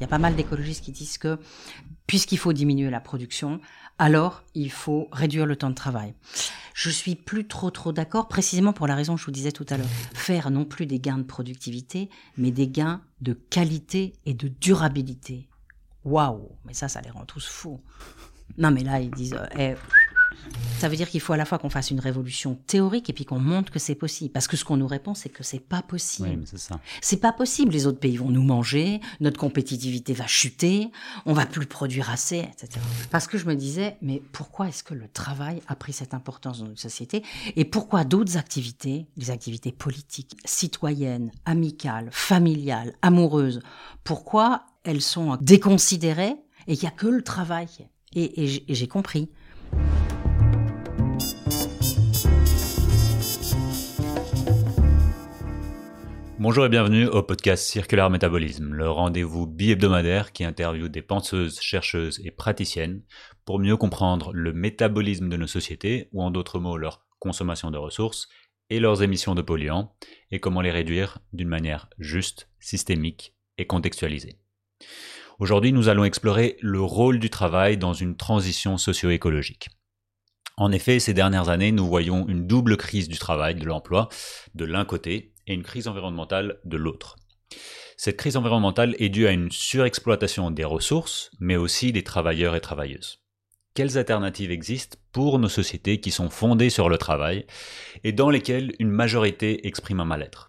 Il 0.00 0.04
y 0.04 0.06
a 0.06 0.08
pas 0.08 0.18
mal 0.18 0.34
d'écologistes 0.34 0.82
qui 0.82 0.92
disent 0.92 1.18
que 1.18 1.38
puisqu'il 2.06 2.38
faut 2.38 2.54
diminuer 2.54 2.88
la 2.88 3.00
production, 3.00 3.60
alors 3.98 4.42
il 4.54 4.72
faut 4.72 5.08
réduire 5.12 5.44
le 5.44 5.56
temps 5.56 5.68
de 5.68 5.74
travail. 5.74 6.14
Je 6.72 6.88
suis 6.88 7.16
plus 7.16 7.46
trop 7.46 7.70
trop 7.70 7.92
d'accord, 7.92 8.26
précisément 8.26 8.72
pour 8.72 8.86
la 8.86 8.94
raison 8.94 9.14
que 9.14 9.20
je 9.20 9.26
vous 9.26 9.30
disais 9.30 9.52
tout 9.52 9.66
à 9.68 9.76
l'heure. 9.76 9.86
Faire 10.14 10.50
non 10.50 10.64
plus 10.64 10.86
des 10.86 11.00
gains 11.00 11.18
de 11.18 11.22
productivité, 11.22 12.08
mais 12.38 12.50
des 12.50 12.66
gains 12.66 13.02
de 13.20 13.34
qualité 13.34 14.14
et 14.24 14.32
de 14.32 14.48
durabilité. 14.48 15.48
Waouh 16.04 16.48
Mais 16.64 16.72
ça, 16.72 16.88
ça 16.88 17.02
les 17.02 17.10
rend 17.10 17.26
tous 17.26 17.46
fous. 17.46 17.82
Non, 18.56 18.70
mais 18.70 18.82
là, 18.82 19.00
ils 19.00 19.10
disent, 19.10 19.34
euh, 19.34 19.46
eh, 19.58 19.74
ça 20.80 20.88
veut 20.88 20.96
dire 20.96 21.10
qu'il 21.10 21.20
faut 21.20 21.34
à 21.34 21.36
la 21.36 21.44
fois 21.44 21.58
qu'on 21.58 21.68
fasse 21.68 21.90
une 21.90 22.00
révolution 22.00 22.58
théorique 22.66 23.10
et 23.10 23.12
puis 23.12 23.26
qu'on 23.26 23.38
montre 23.38 23.70
que 23.70 23.78
c'est 23.78 23.94
possible. 23.94 24.32
Parce 24.32 24.48
que 24.48 24.56
ce 24.56 24.64
qu'on 24.64 24.78
nous 24.78 24.86
répond, 24.86 25.12
c'est 25.12 25.28
que 25.28 25.44
c'est 25.44 25.60
pas 25.60 25.82
possible. 25.82 26.28
Oui, 26.30 26.44
c'est 26.46 26.58
ça. 26.58 26.80
C'est 27.02 27.18
pas 27.18 27.32
possible. 27.32 27.72
Les 27.72 27.86
autres 27.86 27.98
pays 27.98 28.16
vont 28.16 28.30
nous 28.30 28.42
manger, 28.42 29.00
notre 29.20 29.38
compétitivité 29.38 30.14
va 30.14 30.26
chuter, 30.26 30.90
on 31.26 31.34
va 31.34 31.44
plus 31.44 31.66
produire 31.66 32.08
assez, 32.08 32.38
etc. 32.38 32.80
Parce 33.10 33.26
que 33.26 33.36
je 33.36 33.44
me 33.44 33.54
disais, 33.54 33.98
mais 34.00 34.22
pourquoi 34.32 34.68
est-ce 34.68 34.82
que 34.82 34.94
le 34.94 35.06
travail 35.08 35.60
a 35.68 35.74
pris 35.74 35.92
cette 35.92 36.14
importance 36.14 36.60
dans 36.60 36.66
notre 36.66 36.80
société 36.80 37.22
et 37.56 37.66
pourquoi 37.66 38.04
d'autres 38.04 38.38
activités, 38.38 39.06
les 39.18 39.30
activités 39.30 39.72
politiques, 39.72 40.36
citoyennes, 40.46 41.30
amicales, 41.44 42.08
familiales, 42.10 42.94
amoureuses, 43.02 43.60
pourquoi 44.02 44.64
elles 44.84 45.02
sont 45.02 45.36
déconsidérées 45.42 46.36
et 46.66 46.76
qu'il 46.76 46.88
n'y 46.88 46.94
a 46.94 46.96
que 46.96 47.06
le 47.06 47.22
travail 47.22 47.68
et, 48.14 48.44
et 48.44 48.74
j'ai 48.74 48.88
compris. 48.88 49.28
Bonjour 56.42 56.64
et 56.64 56.70
bienvenue 56.70 57.06
au 57.06 57.22
podcast 57.22 57.66
Circulaire 57.66 58.08
Métabolisme, 58.08 58.72
le 58.72 58.88
rendez-vous 58.88 59.46
bi-hebdomadaire 59.46 60.32
qui 60.32 60.42
interviewe 60.42 60.88
des 60.88 61.02
penseuses, 61.02 61.60
chercheuses 61.60 62.18
et 62.24 62.30
praticiennes 62.30 63.02
pour 63.44 63.58
mieux 63.58 63.76
comprendre 63.76 64.32
le 64.32 64.54
métabolisme 64.54 65.28
de 65.28 65.36
nos 65.36 65.46
sociétés, 65.46 66.08
ou 66.12 66.22
en 66.22 66.30
d'autres 66.30 66.58
mots 66.58 66.78
leur 66.78 67.04
consommation 67.18 67.70
de 67.70 67.76
ressources, 67.76 68.30
et 68.70 68.80
leurs 68.80 69.02
émissions 69.02 69.34
de 69.34 69.42
polluants, 69.42 69.94
et 70.30 70.40
comment 70.40 70.62
les 70.62 70.70
réduire 70.70 71.18
d'une 71.34 71.46
manière 71.46 71.90
juste, 71.98 72.48
systémique 72.58 73.34
et 73.58 73.66
contextualisée. 73.66 74.38
Aujourd'hui, 75.40 75.74
nous 75.74 75.90
allons 75.90 76.04
explorer 76.04 76.56
le 76.62 76.80
rôle 76.80 77.18
du 77.18 77.28
travail 77.28 77.76
dans 77.76 77.92
une 77.92 78.16
transition 78.16 78.78
socio-écologique. 78.78 79.68
En 80.56 80.72
effet, 80.72 81.00
ces 81.00 81.12
dernières 81.12 81.50
années, 81.50 81.72
nous 81.72 81.86
voyons 81.86 82.26
une 82.28 82.46
double 82.46 82.78
crise 82.78 83.10
du 83.10 83.18
travail, 83.18 83.56
de 83.56 83.66
l'emploi, 83.66 84.08
de 84.54 84.64
l'un 84.64 84.86
côté, 84.86 85.34
et 85.50 85.54
une 85.54 85.64
crise 85.64 85.88
environnementale 85.88 86.60
de 86.64 86.76
l'autre. 86.76 87.16
Cette 87.96 88.16
crise 88.16 88.36
environnementale 88.36 88.94
est 88.98 89.10
due 89.10 89.26
à 89.26 89.32
une 89.32 89.50
surexploitation 89.50 90.50
des 90.50 90.64
ressources, 90.64 91.30
mais 91.40 91.56
aussi 91.56 91.92
des 91.92 92.04
travailleurs 92.04 92.54
et 92.54 92.60
travailleuses. 92.60 93.18
Quelles 93.74 93.98
alternatives 93.98 94.52
existent 94.52 94.96
pour 95.12 95.38
nos 95.38 95.48
sociétés 95.48 96.00
qui 96.00 96.10
sont 96.10 96.30
fondées 96.30 96.70
sur 96.70 96.88
le 96.88 96.98
travail 96.98 97.46
et 98.04 98.12
dans 98.12 98.30
lesquelles 98.30 98.72
une 98.78 98.90
majorité 98.90 99.66
exprime 99.66 100.00
un 100.00 100.04
mal-être? 100.04 100.48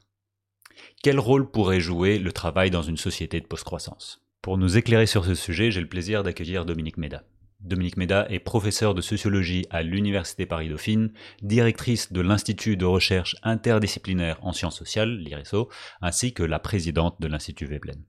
Quel 1.03 1.19
rôle 1.19 1.49
pourrait 1.49 1.79
jouer 1.79 2.19
le 2.19 2.31
travail 2.31 2.69
dans 2.69 2.83
une 2.83 2.97
société 2.97 3.41
de 3.41 3.47
post-croissance? 3.47 4.21
Pour 4.41 4.57
nous 4.57 4.77
éclairer 4.77 5.07
sur 5.07 5.25
ce 5.25 5.35
sujet, 5.35 5.71
j'ai 5.71 5.81
le 5.81 5.89
plaisir 5.89 6.23
d'accueillir 6.23 6.65
Dominique 6.65 6.97
Méda. 6.97 7.23
Dominique 7.63 7.97
Méda 7.97 8.25
est 8.29 8.39
professeure 8.39 8.95
de 8.95 9.01
sociologie 9.01 9.65
à 9.69 9.83
l'Université 9.83 10.45
Paris-Dauphine, 10.45 11.13
directrice 11.41 12.11
de 12.11 12.21
l'Institut 12.21 12.75
de 12.75 12.85
recherche 12.85 13.35
interdisciplinaire 13.43 14.39
en 14.41 14.53
sciences 14.53 14.77
sociales, 14.77 15.17
l'IRESO, 15.17 15.69
ainsi 16.01 16.33
que 16.33 16.43
la 16.43 16.59
présidente 16.59 17.21
de 17.21 17.27
l'Institut 17.27 17.65
Veblen. 17.65 18.03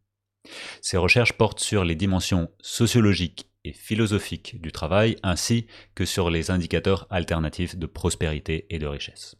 Ses 0.81 0.97
recherches 0.97 1.35
portent 1.35 1.61
sur 1.61 1.85
les 1.85 1.95
dimensions 1.95 2.51
sociologiques 2.61 3.49
et 3.65 3.73
philosophiques 3.73 4.61
du 4.61 4.73
travail, 4.73 5.17
ainsi 5.23 5.67
que 5.95 6.05
sur 6.05 6.31
les 6.31 6.51
indicateurs 6.51 7.07
alternatifs 7.11 7.77
de 7.77 7.87
prospérité 7.87 8.67
et 8.71 8.79
de 8.79 8.87
richesse. 8.87 9.37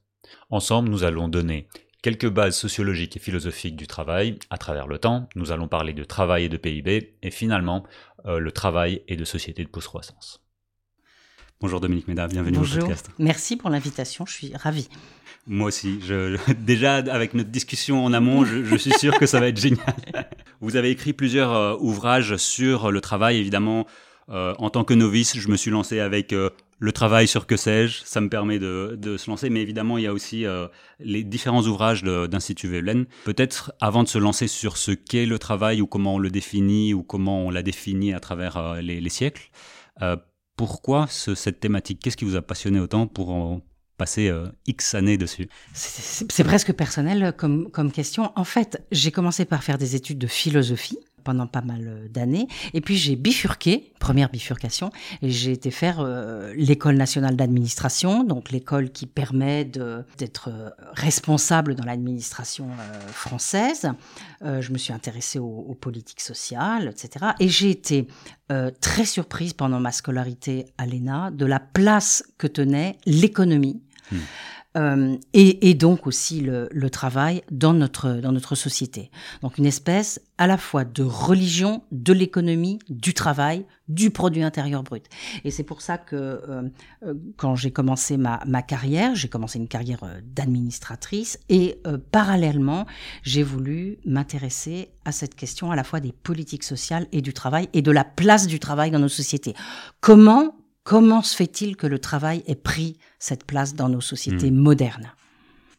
Ensemble, 0.51 0.91
nous 0.91 1.05
allons 1.05 1.29
donner 1.29 1.69
quelques 2.03 2.29
bases 2.29 2.57
sociologiques 2.57 3.17
et 3.17 3.21
philosophiques 3.21 3.77
du 3.77 3.87
travail 3.87 4.39
à 4.51 4.59
travers 4.59 4.89
le 4.89 4.99
temps. 4.99 5.29
Nous 5.37 5.53
allons 5.53 5.69
parler 5.69 5.93
de 5.93 6.05
travail 6.05 6.45
et 6.45 6.49
de 6.49 6.57
PIB 6.57 7.15
et 7.23 7.31
finalement 7.31 7.85
euh, 8.27 8.39
le 8.39 8.53
travail 8.53 9.03
et 9.09 9.17
de 9.17 9.25
société 9.25 9.65
de 9.65 9.69
post-croissance. 9.69 10.41
Bonjour 11.61 11.81
Dominique 11.81 12.09
Méda, 12.09 12.27
bienvenue 12.27 12.59
Bonjour. 12.59 12.79
au 12.79 12.87
podcast. 12.87 13.09
Merci 13.21 13.57
pour 13.57 13.71
l'invitation, 13.71 14.27
je 14.27 14.33
suis 14.33 14.53
ravie. 14.57 14.89
Moi 15.47 15.69
aussi, 15.69 16.01
je, 16.03 16.37
déjà 16.59 16.97
avec 16.97 17.35
notre 17.35 17.51
discussion 17.51 18.05
en 18.05 18.13
amont, 18.13 18.45
je, 18.45 18.65
je, 18.65 18.77
suis 18.77 18.93
sûr 18.93 19.17
que 19.17 19.27
ça 19.27 19.39
va 19.39 19.47
être 19.47 19.61
génial. 19.61 19.95
Vous 20.61 20.75
avez 20.75 20.91
écrit 20.91 21.13
plusieurs 21.13 21.53
euh, 21.53 21.77
ouvrages 21.79 22.37
sur 22.37 22.91
le 22.91 23.01
travail, 23.01 23.39
évidemment. 23.39 23.87
Euh, 24.29 24.55
en 24.59 24.71
tant 24.71 24.85
que 24.85 24.95
novice, 24.95 25.37
je 25.39 25.49
me 25.49 25.57
suis 25.57 25.71
lancé 25.71 26.01
avec 26.01 26.33
euh, 26.33 26.51
le 26.83 26.91
travail 26.91 27.29
sur 27.29 27.47
que 27.47 27.57
sais-je, 27.57 28.03
ça 28.05 28.21
me 28.21 28.29
permet 28.29 28.59
de, 28.59 29.17
se 29.17 29.31
lancer, 29.31 29.51
mais 29.51 29.63
évidemment 29.63 29.99
il 29.99 30.05
y 30.05 30.07
a 30.09 30.13
aussi 30.13 30.45
euh, 30.45 30.67
les 30.99 31.23
différents 31.23 31.63
ouvrages 31.63 32.03
d'Institut 32.03 32.67
Veblen. 32.67 33.07
Peut-être 33.25 33.73
avant 33.81 34.03
de 34.03 34.09
se 34.09 34.19
lancer 34.19 34.49
sur 34.49 34.77
ce 34.77 34.91
qu'est 34.91 35.25
le 35.25 35.39
travail 35.39 35.81
ou 35.81 35.87
comment 35.87 36.17
on 36.17 36.19
le 36.19 36.29
définit 36.29 36.93
ou 36.93 37.05
comment 37.05 37.47
on 37.47 37.51
l'a 37.51 37.63
défini 37.63 38.13
à 38.13 38.19
travers 38.19 38.57
euh, 38.57 38.81
les, 38.81 39.01
les, 39.01 39.11
siècles, 39.11 39.51
euh, 40.03 40.17
pourquoi 40.57 41.07
ce, 41.09 41.37
cette 41.37 41.61
thématique? 41.61 42.01
Qu'est-ce 42.03 42.17
qui 42.17 42.25
vous 42.25 42.35
a 42.35 42.43
passionné 42.43 42.81
autant 42.81 43.07
pour 43.07 43.31
en 43.31 43.61
passer 43.97 44.33
X 44.67 44.95
années 44.95 45.17
dessus? 45.17 45.49
C'est 45.75 46.43
presque 46.43 46.73
personnel 46.73 47.33
comme 47.37 47.93
question. 47.93 48.33
En 48.35 48.45
fait, 48.45 48.85
j'ai 48.91 49.13
commencé 49.13 49.45
par 49.45 49.63
faire 49.63 49.79
des 49.79 49.95
études 49.95 50.19
de 50.19 50.27
philosophie 50.27 50.99
pendant 51.23 51.47
pas 51.47 51.63
mal 51.63 52.09
d'années. 52.11 52.49
Et 52.75 52.81
puis 52.81 52.97
j'ai 52.97 53.17
bifurqué, 53.17 53.93
première 53.99 54.31
bifurcation, 54.31 54.91
et 55.23 55.31
j'ai 55.31 55.53
été 55.53 55.71
faire 55.71 56.01
euh, 56.01 56.53
l'école 56.57 56.97
nationale 56.97 57.37
d'administration, 57.37 58.25
donc 58.25 58.51
l'école 58.51 58.91
qui 58.91 59.07
permet 59.07 59.65
d'être 59.65 60.49
euh, 60.49 60.71
responsable 60.93 61.75
dans 61.75 61.85
l'administration 61.85 62.69
euh, 62.71 63.09
française. 63.09 63.91
je 64.43 64.73
me 64.73 64.79
suis 64.79 64.93
intéressée 64.93 65.39
aux, 65.39 65.65
aux, 65.69 65.75
politiques 65.75 66.21
sociales, 66.21 66.89
etc. 66.89 67.27
Et 67.41 67.49
j'ai 67.49 67.71
été 67.71 68.09
très 68.81 69.05
surprise 69.07 69.55
pendant 69.55 69.81
ma 69.81 69.93
scolarité 69.93 70.67
à 70.77 70.85
l'ENA 70.85 71.31
de 71.31 71.47
la 71.47 71.59
place 71.61 72.23
que 72.39 72.47
tenait 72.47 72.99
l'économie. 73.07 73.81
Hmm. 74.11 74.19
Euh, 74.77 75.17
et, 75.35 75.69
et, 75.69 75.75
donc 75.75 76.07
aussi 76.07 76.41
le, 76.41 76.69
le, 76.73 76.89
travail 76.89 77.43
dans 77.51 77.75
notre, 77.75 78.15
dans 78.15 78.33
notre 78.33 78.55
société. 78.55 79.11
Donc 79.43 79.59
une 79.59 79.67
espèce 79.67 80.19
à 80.39 80.47
la 80.47 80.57
fois 80.57 80.85
de 80.85 81.03
religion, 81.03 81.83
de 81.93 82.15
l'économie, 82.15 82.79
du 82.89 83.13
travail, 83.13 83.67
du 83.89 84.11
produit 84.11 84.43
intérieur 84.43 84.83
brut. 84.83 85.05
Et 85.45 85.51
c'est 85.51 85.63
pour 85.63 85.83
ça 85.83 85.99
que 85.99 86.17
euh, 86.17 87.15
quand 87.37 87.55
j'ai 87.55 87.71
commencé 87.71 88.17
ma, 88.17 88.41
ma 88.47 88.63
carrière, 88.63 89.15
j'ai 89.15 89.29
commencé 89.29 89.59
une 89.59 89.69
carrière 89.69 90.01
d'administratrice 90.25 91.39
et 91.51 91.79
euh, 91.87 91.99
parallèlement, 92.11 92.87
j'ai 93.23 93.43
voulu 93.43 93.99
m'intéresser 94.07 94.89
à 95.05 95.13
cette 95.13 95.35
question 95.35 95.71
à 95.71 95.77
la 95.77 95.85
fois 95.85 96.01
des 96.01 96.13
politiques 96.13 96.65
sociales 96.65 97.07
et 97.13 97.21
du 97.21 97.35
travail 97.35 97.69
et 97.75 97.83
de 97.83 97.91
la 97.91 98.05
place 98.05 98.47
du 98.47 98.59
travail 98.59 98.91
dans 98.91 99.01
nos 99.01 99.09
sociétés. 99.09 99.55
Comment 100.01 100.55
Comment 100.85 101.23
se 101.23 101.37
fait-il 101.37 101.77
que 101.77 101.87
le 101.87 101.99
travail 101.99 102.43
ait 102.47 102.55
pris 102.55 102.99
cette 103.19 103.45
place 103.45 103.75
dans 103.75 103.89
nos 103.89 104.01
sociétés 104.01 104.51
mmh. 104.51 104.57
modernes? 104.57 105.13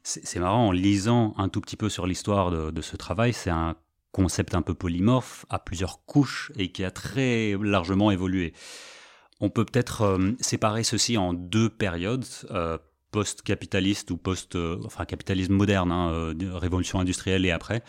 C'est 0.03 0.39
marrant, 0.39 0.67
en 0.67 0.71
lisant 0.71 1.33
un 1.37 1.47
tout 1.47 1.61
petit 1.61 1.77
peu 1.77 1.87
sur 1.87 2.07
l'histoire 2.07 2.51
de, 2.51 2.71
de, 2.71 2.81
ce 2.81 2.97
travail, 2.97 3.31
c'est 3.31 3.49
un 3.49 3.75
concept 4.11 4.53
un 4.53 4.61
peu 4.61 4.73
polymorphe, 4.73 5.45
à 5.49 5.59
plusieurs 5.59 6.05
couches, 6.05 6.51
et 6.57 6.71
qui 6.71 6.83
a 6.83 6.91
très 6.91 7.55
largement 7.61 8.11
évolué. 8.11 8.53
On 9.39 9.49
peut 9.49 9.65
peut-être 9.65 10.01
euh, 10.03 10.31
séparer 10.39 10.83
ceci 10.83 11.17
en 11.17 11.33
deux 11.33 11.69
périodes, 11.69 12.25
euh, 12.51 12.77
post-capitaliste 13.11 14.11
ou 14.11 14.17
post, 14.17 14.55
euh, 14.55 14.79
enfin 14.85 15.05
capitalisme 15.05 15.53
moderne, 15.53 15.91
hein, 15.91 16.33
révolution 16.53 16.99
industrielle 16.99 17.45
et 17.45 17.51
après, 17.51 17.83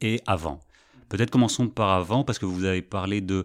et 0.00 0.20
avant. 0.26 0.60
Peut-être 1.08 1.30
commençons 1.30 1.68
par 1.68 1.90
avant, 1.90 2.24
parce 2.24 2.38
que 2.38 2.46
vous 2.46 2.64
avez 2.64 2.82
parlé 2.82 3.20
de 3.20 3.44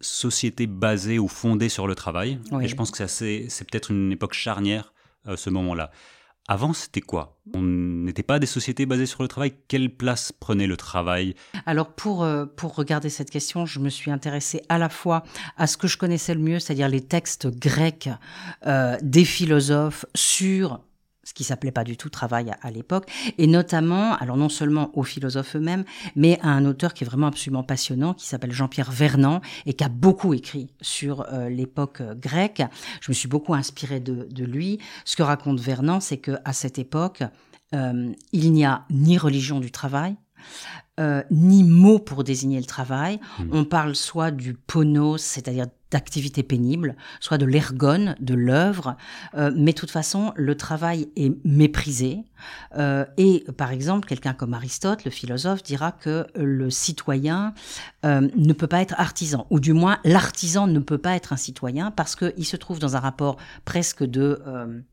société 0.00 0.66
basée 0.66 1.18
ou 1.18 1.28
fondée 1.28 1.68
sur 1.68 1.86
le 1.86 1.94
travail. 1.94 2.38
Oui. 2.52 2.64
Et 2.64 2.68
je 2.68 2.74
pense 2.74 2.90
que 2.90 3.06
c'est 3.06 3.48
peut-être 3.70 3.90
une 3.90 4.12
époque 4.12 4.34
charnière, 4.34 4.92
euh, 5.28 5.36
ce 5.36 5.50
moment-là. 5.50 5.90
Avant, 6.48 6.72
c'était 6.72 7.00
quoi? 7.00 7.38
On 7.54 7.62
n'était 7.62 8.24
pas 8.24 8.40
des 8.40 8.46
sociétés 8.46 8.84
basées 8.84 9.06
sur 9.06 9.22
le 9.22 9.28
travail? 9.28 9.54
Quelle 9.68 9.94
place 9.94 10.32
prenait 10.32 10.66
le 10.66 10.76
travail? 10.76 11.36
Alors, 11.64 11.92
pour, 11.92 12.24
euh, 12.24 12.44
pour 12.44 12.74
regarder 12.74 13.08
cette 13.08 13.30
question, 13.30 13.66
je 13.66 13.78
me 13.78 13.88
suis 13.88 14.10
intéressée 14.10 14.62
à 14.68 14.78
la 14.78 14.88
fois 14.88 15.22
à 15.56 15.68
ce 15.68 15.76
que 15.76 15.86
je 15.86 15.96
connaissais 15.96 16.34
le 16.34 16.40
mieux, 16.40 16.58
c'est-à-dire 16.58 16.88
les 16.88 17.02
textes 17.02 17.46
grecs 17.46 18.08
euh, 18.66 18.96
des 19.00 19.24
philosophes 19.24 20.06
sur 20.16 20.80
ce 21.30 21.34
qui 21.34 21.44
s'appelait 21.44 21.70
pas 21.70 21.84
du 21.84 21.96
tout 21.96 22.10
travail 22.10 22.52
à, 22.60 22.70
l'époque, 22.72 23.08
et 23.38 23.46
notamment, 23.46 24.16
alors 24.16 24.36
non 24.36 24.48
seulement 24.48 24.90
aux 24.94 25.04
philosophes 25.04 25.54
eux-mêmes, 25.54 25.84
mais 26.16 26.40
à 26.42 26.48
un 26.48 26.64
auteur 26.64 26.92
qui 26.92 27.04
est 27.04 27.06
vraiment 27.06 27.28
absolument 27.28 27.62
passionnant, 27.62 28.14
qui 28.14 28.26
s'appelle 28.26 28.50
Jean-Pierre 28.50 28.90
Vernant, 28.90 29.40
et 29.64 29.74
qui 29.74 29.84
a 29.84 29.88
beaucoup 29.88 30.34
écrit 30.34 30.74
sur 30.80 31.24
euh, 31.32 31.48
l'époque 31.48 32.02
grecque. 32.16 32.64
Je 33.00 33.12
me 33.12 33.14
suis 33.14 33.28
beaucoup 33.28 33.54
inspirée 33.54 34.00
de, 34.00 34.26
de, 34.28 34.44
lui. 34.44 34.80
Ce 35.04 35.14
que 35.14 35.22
raconte 35.22 35.60
Vernant, 35.60 36.00
c'est 36.00 36.18
que 36.18 36.32
à 36.44 36.52
cette 36.52 36.80
époque, 36.80 37.22
euh, 37.76 38.12
il 38.32 38.52
n'y 38.52 38.64
a 38.64 38.84
ni 38.90 39.16
religion 39.16 39.60
du 39.60 39.70
travail, 39.70 40.16
ni 41.30 41.64
mot 41.64 41.98
pour 41.98 42.24
désigner 42.24 42.58
le 42.58 42.66
travail. 42.66 43.20
Hmm. 43.38 43.48
On 43.52 43.64
parle 43.64 43.94
soit 43.94 44.30
du 44.30 44.54
ponos, 44.54 45.20
c'est-à-dire 45.22 45.66
d'activité 45.90 46.42
pénible, 46.42 46.96
soit 47.20 47.38
de 47.38 47.46
l'ergone, 47.46 48.14
de 48.20 48.34
l'œuvre, 48.34 48.96
euh, 49.36 49.50
mais 49.54 49.72
de 49.72 49.78
toute 49.78 49.90
façon, 49.90 50.32
le 50.36 50.56
travail 50.56 51.08
est 51.16 51.32
méprisé. 51.44 52.18
Euh, 52.76 53.04
et 53.16 53.44
par 53.56 53.70
exemple, 53.70 54.08
quelqu'un 54.08 54.32
comme 54.32 54.54
Aristote, 54.54 55.04
le 55.04 55.10
philosophe, 55.10 55.62
dira 55.62 55.92
que 55.92 56.26
le 56.34 56.70
citoyen 56.70 57.54
euh, 58.06 58.28
ne 58.36 58.52
peut 58.52 58.66
pas 58.66 58.80
être 58.80 58.94
artisan, 58.98 59.46
ou 59.50 59.60
du 59.60 59.72
moins 59.72 59.98
l'artisan 60.04 60.66
ne 60.66 60.78
peut 60.78 60.98
pas 60.98 61.16
être 61.16 61.32
un 61.32 61.36
citoyen 61.36 61.90
parce 61.90 62.16
qu'il 62.16 62.46
se 62.46 62.56
trouve 62.56 62.78
dans 62.78 62.96
un 62.96 63.00
rapport 63.00 63.36
presque 63.64 64.04
de, 64.04 64.42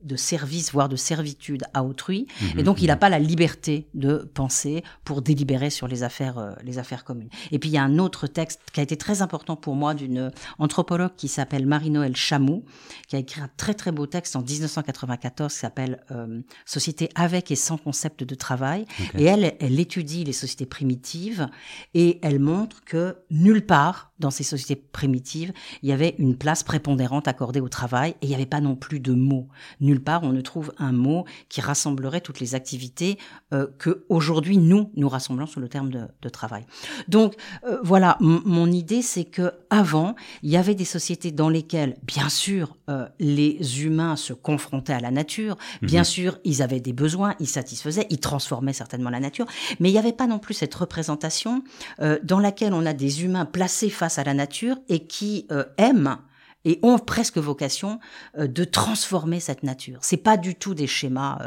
de 0.04 0.16
service, 0.16 0.72
voire 0.72 0.90
de 0.90 0.96
servitude 0.96 1.64
à 1.74 1.84
autrui, 1.84 2.28
et 2.58 2.64
donc 2.64 2.82
il 2.82 2.88
n'a 2.88 2.98
pas 2.98 3.10
la 3.10 3.20
liberté 3.20 3.88
de 3.94 4.30
penser 4.34 4.84
pour 5.04 5.22
délibérer 5.22 5.70
sur 5.70 5.88
les 5.88 5.97
affaires, 6.04 6.56
les 6.64 6.80
affaires 6.80 7.04
communes. 7.04 7.30
Et 7.52 7.60
puis 7.60 7.70
il 7.70 7.74
y 7.74 7.78
a 7.78 7.84
un 7.84 8.00
autre 8.00 8.28
texte 8.28 8.62
qui 8.74 8.80
a 8.80 8.84
été 8.84 8.98
très 8.98 9.22
important 9.22 9.56
pour 9.56 9.76
moi 9.76 9.94
d'une 9.94 10.32
anthropologue 10.60 11.12
qui 11.16 11.28
s'appelle 11.28 11.66
Marie-Noël 11.66 12.16
Chamou, 12.16 12.64
qui 13.08 13.16
a 13.16 13.20
écrit 13.20 13.42
un 13.42 13.50
très 13.58 13.74
très 13.74 13.92
beau 13.92 14.06
texte 14.06 14.36
en 14.36 14.42
1994 14.42 15.54
qui 15.54 15.60
s'appelle 15.60 16.04
euh, 16.12 16.42
Société 16.66 17.10
avec 17.16 17.52
et 17.52 17.56
sans 17.56 17.78
concept 17.78 18.24
de 18.24 18.36
travail. 18.36 18.86
Et 19.18 19.26
elle, 19.26 19.56
elle 19.60 19.80
étudie 19.80 20.24
les 20.24 20.34
sociétés 20.34 20.66
primitives 20.66 21.48
et 21.94 22.20
elle 22.22 22.40
montre 22.40 22.84
que 22.84 23.18
nulle 23.30 23.66
part 23.66 24.12
dans 24.20 24.32
ces 24.32 24.44
sociétés 24.44 24.76
primitives, 24.76 25.54
il 25.84 25.90
y 25.90 25.92
avait 25.92 26.16
une 26.18 26.38
place 26.38 26.64
prépondérante 26.64 27.28
accordée 27.28 27.60
au 27.60 27.70
travail 27.70 28.12
et 28.22 28.26
il 28.26 28.30
n'y 28.30 28.36
avait 28.36 28.46
pas 28.46 28.62
non 28.62 28.76
plus 28.76 29.00
de 29.00 29.14
mots. 29.14 29.48
Nulle 29.80 30.04
part 30.04 30.24
on 30.24 30.32
ne 30.32 30.42
trouve 30.42 30.74
un 30.78 30.92
mot 30.92 31.26
qui 31.50 31.62
rassemblerait 31.62 32.22
toutes 32.22 32.40
les 32.40 32.56
activités 32.56 33.18
euh, 33.54 33.68
que 33.78 34.06
aujourd'hui 34.10 34.58
nous 34.58 34.92
nous 34.96 35.10
rassemblons 35.10 35.48
sous 35.48 35.60
le 35.60 35.70
terme 35.70 35.90
de, 35.90 36.08
de 36.22 36.30
travail. 36.30 36.66
Donc 37.08 37.36
euh, 37.66 37.78
voilà, 37.84 38.18
mon 38.20 38.72
idée 38.72 39.02
c'est 39.02 39.26
que 39.26 39.52
avant 39.70 40.16
il 40.44 40.50
y 40.50 40.58
avait 40.58 40.76
des 40.76 40.86
sociétés 40.86 41.32
dans 41.32 41.50
lesquelles, 41.50 41.98
bien 42.04 42.30
sûr, 42.30 42.76
euh, 42.90 43.08
les 43.20 43.84
humains 43.84 44.16
se 44.16 44.34
confrontaient 44.34 44.94
à 44.94 45.00
la 45.00 45.12
nature, 45.12 45.58
bien 45.82 46.02
mhm. 46.02 46.06
sûr, 46.06 46.40
ils 46.44 46.62
avaient 46.62 46.80
des 46.80 46.94
besoins, 46.94 47.36
ils 47.40 47.48
satisfaisaient, 47.48 48.08
ils 48.10 48.20
transformaient 48.20 48.74
certainement 48.74 49.10
la 49.10 49.20
nature, 49.20 49.46
mais 49.80 49.90
il 49.90 49.94
n'y 49.94 50.00
avait 50.00 50.14
pas 50.14 50.28
non 50.28 50.40
plus 50.40 50.54
cette 50.54 50.74
représentation 50.74 51.64
euh, 52.00 52.18
dans 52.24 52.40
laquelle 52.40 52.74
on 52.74 52.86
a 52.86 52.94
des 52.94 53.24
humains 53.24 53.46
placés 53.46 53.90
face 53.90 54.07
à 54.16 54.24
la 54.24 54.34
nature 54.34 54.78
et 54.90 55.08
qui 55.08 55.46
euh, 55.52 55.66
aiment 55.78 56.18
et 56.66 56.80
ont 56.84 57.00
presque 57.00 57.38
vocation 57.38 58.00
de 58.38 58.64
transformer 58.66 59.40
cette 59.40 59.64
nature. 59.64 60.00
C'est 60.02 60.18
pas 60.18 60.36
du 60.36 60.56
tout 60.56 60.74
des 60.74 60.88
schémas 60.88 61.40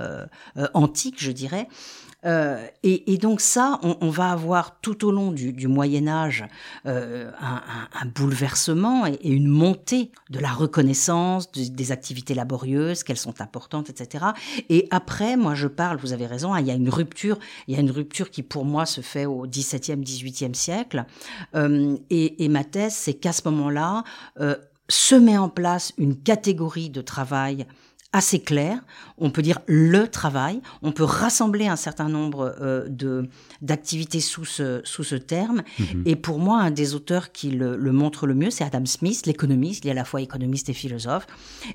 antiques, 0.72 1.22
je 1.22 1.30
dirais, 1.30 1.68
euh, 2.26 2.66
et, 2.82 3.12
et, 3.12 3.18
donc 3.18 3.40
ça, 3.40 3.78
on, 3.82 3.96
on, 4.00 4.10
va 4.10 4.30
avoir 4.30 4.80
tout 4.80 5.06
au 5.06 5.10
long 5.10 5.32
du, 5.32 5.52
du 5.52 5.68
Moyen 5.68 6.06
Âge 6.06 6.44
euh, 6.86 7.30
un, 7.40 7.56
un, 7.56 7.88
un, 8.02 8.06
bouleversement 8.06 9.06
et, 9.06 9.18
une 9.24 9.48
montée 9.48 10.10
de 10.28 10.38
la 10.38 10.50
reconnaissance 10.50 11.50
des 11.52 11.92
activités 11.92 12.34
laborieuses, 12.34 13.04
qu'elles 13.04 13.16
sont 13.16 13.40
importantes, 13.40 13.88
etc. 13.88 14.26
Et 14.68 14.86
après, 14.90 15.36
moi 15.36 15.54
je 15.54 15.66
parle, 15.66 15.96
vous 15.98 16.12
avez 16.12 16.26
raison, 16.26 16.52
hein, 16.52 16.60
il 16.60 16.66
y 16.66 16.70
a 16.70 16.74
une 16.74 16.90
rupture, 16.90 17.38
il 17.68 17.74
y 17.74 17.78
a 17.78 17.80
une 17.80 17.90
rupture 17.90 18.30
qui 18.30 18.42
pour 18.42 18.64
moi 18.64 18.84
se 18.84 19.00
fait 19.00 19.24
au 19.24 19.46
XVIIe, 19.46 19.96
XVIIIe 19.96 20.54
siècle. 20.54 21.06
Euh, 21.54 21.96
et, 22.10 22.44
et, 22.44 22.48
ma 22.48 22.64
thèse, 22.64 22.94
c'est 22.94 23.14
qu'à 23.14 23.32
ce 23.32 23.42
moment-là, 23.48 24.04
euh, 24.40 24.56
se 24.88 25.14
met 25.14 25.38
en 25.38 25.48
place 25.48 25.92
une 25.96 26.16
catégorie 26.16 26.90
de 26.90 27.00
travail 27.00 27.66
assez 28.12 28.40
clair. 28.40 28.80
On 29.18 29.30
peut 29.30 29.42
dire 29.42 29.60
le 29.66 30.08
travail. 30.08 30.60
On 30.82 30.92
peut 30.92 31.04
rassembler 31.04 31.68
un 31.68 31.76
certain 31.76 32.08
nombre 32.08 32.56
euh, 32.60 32.88
de 32.88 33.28
d'activités 33.62 34.20
sous 34.20 34.44
ce 34.44 34.80
sous 34.84 35.04
ce 35.04 35.14
terme. 35.14 35.62
Mhm. 35.78 36.02
Et 36.06 36.16
pour 36.16 36.38
moi, 36.38 36.60
un 36.60 36.70
des 36.70 36.94
auteurs 36.94 37.30
qui 37.30 37.50
le, 37.50 37.76
le 37.76 37.92
montre 37.92 38.26
le 38.26 38.34
mieux, 38.34 38.50
c'est 38.50 38.64
Adam 38.64 38.84
Smith, 38.86 39.26
l'économiste. 39.26 39.84
Il 39.84 39.88
est 39.88 39.92
à 39.92 39.94
la 39.94 40.04
fois 40.04 40.20
économiste 40.20 40.68
et 40.68 40.72
philosophe. 40.72 41.26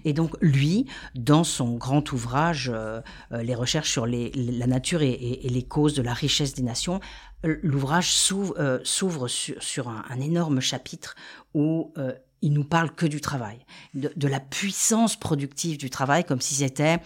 Et 0.03 0.13
donc 0.13 0.35
lui, 0.41 0.87
dans 1.15 1.43
son 1.43 1.75
grand 1.75 2.11
ouvrage, 2.11 2.71
euh, 2.73 3.01
euh, 3.31 3.41
les 3.41 3.55
recherches 3.55 3.91
sur 3.91 4.05
les, 4.05 4.31
la 4.33 4.67
nature 4.67 5.01
et, 5.01 5.11
et, 5.11 5.49
les 5.49 5.63
causes 5.63 5.93
de 5.93 6.01
la 6.01 6.13
richesse 6.13 6.53
des 6.53 6.63
nations, 6.63 6.99
l'ouvrage 7.43 8.11
s'ouvre 8.13 9.27
sur, 9.27 9.61
sur 9.63 9.87
un, 9.87 10.03
un, 10.09 10.19
énorme 10.19 10.59
chapitre 10.59 11.15
où 11.53 11.93
il 12.41 12.53
nous 12.53 12.63
parle 12.63 12.93
que 12.93 13.05
du 13.05 13.21
travail, 13.21 13.57
de, 13.93 14.27
la 14.27 14.39
puissance 14.39 15.15
productive 15.15 15.77
du 15.77 15.89
travail, 15.89 16.23
comme 16.23 16.41
si 16.41 16.55
c'était 16.55 16.99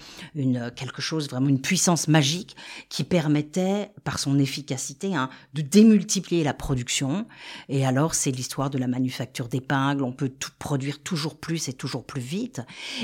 quelque 0.75 1.01
chose 1.01 1.29
vraiment 1.29 1.47
une 1.47 1.61
puissance 1.61 2.07
magique 2.07 2.55
qui 2.89 3.03
permettait, 3.03 3.91
par 4.03 4.19
son 4.19 4.37
efficacité, 4.39 5.15
hein, 5.15 5.29
de 5.53 5.61
démultiplier 5.61 6.43
la 6.43 6.53
production. 6.53 7.27
Et 7.69 7.85
alors, 7.85 8.15
c'est 8.15 8.31
l'histoire 8.31 8.69
de 8.69 8.77
la 8.77 8.87
manufacture 8.87 9.47
d'épingles. 9.47 10.03
On 10.03 10.11
peut 10.11 10.29
tout 10.29 10.51
produire 10.59 11.01
toujours 11.01 11.37
plus 11.37 11.69
et 11.69 11.73
toujours 11.73 12.05
plus 12.05 12.21
vite. 12.21 12.61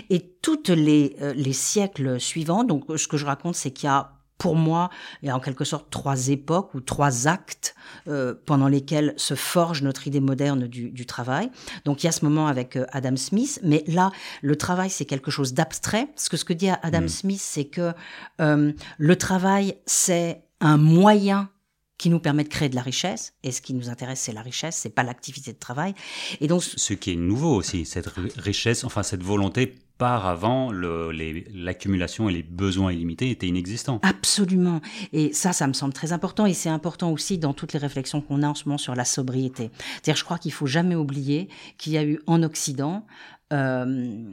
Et 0.09 0.19
toutes 0.41 0.69
les, 0.69 1.15
euh, 1.21 1.33
les 1.33 1.53
siècles 1.53 2.19
suivants, 2.19 2.63
donc 2.63 2.85
ce 2.97 3.07
que 3.07 3.17
je 3.17 3.25
raconte, 3.25 3.55
c'est 3.55 3.71
qu'il 3.71 3.87
y 3.87 3.89
a 3.89 4.14
pour 4.37 4.55
moi, 4.55 4.89
il 5.21 5.27
y 5.27 5.31
a 5.31 5.35
en 5.35 5.39
quelque 5.39 5.63
sorte 5.63 5.89
trois 5.89 6.27
époques 6.27 6.73
ou 6.73 6.81
trois 6.81 7.27
actes 7.27 7.75
euh, 8.07 8.33
pendant 8.45 8.67
lesquels 8.67 9.13
se 9.17 9.33
forge 9.33 9.81
notre 9.81 10.07
idée 10.07 10.19
moderne 10.19 10.67
du, 10.67 10.91
du, 10.91 11.05
travail. 11.05 11.49
Donc 11.85 12.03
il 12.03 12.07
y 12.07 12.09
a 12.09 12.11
ce 12.11 12.25
moment 12.25 12.47
avec 12.47 12.75
euh, 12.75 12.85
Adam 12.91 13.15
Smith, 13.15 13.59
mais 13.63 13.83
là, 13.87 14.11
le 14.41 14.55
travail, 14.55 14.89
c'est 14.89 15.05
quelque 15.05 15.31
chose 15.31 15.53
d'abstrait. 15.53 16.07
Parce 16.07 16.29
que 16.29 16.37
ce 16.37 16.45
que 16.45 16.53
dit 16.53 16.69
Adam 16.69 17.01
mm. 17.01 17.07
Smith, 17.07 17.41
c'est 17.41 17.65
que 17.65 17.93
euh, 18.41 18.73
le 18.97 19.15
travail, 19.15 19.77
c'est 19.85 20.43
un 20.59 20.77
moyen 20.77 21.49
qui 21.97 22.09
nous 22.09 22.19
permet 22.19 22.43
de 22.43 22.49
créer 22.49 22.69
de 22.69 22.75
la 22.75 22.81
richesse. 22.81 23.33
Et 23.43 23.51
ce 23.51 23.61
qui 23.61 23.73
nous 23.73 23.89
intéresse, 23.89 24.19
c'est 24.19 24.33
la 24.33 24.41
richesse, 24.41 24.75
c'est 24.75 24.89
pas 24.89 25.03
l'activité 25.03 25.53
de 25.53 25.57
travail. 25.59 25.93
Et 26.41 26.47
donc, 26.47 26.63
ce 26.63 26.93
qui 26.93 27.11
est 27.11 27.15
nouveau 27.15 27.55
aussi, 27.55 27.85
cette 27.85 28.09
richesse, 28.37 28.83
enfin 28.83 29.03
cette 29.03 29.23
volonté 29.23 29.75
par 29.97 30.25
avant, 30.25 30.71
l'accumulation 30.73 32.27
et 32.27 32.33
les 32.33 32.43
besoins 32.43 32.91
illimités 32.91 33.29
étaient 33.29 33.47
inexistants. 33.47 34.01
Absolument. 34.03 34.81
Et 35.13 35.31
ça, 35.31 35.53
ça 35.53 35.67
me 35.67 35.73
semble 35.73 35.93
très 35.93 36.11
important. 36.11 36.45
Et 36.45 36.53
c'est 36.53 36.69
important 36.69 37.11
aussi 37.11 37.37
dans 37.37 37.53
toutes 37.53 37.71
les 37.71 37.79
réflexions 37.79 38.19
qu'on 38.19 38.43
a 38.43 38.47
en 38.47 38.55
ce 38.55 38.65
moment 38.65 38.77
sur 38.77 38.93
la 38.93 39.05
sobriété. 39.05 39.71
C'est-à-dire, 39.93 40.17
je 40.17 40.25
crois 40.25 40.37
qu'il 40.37 40.51
faut 40.51 40.65
jamais 40.65 40.95
oublier 40.95 41.47
qu'il 41.77 41.93
y 41.93 41.97
a 41.97 42.03
eu 42.03 42.19
en 42.27 42.43
Occident, 42.43 43.05
euh, 43.53 44.25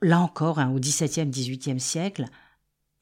là 0.00 0.20
encore, 0.20 0.58
hein, 0.58 0.72
au 0.74 0.78
XVIIe, 0.78 1.26
XVIIIe 1.26 1.80
siècle, 1.80 2.24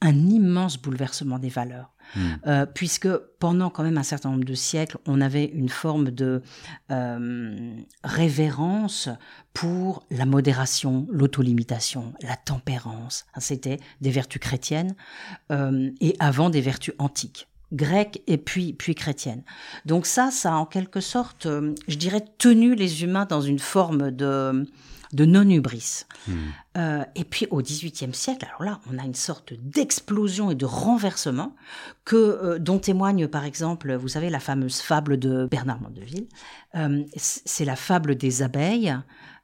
un 0.00 0.29
immense 0.29 0.79
bouleversement 0.79 1.38
des 1.38 1.49
valeurs. 1.49 1.93
Hmm. 2.17 2.29
Euh, 2.47 2.67
puisque 2.67 3.08
pendant 3.38 3.70
quand 3.70 3.85
même 3.85 3.99
un 3.99 4.02
certain 4.02 4.31
nombre 4.31 4.44
de 4.44 4.55
siècles, 4.55 4.99
on 5.06 5.20
avait 5.20 5.44
une 5.44 5.69
forme 5.69 6.11
de 6.11 6.43
euh, 6.91 7.76
révérence 8.02 9.08
pour 9.53 10.05
la 10.10 10.27
modération, 10.27 11.06
l'autolimitation, 11.10 12.13
la 12.22 12.36
tempérance. 12.36 13.27
C'était 13.39 13.79
des 14.01 14.10
vertus 14.10 14.41
chrétiennes 14.41 14.94
euh, 15.53 15.91
et 16.01 16.17
avant 16.19 16.51
des 16.51 16.60
vertus 16.60 16.94
antiques 16.98 17.50
grecques 17.72 18.22
et 18.27 18.39
puis 18.39 18.72
puis 18.72 18.94
chrétiennes. 18.94 19.43
Donc 19.86 20.06
ça, 20.06 20.31
ça 20.31 20.53
a 20.53 20.56
en 20.56 20.67
quelque 20.67 21.00
sorte, 21.00 21.46
je 21.89 21.96
dirais, 21.96 22.24
tenu 22.39 22.74
les 22.74 23.03
humains 23.03 23.27
dans 23.27 23.41
une 23.41 23.58
forme 23.58 24.10
de 24.10 24.67
de 25.12 25.24
non-hubris. 25.24 26.05
Hmm. 26.29 26.32
Euh, 26.77 27.05
et 27.17 27.24
puis 27.24 27.46
au 27.50 27.60
XVIIIe 27.60 28.15
siècle, 28.15 28.46
alors 28.46 28.62
là, 28.62 28.81
on 28.91 28.98
a 28.98 29.05
une 29.05 29.15
sorte 29.15 29.53
d'explosion 29.55 30.50
et 30.50 30.55
de 30.55 30.67
renversement 30.67 31.56
que 32.05 32.17
euh, 32.17 32.58
dont 32.58 32.79
témoigne 32.79 33.27
par 33.27 33.44
exemple, 33.44 33.94
vous 33.94 34.08
savez, 34.08 34.31
la 34.31 34.41
fameuse 34.41 34.81
fable 34.81 35.19
de 35.19 35.46
Bernard 35.50 35.81
Mandeville. 35.81 36.29
Euh, 36.77 37.03
c'est 37.17 37.65
la 37.65 37.77
fable 37.77 38.15
des 38.15 38.43
abeilles. 38.43 38.96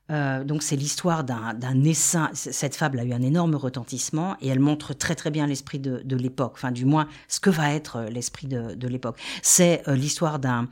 Donc 0.09 0.63
c'est 0.63 0.77
l'histoire 0.77 1.25
d'un 1.25 1.85
essaim. 1.85 2.31
Cette 2.33 2.77
fable 2.77 2.99
a 3.01 3.05
eu 3.05 3.13
un 3.13 3.23
énorme 3.23 3.55
retentissement 3.57 4.37
et 4.41 4.49
elle 4.49 4.61
montre 4.61 4.95
très 4.95 5.15
très 5.15 5.31
bien 5.31 5.47
l'esprit 5.47 5.79
de, 5.79 6.03
de 6.05 6.17
l'époque, 6.17 6.53
enfin 6.55 6.71
du 6.71 6.85
moins 6.85 7.09
ce 7.29 7.41
que 7.41 7.51
va 7.51 7.73
être 7.73 8.03
l'esprit 8.11 8.47
de, 8.47 8.75
de 8.75 8.89
l'époque. 8.89 9.19
C'est 9.43 9.83
l'histoire 9.89 10.39
d'un 10.39 10.69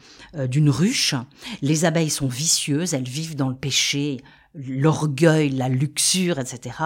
d'une 0.48 0.70
ruche. 0.70 1.14
Les 1.62 1.84
abeilles 1.84 2.10
sont 2.10 2.28
vicieuses, 2.28 2.94
elles 2.94 3.08
vivent 3.08 3.36
dans 3.36 3.48
le 3.48 3.56
péché 3.56 4.22
l'orgueil, 4.54 5.50
la 5.50 5.68
luxure, 5.68 6.38
etc. 6.38 6.76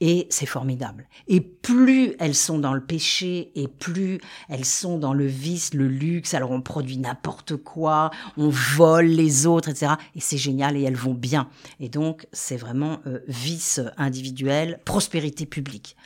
Et 0.00 0.26
c'est 0.30 0.46
formidable. 0.46 1.08
Et 1.26 1.40
plus 1.40 2.14
elles 2.18 2.34
sont 2.34 2.58
dans 2.58 2.72
le 2.72 2.84
péché, 2.84 3.50
et 3.54 3.68
plus 3.68 4.20
elles 4.48 4.64
sont 4.64 4.98
dans 4.98 5.14
le 5.14 5.26
vice, 5.26 5.74
le 5.74 5.88
luxe, 5.88 6.34
alors 6.34 6.50
on 6.50 6.62
produit 6.62 6.98
n'importe 6.98 7.56
quoi, 7.56 8.10
on 8.36 8.48
vole 8.48 9.06
les 9.06 9.46
autres, 9.46 9.68
etc. 9.68 9.92
Et 10.14 10.20
c'est 10.20 10.38
génial, 10.38 10.76
et 10.76 10.82
elles 10.82 10.96
vont 10.96 11.14
bien. 11.14 11.48
Et 11.80 11.88
donc, 11.88 12.26
c'est 12.32 12.56
vraiment 12.56 13.00
euh, 13.06 13.20
vice 13.26 13.80
individuel, 13.96 14.80
prospérité 14.84 15.46
publique. 15.46 15.96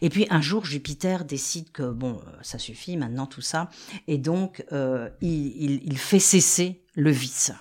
Et 0.00 0.08
puis 0.10 0.26
un 0.30 0.40
jour, 0.40 0.64
Jupiter 0.64 1.24
décide 1.24 1.72
que 1.72 1.90
bon, 1.90 2.20
euh, 2.26 2.30
ça 2.42 2.58
suffit 2.58 2.96
maintenant 2.96 3.26
tout 3.26 3.40
ça, 3.40 3.68
et 4.06 4.18
donc 4.18 4.64
euh, 4.72 5.08
il, 5.20 5.82
il, 5.84 5.98
fait 5.98 6.20
cesser 6.20 6.82
le 6.94 7.10
vice. 7.10 7.52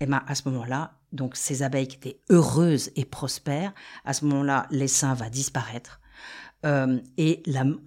Et 0.00 0.06
ben 0.06 0.22
à 0.26 0.34
ce 0.34 0.48
moment-là, 0.48 0.97
donc 1.12 1.36
ces 1.36 1.62
abeilles 1.62 1.88
qui 1.88 1.96
étaient 1.96 2.20
heureuses 2.30 2.90
et 2.96 3.04
prospères, 3.04 3.72
à 4.04 4.12
ce 4.12 4.24
moment-là, 4.26 4.66
l'essaim 4.70 5.14
va 5.14 5.30
disparaître. 5.30 6.00
Euh, 6.66 6.98
et 7.16 7.42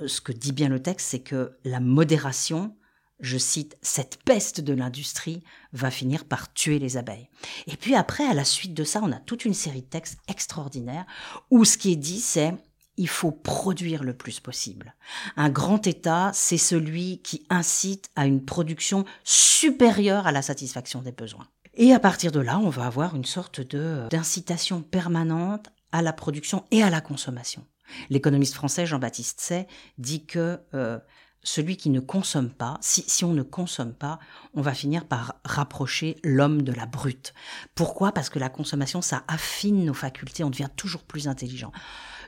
ce 0.07 0.21
que 0.21 0.31
dit 0.31 0.53
bien 0.53 0.69
le 0.69 0.81
texte, 0.81 1.07
c'est 1.09 1.19
que 1.19 1.57
la 1.63 1.79
modération, 1.79 2.75
je 3.19 3.37
cite, 3.37 3.77
cette 3.81 4.23
peste 4.23 4.61
de 4.61 4.73
l'industrie 4.73 5.43
va 5.73 5.91
finir 5.91 6.25
par 6.25 6.53
tuer 6.53 6.79
les 6.79 6.97
abeilles. 6.97 7.29
Et 7.67 7.77
puis 7.77 7.95
après, 7.95 8.25
à 8.25 8.33
la 8.33 8.45
suite 8.45 8.73
de 8.73 8.83
ça, 8.83 9.01
on 9.03 9.11
a 9.11 9.19
toute 9.19 9.45
une 9.45 9.53
série 9.53 9.81
de 9.81 9.87
textes 9.87 10.19
extraordinaires 10.27 11.05
où 11.49 11.65
ce 11.65 11.77
qui 11.77 11.91
est 11.91 11.97
dit, 11.97 12.19
c'est 12.19 12.53
il 12.97 13.07
faut 13.07 13.31
produire 13.31 14.03
le 14.03 14.13
plus 14.13 14.39
possible. 14.39 14.95
Un 15.35 15.49
grand 15.49 15.87
État, 15.87 16.31
c'est 16.33 16.57
celui 16.57 17.19
qui 17.19 17.45
incite 17.49 18.09
à 18.15 18.27
une 18.27 18.43
production 18.43 19.05
supérieure 19.23 20.27
à 20.27 20.31
la 20.31 20.41
satisfaction 20.41 21.01
des 21.01 21.11
besoins. 21.11 21.47
Et 21.73 21.93
à 21.93 21.99
partir 21.99 22.31
de 22.31 22.39
là, 22.39 22.59
on 22.59 22.69
va 22.69 22.85
avoir 22.85 23.15
une 23.15 23.25
sorte 23.25 23.61
de 23.61 24.07
d'incitation 24.09 24.81
permanente 24.81 25.67
à 25.91 26.01
la 26.01 26.13
production 26.13 26.65
et 26.71 26.83
à 26.83 26.89
la 26.89 27.01
consommation. 27.01 27.65
L'économiste 28.09 28.53
français 28.53 28.85
Jean-Baptiste 28.85 29.39
Say 29.41 29.67
dit 29.97 30.25
que 30.25 30.59
euh, 30.73 30.99
celui 31.43 31.77
qui 31.77 31.89
ne 31.89 31.99
consomme 31.99 32.49
pas, 32.49 32.77
si, 32.81 33.03
si, 33.07 33.25
on 33.25 33.33
ne 33.33 33.41
consomme 33.43 33.93
pas, 33.93 34.19
on 34.53 34.61
va 34.61 34.73
finir 34.73 35.05
par 35.05 35.35
rapprocher 35.43 36.17
l'homme 36.23 36.61
de 36.61 36.71
la 36.71 36.85
brute. 36.85 37.33
Pourquoi? 37.75 38.11
Parce 38.11 38.29
que 38.29 38.39
la 38.39 38.49
consommation, 38.49 39.01
ça 39.01 39.23
affine 39.27 39.85
nos 39.85 39.93
facultés, 39.93 40.43
on 40.43 40.49
devient 40.49 40.69
toujours 40.75 41.03
plus 41.03 41.27
intelligent. 41.27 41.71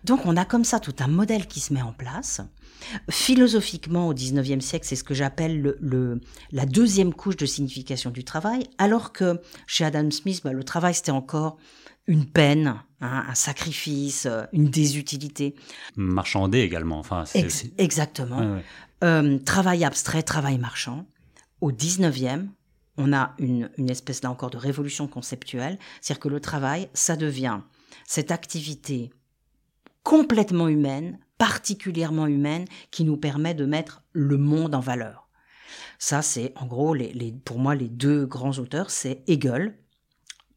Donc 0.03 0.25
on 0.25 0.35
a 0.35 0.45
comme 0.45 0.65
ça 0.65 0.79
tout 0.79 0.95
un 0.99 1.07
modèle 1.07 1.47
qui 1.47 1.59
se 1.59 1.73
met 1.73 1.81
en 1.81 1.93
place. 1.93 2.41
Philosophiquement, 3.09 4.07
au 4.09 4.13
XIXe 4.13 4.63
siècle, 4.63 4.85
c'est 4.85 4.97
ce 4.97 5.03
que 5.03 5.13
j'appelle 5.13 5.61
le, 5.61 5.77
le, 5.79 6.19
la 6.51 6.65
deuxième 6.65 7.13
couche 7.13 7.37
de 7.37 7.45
signification 7.45 8.09
du 8.09 8.23
travail, 8.25 8.67
alors 8.77 9.13
que 9.13 9.39
chez 9.67 9.85
Adam 9.85 10.11
Smith, 10.11 10.41
bah, 10.43 10.51
le 10.51 10.63
travail, 10.63 10.93
c'était 10.93 11.11
encore 11.11 11.57
une 12.07 12.25
peine, 12.25 12.81
hein, 12.99 13.25
un 13.29 13.35
sacrifice, 13.35 14.25
euh, 14.25 14.43
une 14.51 14.65
désutilité. 14.65 15.55
Marchandé 15.95 16.59
également. 16.59 16.99
Enfin, 16.99 17.23
Ex 17.33 17.65
exactement. 17.77 18.39
Ouais, 18.39 18.55
ouais. 18.55 18.63
Euh, 19.03 19.37
travail 19.39 19.83
abstrait, 19.83 20.23
travail 20.23 20.57
marchand. 20.57 21.05
Au 21.59 21.71
19e, 21.71 22.47
on 22.97 23.11
a 23.11 23.33
une, 23.37 23.69
espèce 23.89 24.23
là 24.23 24.31
encore 24.31 24.49
de 24.49 24.57
révolution 24.57 25.07
conceptuelle, 25.07 25.77
c'est-à-dire 25.99 26.21
que 26.21 26.29
le 26.29 26.39
travail, 26.39 26.89
ça 26.93 27.15
devient 27.17 27.59
cette 28.05 28.31
activité 28.31 29.11
complètement 30.03 30.67
humaine, 30.67 31.19
particulièrement 31.37 32.27
humaine, 32.27 32.65
qui 32.91 33.03
nous 33.03 33.17
permet 33.17 33.53
de 33.53 33.65
mettre 33.65 34.03
le 34.13 34.37
monde 34.37 34.75
en 34.75 34.79
valeur. 34.79 35.27
Ça, 35.99 36.21
c'est 36.21 36.53
en 36.55 36.65
gros, 36.65 36.93
les, 36.93 37.11
les, 37.13 37.31
pour 37.31 37.59
moi, 37.59 37.75
les 37.75 37.89
deux 37.89 38.25
grands 38.25 38.57
auteurs, 38.59 38.89
c'est 38.89 39.23
Hegel, 39.27 39.77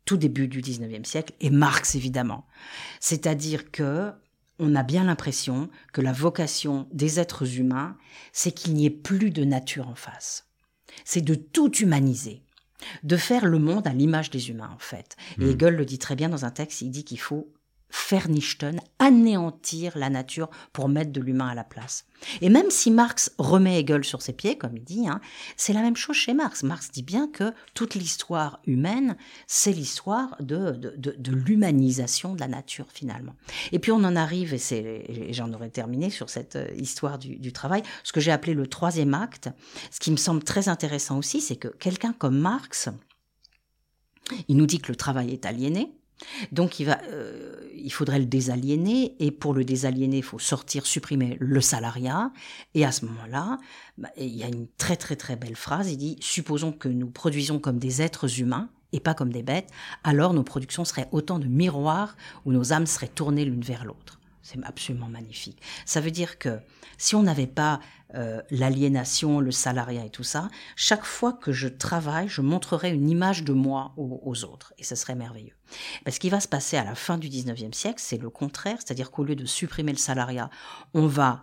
tout 0.04 0.16
début 0.16 0.46
du 0.46 0.60
19e 0.60 1.04
siècle, 1.04 1.32
et 1.40 1.50
Marx, 1.50 1.96
évidemment. 1.96 2.46
C'est-à-dire 3.00 3.72
que 3.72 4.12
on 4.58 4.74
a 4.74 4.82
bien 4.82 5.04
l'impression 5.04 5.68
que 5.92 6.00
la 6.00 6.12
vocation 6.12 6.88
des 6.92 7.20
êtres 7.20 7.58
humains, 7.58 7.96
c'est 8.32 8.52
qu'il 8.52 8.74
n'y 8.74 8.86
ait 8.86 8.90
plus 8.90 9.30
de 9.30 9.44
nature 9.44 9.88
en 9.88 9.94
face. 9.94 10.48
C'est 11.04 11.20
de 11.20 11.34
tout 11.34 11.72
humaniser, 11.76 12.42
de 13.02 13.16
faire 13.16 13.46
le 13.46 13.58
monde 13.58 13.86
à 13.86 13.92
l'image 13.92 14.30
des 14.30 14.50
humains, 14.50 14.70
en 14.74 14.78
fait. 14.78 15.16
Et 15.38 15.44
mmh. 15.44 15.50
Hegel 15.50 15.76
le 15.76 15.84
dit 15.84 15.98
très 15.98 16.16
bien 16.16 16.28
dans 16.28 16.44
un 16.44 16.50
texte, 16.50 16.80
il 16.80 16.90
dit 16.90 17.04
qu'il 17.04 17.20
faut 17.20 17.52
vernichten, 17.90 18.80
anéantir 18.98 19.96
la 19.96 20.10
nature 20.10 20.50
pour 20.72 20.88
mettre 20.88 21.12
de 21.12 21.20
l'humain 21.20 21.48
à 21.48 21.54
la 21.54 21.64
place. 21.64 22.04
Et 22.40 22.48
même 22.48 22.70
si 22.70 22.90
Marx 22.90 23.32
remet 23.38 23.80
Hegel 23.80 24.04
sur 24.04 24.22
ses 24.22 24.32
pieds, 24.32 24.58
comme 24.58 24.76
il 24.76 24.84
dit, 24.84 25.08
hein, 25.08 25.20
c'est 25.56 25.72
la 25.72 25.82
même 25.82 25.96
chose 25.96 26.16
chez 26.16 26.34
Marx. 26.34 26.62
Marx 26.62 26.90
dit 26.90 27.02
bien 27.02 27.28
que 27.28 27.52
toute 27.74 27.94
l'histoire 27.94 28.60
humaine, 28.66 29.16
c'est 29.46 29.72
l'histoire 29.72 30.36
de, 30.40 30.72
de, 30.72 31.14
de, 31.16 31.32
l'humanisation 31.32 32.34
de 32.34 32.40
la 32.40 32.48
nature 32.48 32.86
finalement. 32.92 33.34
Et 33.72 33.78
puis 33.78 33.92
on 33.92 34.02
en 34.04 34.16
arrive, 34.16 34.54
et, 34.54 35.28
et 35.30 35.32
j'en 35.32 35.52
aurais 35.52 35.70
terminé 35.70 36.10
sur 36.10 36.30
cette 36.30 36.56
euh, 36.56 36.68
histoire 36.76 37.18
du, 37.18 37.36
du 37.36 37.52
travail, 37.52 37.82
ce 38.02 38.12
que 38.12 38.20
j'ai 38.20 38.32
appelé 38.32 38.54
le 38.54 38.66
troisième 38.66 39.14
acte. 39.14 39.50
Ce 39.90 40.00
qui 40.00 40.10
me 40.10 40.16
semble 40.16 40.42
très 40.42 40.68
intéressant 40.68 41.18
aussi, 41.18 41.40
c'est 41.40 41.56
que 41.56 41.68
quelqu'un 41.68 42.12
comme 42.12 42.38
Marx, 42.38 42.88
il 44.48 44.56
nous 44.56 44.66
dit 44.66 44.80
que 44.80 44.90
le 44.90 44.96
travail 44.96 45.32
est 45.32 45.46
aliéné, 45.46 45.92
donc 46.52 46.80
il, 46.80 46.84
va, 46.84 47.00
euh, 47.10 47.68
il 47.74 47.92
faudrait 47.92 48.18
le 48.18 48.26
désaliéner, 48.26 49.14
et 49.18 49.30
pour 49.30 49.54
le 49.54 49.64
désaliéner, 49.64 50.18
il 50.18 50.22
faut 50.22 50.38
sortir, 50.38 50.86
supprimer 50.86 51.36
le 51.40 51.60
salariat, 51.60 52.32
et 52.74 52.84
à 52.84 52.92
ce 52.92 53.04
moment-là, 53.06 53.58
bah, 53.98 54.08
il 54.16 54.36
y 54.36 54.42
a 54.42 54.48
une 54.48 54.66
très 54.78 54.96
très 54.96 55.16
très 55.16 55.36
belle 55.36 55.56
phrase, 55.56 55.90
il 55.90 55.96
dit, 55.96 56.16
supposons 56.20 56.72
que 56.72 56.88
nous 56.88 57.08
produisons 57.08 57.58
comme 57.58 57.78
des 57.78 58.02
êtres 58.02 58.40
humains, 58.40 58.70
et 58.92 59.00
pas 59.00 59.14
comme 59.14 59.32
des 59.32 59.42
bêtes, 59.42 59.68
alors 60.04 60.32
nos 60.32 60.44
productions 60.44 60.84
seraient 60.84 61.08
autant 61.12 61.38
de 61.38 61.46
miroirs 61.46 62.16
où 62.44 62.52
nos 62.52 62.72
âmes 62.72 62.86
seraient 62.86 63.08
tournées 63.08 63.44
l'une 63.44 63.62
vers 63.62 63.84
l'autre. 63.84 64.20
C'est 64.46 64.64
absolument 64.64 65.08
magnifique. 65.08 65.60
Ça 65.86 66.00
veut 66.00 66.12
dire 66.12 66.38
que 66.38 66.60
si 66.98 67.16
on 67.16 67.24
n'avait 67.24 67.48
pas 67.48 67.80
euh, 68.14 68.40
l'aliénation, 68.50 69.40
le 69.40 69.50
salariat 69.50 70.04
et 70.04 70.10
tout 70.10 70.22
ça, 70.22 70.48
chaque 70.76 71.04
fois 71.04 71.32
que 71.32 71.50
je 71.50 71.66
travaille, 71.66 72.28
je 72.28 72.42
montrerai 72.42 72.92
une 72.92 73.10
image 73.10 73.42
de 73.42 73.52
moi 73.52 73.92
aux, 73.96 74.20
aux 74.24 74.44
autres. 74.44 74.72
Et 74.78 74.84
ce 74.84 74.94
serait 74.94 75.16
merveilleux. 75.16 75.56
Ce 76.08 76.20
qui 76.20 76.30
va 76.30 76.38
se 76.38 76.46
passer 76.46 76.76
à 76.76 76.84
la 76.84 76.94
fin 76.94 77.18
du 77.18 77.28
19e 77.28 77.72
siècle, 77.72 77.98
c'est 77.98 78.18
le 78.18 78.30
contraire. 78.30 78.76
C'est-à-dire 78.78 79.10
qu'au 79.10 79.24
lieu 79.24 79.34
de 79.34 79.46
supprimer 79.46 79.90
le 79.90 79.98
salariat, 79.98 80.48
on 80.94 81.08
va 81.08 81.42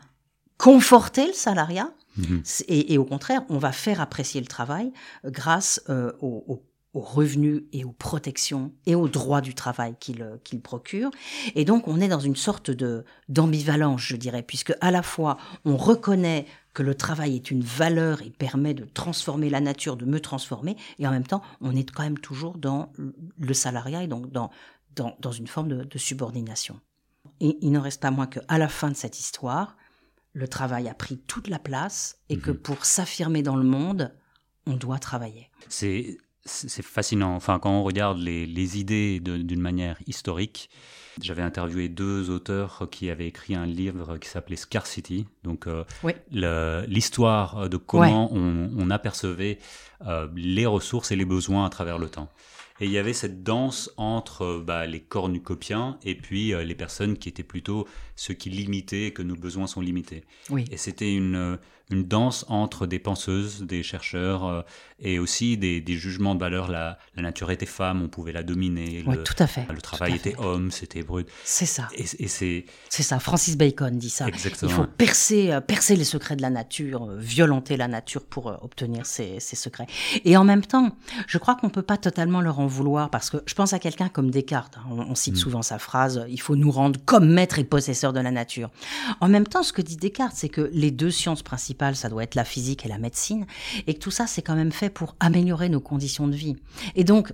conforter 0.57 1.27
le 1.27 1.33
salariat. 1.33 1.91
Mmh. 2.15 2.37
Et, 2.69 2.93
et, 2.93 2.97
au 2.97 3.05
contraire, 3.05 3.41
on 3.49 3.57
va 3.57 3.73
faire 3.73 3.99
apprécier 3.99 4.39
le 4.39 4.47
travail 4.47 4.93
grâce 5.25 5.81
euh, 5.89 6.13
au, 6.21 6.45
au 6.47 6.63
aux 6.93 7.01
revenus 7.01 7.63
et 7.73 7.83
aux 7.83 7.91
protections 7.91 8.71
et 8.85 8.95
aux 8.95 9.07
droits 9.07 9.41
du 9.41 9.55
travail 9.55 9.95
qu'il 9.99 10.39
qu'il 10.43 10.61
procure. 10.61 11.09
Et 11.55 11.65
donc, 11.65 11.87
on 11.87 11.99
est 11.99 12.07
dans 12.07 12.19
une 12.19 12.35
sorte 12.35 12.69
de 12.71 13.03
d'ambivalence, 13.29 14.01
je 14.01 14.15
dirais, 14.15 14.43
puisque 14.43 14.73
à 14.79 14.91
la 14.91 15.01
fois, 15.01 15.37
on 15.65 15.77
reconnaît 15.77 16.45
que 16.73 16.83
le 16.83 16.95
travail 16.95 17.35
est 17.35 17.51
une 17.51 17.63
valeur 17.63 18.21
et 18.21 18.29
permet 18.29 18.73
de 18.73 18.85
transformer 18.85 19.49
la 19.49 19.61
nature, 19.61 19.95
de 19.95 20.05
me 20.05 20.19
transformer, 20.19 20.75
et 20.99 21.07
en 21.07 21.11
même 21.11 21.25
temps, 21.25 21.43
on 21.61 21.75
est 21.75 21.89
quand 21.91 22.03
même 22.03 22.17
toujours 22.17 22.57
dans 22.57 22.91
le 23.37 23.53
salariat 23.53 24.03
et 24.03 24.07
donc 24.07 24.31
dans, 24.31 24.49
dans, 24.95 25.15
dans 25.19 25.31
une 25.31 25.47
forme 25.47 25.67
de, 25.67 25.83
de 25.83 25.97
subordination. 25.97 26.79
Et 27.39 27.57
il 27.61 27.71
n'en 27.71 27.81
reste 27.81 28.01
pas 28.01 28.11
moins 28.11 28.27
qu'à 28.27 28.57
la 28.57 28.67
fin 28.67 28.89
de 28.89 28.95
cette 28.95 29.19
histoire, 29.19 29.77
le 30.33 30.47
travail 30.47 30.89
a 30.89 30.93
pris 30.93 31.17
toute 31.19 31.47
la 31.47 31.59
place 31.59 32.17
et 32.29 32.37
que 32.37 32.51
mmh 32.51 32.57
pour 32.57 32.85
s'affirmer 32.85 33.43
dans 33.43 33.55
le 33.55 33.63
monde, 33.63 34.13
on 34.65 34.75
doit 34.75 34.99
travailler. 34.99 35.49
C'est 35.69 36.17
c'est 36.45 36.83
fascinant. 36.83 37.35
Enfin, 37.35 37.59
quand 37.59 37.71
on 37.71 37.83
regarde 37.83 38.19
les, 38.19 38.45
les 38.45 38.79
idées 38.79 39.19
d'une 39.19 39.61
manière 39.61 39.97
historique, 40.07 40.69
j'avais 41.21 41.41
interviewé 41.41 41.89
deux 41.89 42.29
auteurs 42.29 42.87
qui 42.91 43.09
avaient 43.09 43.27
écrit 43.27 43.55
un 43.55 43.65
livre 43.65 44.17
qui 44.17 44.27
s'appelait 44.27 44.55
Scarcity, 44.55 45.27
donc 45.43 45.67
euh, 45.67 45.83
oui. 46.03 46.13
l'histoire 46.31 47.69
de 47.69 47.77
comment 47.77 48.33
ouais. 48.33 48.39
on, 48.39 48.71
on, 48.77 48.89
apercevait 48.89 49.59
euh, 50.07 50.27
les 50.35 50.65
ressources 50.65 51.11
et 51.11 51.15
les 51.15 51.25
besoins 51.25 51.65
à 51.65 51.69
travers 51.69 51.97
le 51.97 52.09
temps. 52.09 52.29
Et 52.79 52.85
il 52.85 52.91
y 52.91 52.97
avait 52.97 53.13
cette 53.13 53.43
danse 53.43 53.91
entre 53.97 54.61
bah, 54.65 54.87
les 54.87 54.99
cornucopiens 54.99 55.99
et 56.03 56.15
puis 56.15 56.53
euh, 56.53 56.63
les 56.63 56.73
personnes 56.73 57.17
qui 57.17 57.29
étaient 57.29 57.43
plutôt 57.43 57.87
ceux 58.15 58.33
qui 58.33 58.49
limitaient, 58.49 59.11
que 59.11 59.21
nos 59.21 59.35
besoins 59.35 59.67
sont 59.67 59.81
limités. 59.81 60.23
Oui. 60.49 60.65
Et 60.71 60.77
c'était 60.77 61.13
une, 61.13 61.59
une 61.93 62.03
danse 62.03 62.45
entre 62.49 62.87
des 62.87 62.99
penseuses, 62.99 63.61
des 63.61 63.83
chercheurs 63.83 64.45
euh, 64.45 64.61
et 64.99 65.19
aussi 65.19 65.57
des, 65.57 65.79
des, 65.79 65.95
jugements 65.95 66.33
de 66.33 66.39
valeur. 66.39 66.69
La, 66.69 66.97
la, 67.15 67.21
nature 67.21 67.51
était 67.51 67.65
femme, 67.65 68.01
on 68.01 68.07
pouvait 68.07 68.31
la 68.31 68.43
dominer. 68.43 69.03
Oui, 69.05 69.15
le, 69.15 69.23
tout 69.23 69.35
à 69.37 69.47
fait. 69.47 69.65
Le 69.71 69.81
travail 69.81 70.15
était 70.15 70.35
homme, 70.37 70.71
c'était 70.71 71.03
brut. 71.03 71.27
C'est 71.43 71.65
ça. 71.65 71.89
Et, 71.95 72.05
et 72.19 72.27
c'est. 72.27 72.65
C'est 72.89 73.03
ça. 73.03 73.19
Francis 73.19 73.57
Bacon 73.57 73.97
dit 73.97 74.09
ça. 74.09 74.27
Exactement. 74.27 74.71
Il 74.71 74.75
faut 74.75 74.87
percer, 74.87 75.51
euh, 75.51 75.61
percer 75.61 75.95
les 75.95 76.03
secrets 76.03 76.35
de 76.35 76.41
la 76.41 76.49
nature, 76.49 77.03
euh, 77.03 77.17
violenter 77.17 77.77
la 77.77 77.87
nature 77.87 78.23
pour 78.23 78.47
obtenir 78.63 79.05
ces, 79.05 79.39
ces, 79.39 79.55
secrets. 79.55 79.87
Et 80.25 80.35
en 80.35 80.43
même 80.43 80.65
temps, 80.65 80.95
je 81.27 81.37
crois 81.37 81.55
qu'on 81.55 81.69
peut 81.69 81.83
pas 81.83 81.97
totalement 81.97 82.41
leur 82.41 82.59
en 82.59 82.67
vouloir 82.67 83.09
parce 83.09 83.29
que 83.29 83.37
je 83.45 83.53
pense 83.53 83.73
à 83.73 83.79
quelqu'un 83.79 84.09
comme 84.09 84.31
Descartes. 84.31 84.77
Hein, 84.77 84.87
on, 84.89 84.99
on, 84.99 85.15
cite 85.15 85.35
mmh. 85.35 85.37
souvent 85.37 85.61
sa 85.61 85.77
phrase 85.77 86.25
"Il 86.27 86.41
faut 86.41 86.55
nous 86.55 86.71
rendre 86.71 86.99
comme 87.05 87.29
maîtres 87.29 87.59
et 87.59 87.63
possesseurs 87.63 88.13
de 88.13 88.19
la 88.19 88.31
nature". 88.31 88.71
En 89.21 89.29
même 89.29 89.45
temps, 89.45 89.63
ce 89.63 89.73
que 89.73 89.81
dit 89.81 89.97
Descartes, 89.97 90.35
c'est 90.35 90.49
que 90.49 90.69
les 90.73 90.91
deux 90.91 91.11
sciences 91.11 91.43
principales, 91.43 91.82
ça 91.95 92.09
doit 92.09 92.23
être 92.23 92.35
la 92.35 92.45
physique 92.45 92.85
et 92.85 92.89
la 92.89 92.97
médecine, 92.97 93.45
et 93.87 93.93
que 93.93 93.99
tout 93.99 94.11
ça, 94.11 94.27
c'est 94.27 94.41
quand 94.41 94.55
même 94.55 94.71
fait 94.71 94.89
pour 94.89 95.15
améliorer 95.19 95.69
nos 95.69 95.81
conditions 95.81 96.27
de 96.27 96.35
vie. 96.35 96.55
Et 96.95 97.03
donc, 97.03 97.33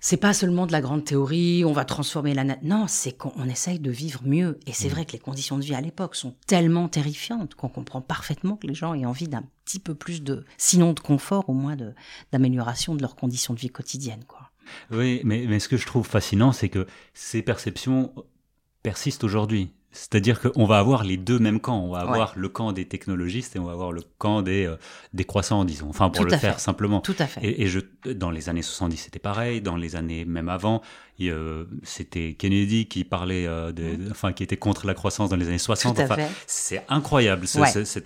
c'est 0.00 0.18
pas 0.18 0.34
seulement 0.34 0.66
de 0.66 0.72
la 0.72 0.82
grande 0.82 1.02
théorie, 1.02 1.64
on 1.64 1.72
va 1.72 1.86
transformer 1.86 2.34
la 2.34 2.44
nature. 2.44 2.68
Non, 2.68 2.86
c'est 2.88 3.12
qu'on 3.12 3.48
essaye 3.48 3.78
de 3.78 3.90
vivre 3.90 4.20
mieux. 4.22 4.60
Et 4.66 4.72
c'est 4.74 4.88
mmh. 4.88 4.90
vrai 4.90 5.06
que 5.06 5.12
les 5.12 5.18
conditions 5.18 5.56
de 5.56 5.64
vie 5.64 5.74
à 5.74 5.80
l'époque 5.80 6.14
sont 6.14 6.34
tellement 6.46 6.88
terrifiantes 6.88 7.54
qu'on 7.54 7.70
comprend 7.70 8.02
parfaitement 8.02 8.56
que 8.56 8.66
les 8.66 8.74
gens 8.74 8.92
aient 8.92 9.06
envie 9.06 9.28
d'un 9.28 9.44
petit 9.64 9.78
peu 9.78 9.94
plus 9.94 10.22
de, 10.22 10.44
sinon 10.58 10.92
de 10.92 11.00
confort, 11.00 11.48
au 11.48 11.54
moins 11.54 11.74
d'amélioration 12.32 12.92
de, 12.92 12.98
de, 12.98 13.02
leurs 13.02 13.16
conditions 13.16 13.54
de 13.54 13.58
vie 13.60 13.70
quotidiennes, 13.70 14.24
quoi. 14.28 14.50
Oui, 14.90 15.22
mais, 15.24 15.46
mais 15.48 15.58
ce 15.58 15.68
que 15.68 15.78
je 15.78 15.86
trouve 15.86 16.06
fascinant, 16.06 16.52
c'est 16.52 16.68
que 16.68 16.86
ces 17.14 17.40
perceptions 17.40 18.12
persistent 18.82 19.24
aujourd'hui. 19.24 19.72
C'est-à-dire 19.94 20.40
qu'on 20.40 20.66
va 20.66 20.78
avoir 20.78 21.04
les 21.04 21.16
deux 21.16 21.38
mêmes 21.38 21.60
camps. 21.60 21.78
On 21.78 21.92
va 21.92 22.00
avoir 22.00 22.32
le 22.36 22.48
camp 22.48 22.72
des 22.72 22.84
technologistes 22.84 23.54
et 23.54 23.60
on 23.60 23.64
va 23.64 23.72
avoir 23.72 23.92
le 23.92 24.02
camp 24.18 24.42
des, 24.42 24.66
euh, 24.66 24.76
des 25.12 25.24
croissants, 25.24 25.64
disons. 25.64 25.88
Enfin, 25.88 26.10
pour 26.10 26.24
le 26.24 26.36
faire 26.36 26.58
simplement. 26.58 27.00
Tout 27.00 27.14
à 27.18 27.26
fait. 27.26 27.40
Et, 27.44 27.62
et, 27.62 27.66
je, 27.68 27.78
dans 28.12 28.30
les 28.30 28.48
années 28.48 28.62
70, 28.62 28.96
c'était 28.96 29.20
pareil. 29.20 29.60
Dans 29.60 29.76
les 29.76 29.94
années 29.94 30.24
même 30.24 30.48
avant, 30.48 30.82
c'était 31.84 32.34
Kennedy 32.34 32.86
qui 32.86 33.04
parlait, 33.04 33.46
euh, 33.46 33.72
de, 33.72 34.10
enfin, 34.10 34.32
qui 34.32 34.42
était 34.42 34.56
contre 34.56 34.86
la 34.86 34.94
croissance 34.94 35.30
dans 35.30 35.36
les 35.36 35.46
années 35.46 35.58
60. 35.58 35.98
Enfin, 36.00 36.16
c'est 36.46 36.84
incroyable. 36.88 37.46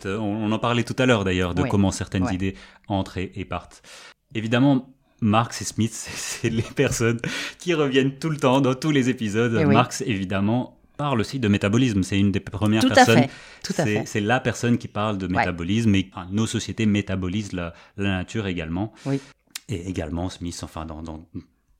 on, 0.04 0.52
en 0.52 0.59
parlait 0.59 0.85
tout 0.85 0.97
à 0.99 1.07
l'heure 1.07 1.25
d'ailleurs 1.25 1.54
de 1.54 1.62
comment 1.62 1.90
certaines 1.90 2.30
idées 2.33 2.54
entrent 2.87 3.18
et, 3.18 3.33
et 3.35 3.45
partent. 3.45 3.83
Évidemment, 4.35 4.92
Marx 5.21 5.62
et 5.62 5.64
Smith, 5.64 5.92
c'est 6.14 6.50
les 6.50 6.62
personnes 6.62 7.21
qui 7.59 7.75
reviennent 7.75 8.18
tout 8.18 8.30
le 8.30 8.37
temps 8.37 8.61
dans 8.61 8.75
tous 8.75 8.90
les 8.90 9.09
épisodes. 9.09 9.57
Eh 9.59 9.64
Marx, 9.64 10.02
évidemment, 10.02 10.77
parle 10.99 11.21
aussi 11.21 11.38
de 11.38 11.49
métabolisme. 11.49 12.02
C'est 12.02 12.19
une 12.19 12.33
des 12.33 12.40
premières 12.40 12.83
Tout 12.83 12.90
personnes. 12.90 13.21
À 13.21 13.85
fait. 13.85 14.02
C'est 14.05 14.21
la 14.21 14.40
personne 14.40 14.76
qui 14.76 14.88
parle 14.88 15.17
de 15.17 15.26
métabolisme 15.26 15.95
et 15.95 16.11
nos 16.31 16.47
sociétés 16.47 16.85
métabolisent 16.85 17.55
la, 17.55 17.73
nature 17.97 18.47
également. 18.47 18.93
Oui. 19.07 19.19
Et 19.71 19.88
également 19.88 20.28
Smith, 20.28 20.61
enfin 20.62 20.85
dans, 20.85 21.02
dans, 21.02 21.26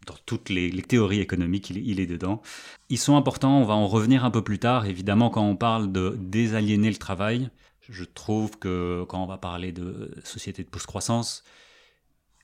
dans 0.07 0.17
toutes 0.25 0.49
les, 0.49 0.71
théories 0.83 1.21
économiques, 1.21 1.69
il, 1.71 1.79
il, 1.87 2.01
est 2.01 2.07
dedans. 2.07 2.41
Ils 2.89 2.99
sont 2.99 3.17
importants. 3.17 3.61
On 3.61 3.65
va 3.65 3.75
en 3.75 3.89
revenir 3.89 4.25
un 4.25 4.31
peu 4.31 4.43
plus 4.43 4.59
tard. 4.59 4.87
Évidemment, 4.87 5.29
quand 5.29 5.45
on 5.45 5.57
parle 5.57 5.93
de 5.93 6.17
désaliéner 6.19 6.91
le 6.91 6.97
travail, 6.97 7.51
je 7.89 8.05
trouve 8.05 8.59
que 8.59 9.05
quand 9.09 9.23
on 9.23 9.27
va 9.27 9.39
parler 9.39 9.73
de 9.73 10.15
société 10.23 10.63
de 10.63 10.69
post-croissance, 10.69 11.45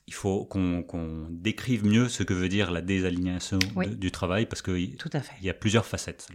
il 0.06 0.14
faut 0.14 0.44
qu'on 0.44 1.28
décrive 1.30 1.84
mieux 1.86 2.08
ce 2.08 2.22
que 2.22 2.34
veut 2.34 2.48
dire 2.48 2.70
la 2.70 2.82
désalignation 2.82 3.58
du 3.86 4.10
travail 4.10 4.46
parce 4.46 4.60
qu'il 4.60 4.96
y 5.42 5.50
a 5.50 5.54
plusieurs 5.54 5.86
facettes. 5.86 6.28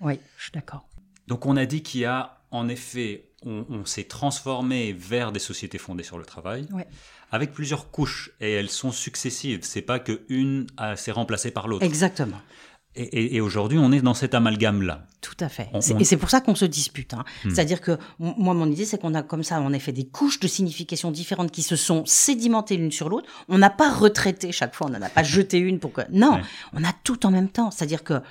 Oui, 0.00 0.18
je 0.36 0.42
suis 0.44 0.52
d'accord. 0.52 0.86
Donc 1.26 1.46
on 1.46 1.56
a 1.56 1.66
dit 1.66 1.82
qu'il 1.82 2.00
y 2.02 2.04
a, 2.04 2.38
en 2.50 2.68
effet, 2.68 3.30
on, 3.44 3.84
s'est 3.84 4.04
transformé 4.04 4.92
vers 4.92 5.32
des 5.32 5.38
sociétés 5.38 5.78
fondées 5.78 6.02
sur 6.02 6.18
le 6.18 6.24
travail, 6.24 6.66
avec 7.30 7.52
plusieurs 7.52 7.90
couches, 7.90 8.32
et 8.40 8.52
elles 8.52 8.70
sont 8.70 8.92
successives. 8.92 9.60
C'est 9.62 9.82
pas 9.82 9.98
que 9.98 10.22
une 10.28 10.66
s'est 10.96 11.12
remplacée 11.12 11.50
par 11.50 11.68
l'autre. 11.68 11.84
Exactement. 11.84 12.40
Et, 12.98 13.42
aujourd'hui, 13.42 13.78
on 13.78 13.92
est 13.92 14.00
dans 14.00 14.14
cet 14.14 14.34
amalgame-là. 14.34 15.04
Tout 15.20 15.36
à 15.40 15.50
fait. 15.50 15.68
Et 16.00 16.04
c'est 16.04 16.16
pour 16.16 16.30
ça 16.30 16.40
qu'on 16.40 16.54
se 16.54 16.64
dispute. 16.64 17.12
Hein. 17.12 17.24
Hmm. 17.44 17.50
C'est-à-dire 17.50 17.82
que 17.82 17.98
moi, 18.18 18.54
mon 18.54 18.70
idée, 18.70 18.86
c'est 18.86 18.98
qu'on 18.98 19.12
a 19.12 19.22
comme 19.22 19.42
ça, 19.42 19.60
en 19.60 19.74
effet, 19.74 19.92
des 19.92 20.06
couches 20.06 20.40
de 20.40 20.48
signification 20.48 21.10
différentes 21.10 21.50
qui 21.50 21.62
se 21.62 21.76
sont 21.76 22.06
sédimentées 22.06 22.78
l'une 22.78 22.92
sur 22.92 23.10
l'autre. 23.10 23.28
On 23.48 23.58
n'a 23.58 23.68
pas 23.68 23.92
retraité 23.92 24.50
chaque 24.50 24.74
fois, 24.74 24.86
on 24.86 24.90
n'en 24.90 25.02
a 25.02 25.10
pas 25.10 25.22
jeté 25.24 25.58
une 25.58 25.78
pour 25.78 25.92
que. 25.92 26.00
Non, 26.10 26.40
on 26.72 26.84
a 26.84 26.92
tout 27.04 27.26
en 27.26 27.30
même 27.30 27.50
temps. 27.50 27.70
C'est-à-dire 27.70 28.02
que 28.02 28.22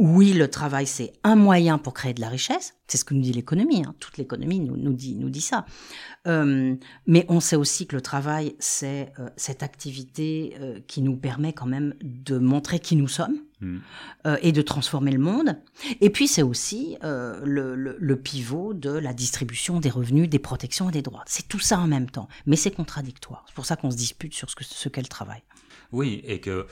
oui, 0.00 0.32
le 0.32 0.50
travail, 0.50 0.88
c'est 0.88 1.12
un 1.22 1.36
moyen 1.36 1.78
pour 1.78 1.94
créer 1.94 2.14
de 2.14 2.20
la 2.20 2.28
richesse. 2.28 2.74
C'est 2.88 2.98
ce 2.98 3.04
que 3.04 3.14
nous 3.14 3.22
dit 3.22 3.32
l'économie. 3.32 3.84
Hein. 3.86 3.94
Toute 4.00 4.18
l'économie 4.18 4.58
nous, 4.58 4.76
nous, 4.76 4.92
dit, 4.92 5.14
nous 5.14 5.30
dit 5.30 5.40
ça. 5.40 5.66
Euh, 6.26 6.74
mais 7.06 7.24
on 7.28 7.38
sait 7.38 7.54
aussi 7.54 7.86
que 7.86 7.94
le 7.94 8.02
travail, 8.02 8.56
c'est 8.58 9.12
euh, 9.20 9.28
cette 9.36 9.62
activité 9.62 10.56
euh, 10.58 10.80
qui 10.88 11.00
nous 11.00 11.16
permet 11.16 11.52
quand 11.52 11.66
même 11.66 11.94
de 12.02 12.38
montrer 12.38 12.80
qui 12.80 12.96
nous 12.96 13.06
sommes 13.06 13.38
hmm. 13.60 13.78
et 14.42 14.50
de 14.50 14.62
transformer 14.62 15.12
le 15.12 15.20
monde. 15.20 15.60
Et 16.00 16.10
puis, 16.10 16.26
c'est 16.26 16.42
aussi 16.42 16.96
le, 17.02 17.76
le, 17.76 18.16
pivot 18.16 18.74
de 18.74 18.90
la 18.90 19.12
distribution 19.12 19.78
des 19.78 19.90
revenus, 19.90 20.28
des 20.28 20.40
protections 20.40 20.88
et 20.88 20.92
des 20.92 21.02
droits. 21.02 21.22
C'est 21.26 21.46
tout 21.46 21.60
ça 21.60 21.78
en 21.78 21.86
même 21.86 22.10
temps. 22.10 22.28
Mais 22.46 22.56
c'est 22.56 22.72
contradictoire. 22.72 23.44
C'est 23.46 23.54
pour 23.54 23.66
ça 23.66 23.76
qu'on 23.76 23.92
se 23.92 23.96
dispute 23.96 24.34
sur 24.34 24.50
ce 24.50 24.56
qu'est 24.56 24.64
ce 24.64 24.88
le 24.88 25.06
travail. 25.06 25.42
Oui, 25.92 26.20
et 26.24 26.40
que 26.40 26.66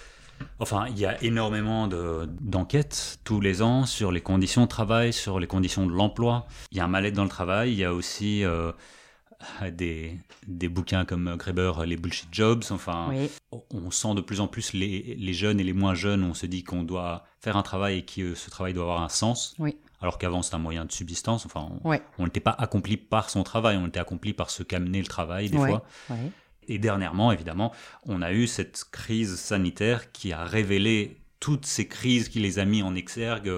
Enfin, 0.59 0.87
il 0.89 0.99
y 0.99 1.07
a 1.07 1.23
énormément 1.23 1.89
d'enquêtes 1.89 3.19
tous 3.25 3.41
les 3.41 3.63
ans 3.63 3.87
sur 3.87 4.13
les 4.13 4.21
conditions 4.21 4.63
de 4.63 4.69
travail, 4.69 5.13
sur 5.13 5.41
les 5.41 5.47
conditions 5.47 5.87
de 5.87 5.93
l'emploi. 5.93 6.47
Il 6.71 6.79
y 6.79 6.81
a 6.81 6.85
un 6.85 6.89
mal-être 6.89 7.15
dans 7.15 7.25
le 7.25 7.29
travail. 7.29 7.73
Il 7.73 7.79
y 7.79 7.85
a 7.85 7.93
aussi 7.93 8.45
euh, 8.45 8.73
des, 9.73 10.19
des, 10.47 10.69
bouquins 10.69 11.05
comme 11.05 11.37
Graeber, 11.37 11.73
les 11.87 11.97
bullshit 11.97 12.29
jobs. 12.33 12.65
Enfin, 12.71 13.13
on 13.73 13.91
sent 13.91 14.15
de 14.15 14.21
plus 14.21 14.41
en 14.41 14.49
plus 14.49 14.73
les, 14.73 15.17
les, 15.19 15.33
jeunes 15.35 15.61
et 15.61 15.65
les 15.65 15.73
moins 15.73 15.95
jeunes. 15.95 16.25
On 16.25 16.35
se 16.35 16.47
dit 16.47 16.65
qu'on 16.65 16.83
doit 16.83 17.25
faire 17.41 17.57
un 17.57 17.63
travail 17.63 17.99
et 17.99 18.05
que 18.05 18.35
ce 18.35 18.51
travail 18.51 18.73
doit 18.75 18.85
avoir 18.85 19.03
un 19.03 19.09
sens. 19.09 19.55
Alors 20.01 20.19
qu'avant, 20.19 20.43
c'était 20.43 20.57
un 20.57 20.61
moyen 20.61 20.85
de 20.85 20.93
subsistance. 20.93 21.47
Enfin, 21.47 21.69
on 22.19 22.25
n'était 22.25 22.41
pas 22.41 22.55
accompli 22.59 22.97
par 22.97 23.31
son 23.31 23.45
travail, 23.45 23.77
on 23.77 23.87
était 23.87 24.01
accompli 24.01 24.33
par 24.33 24.51
ce 24.51 24.63
qu'amenait 24.63 25.01
le 25.01 25.07
travail, 25.07 25.49
des 25.51 25.57
fois. 25.57 25.85
Et 26.69 26.79
dernièrement, 26.79 27.33
évidemment, 27.33 27.73
on 28.05 28.23
a 28.23 28.33
eu 28.33 28.47
cette 28.47 28.85
crise 28.91 29.37
sanitaire 29.37 30.13
qui 30.13 30.33
a 30.33 30.45
révélé 30.45 31.19
toutes 31.41 31.67
ces 31.67 31.89
crises 31.89 32.29
qui 32.29 32.39
les 32.39 32.59
a 32.59 32.65
mis 32.65 32.83
en 32.83 32.95
exergue. 32.95 33.51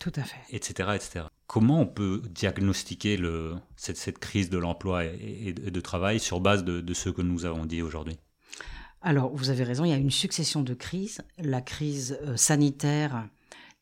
Tout 0.00 0.12
à 0.16 0.22
fait. 0.22 0.40
Etc. 0.50 0.88
etc. 0.94 1.26
Comment 1.46 1.82
on 1.82 1.86
peut 1.86 2.22
diagnostiquer 2.30 3.16
le, 3.16 3.54
cette, 3.76 3.98
cette 3.98 4.18
crise 4.18 4.50
de 4.50 4.58
l'emploi 4.58 5.04
et, 5.04 5.52
de 5.52 5.80
travail 5.80 6.18
sur 6.18 6.40
base 6.40 6.64
de, 6.64 6.80
de 6.80 6.94
ce 6.94 7.10
que 7.10 7.22
nous 7.22 7.44
avons 7.44 7.66
dit 7.66 7.82
aujourd'hui? 7.82 8.16
Alors, 9.02 9.34
vous 9.34 9.50
avez 9.50 9.62
raison, 9.62 9.84
il 9.84 9.90
y 9.90 9.94
a 9.94 9.98
une 9.98 10.10
succession 10.10 10.62
de 10.62 10.74
crises. 10.74 11.20
La 11.38 11.60
crise 11.60 12.18
euh, 12.22 12.36
sanitaire 12.36 13.28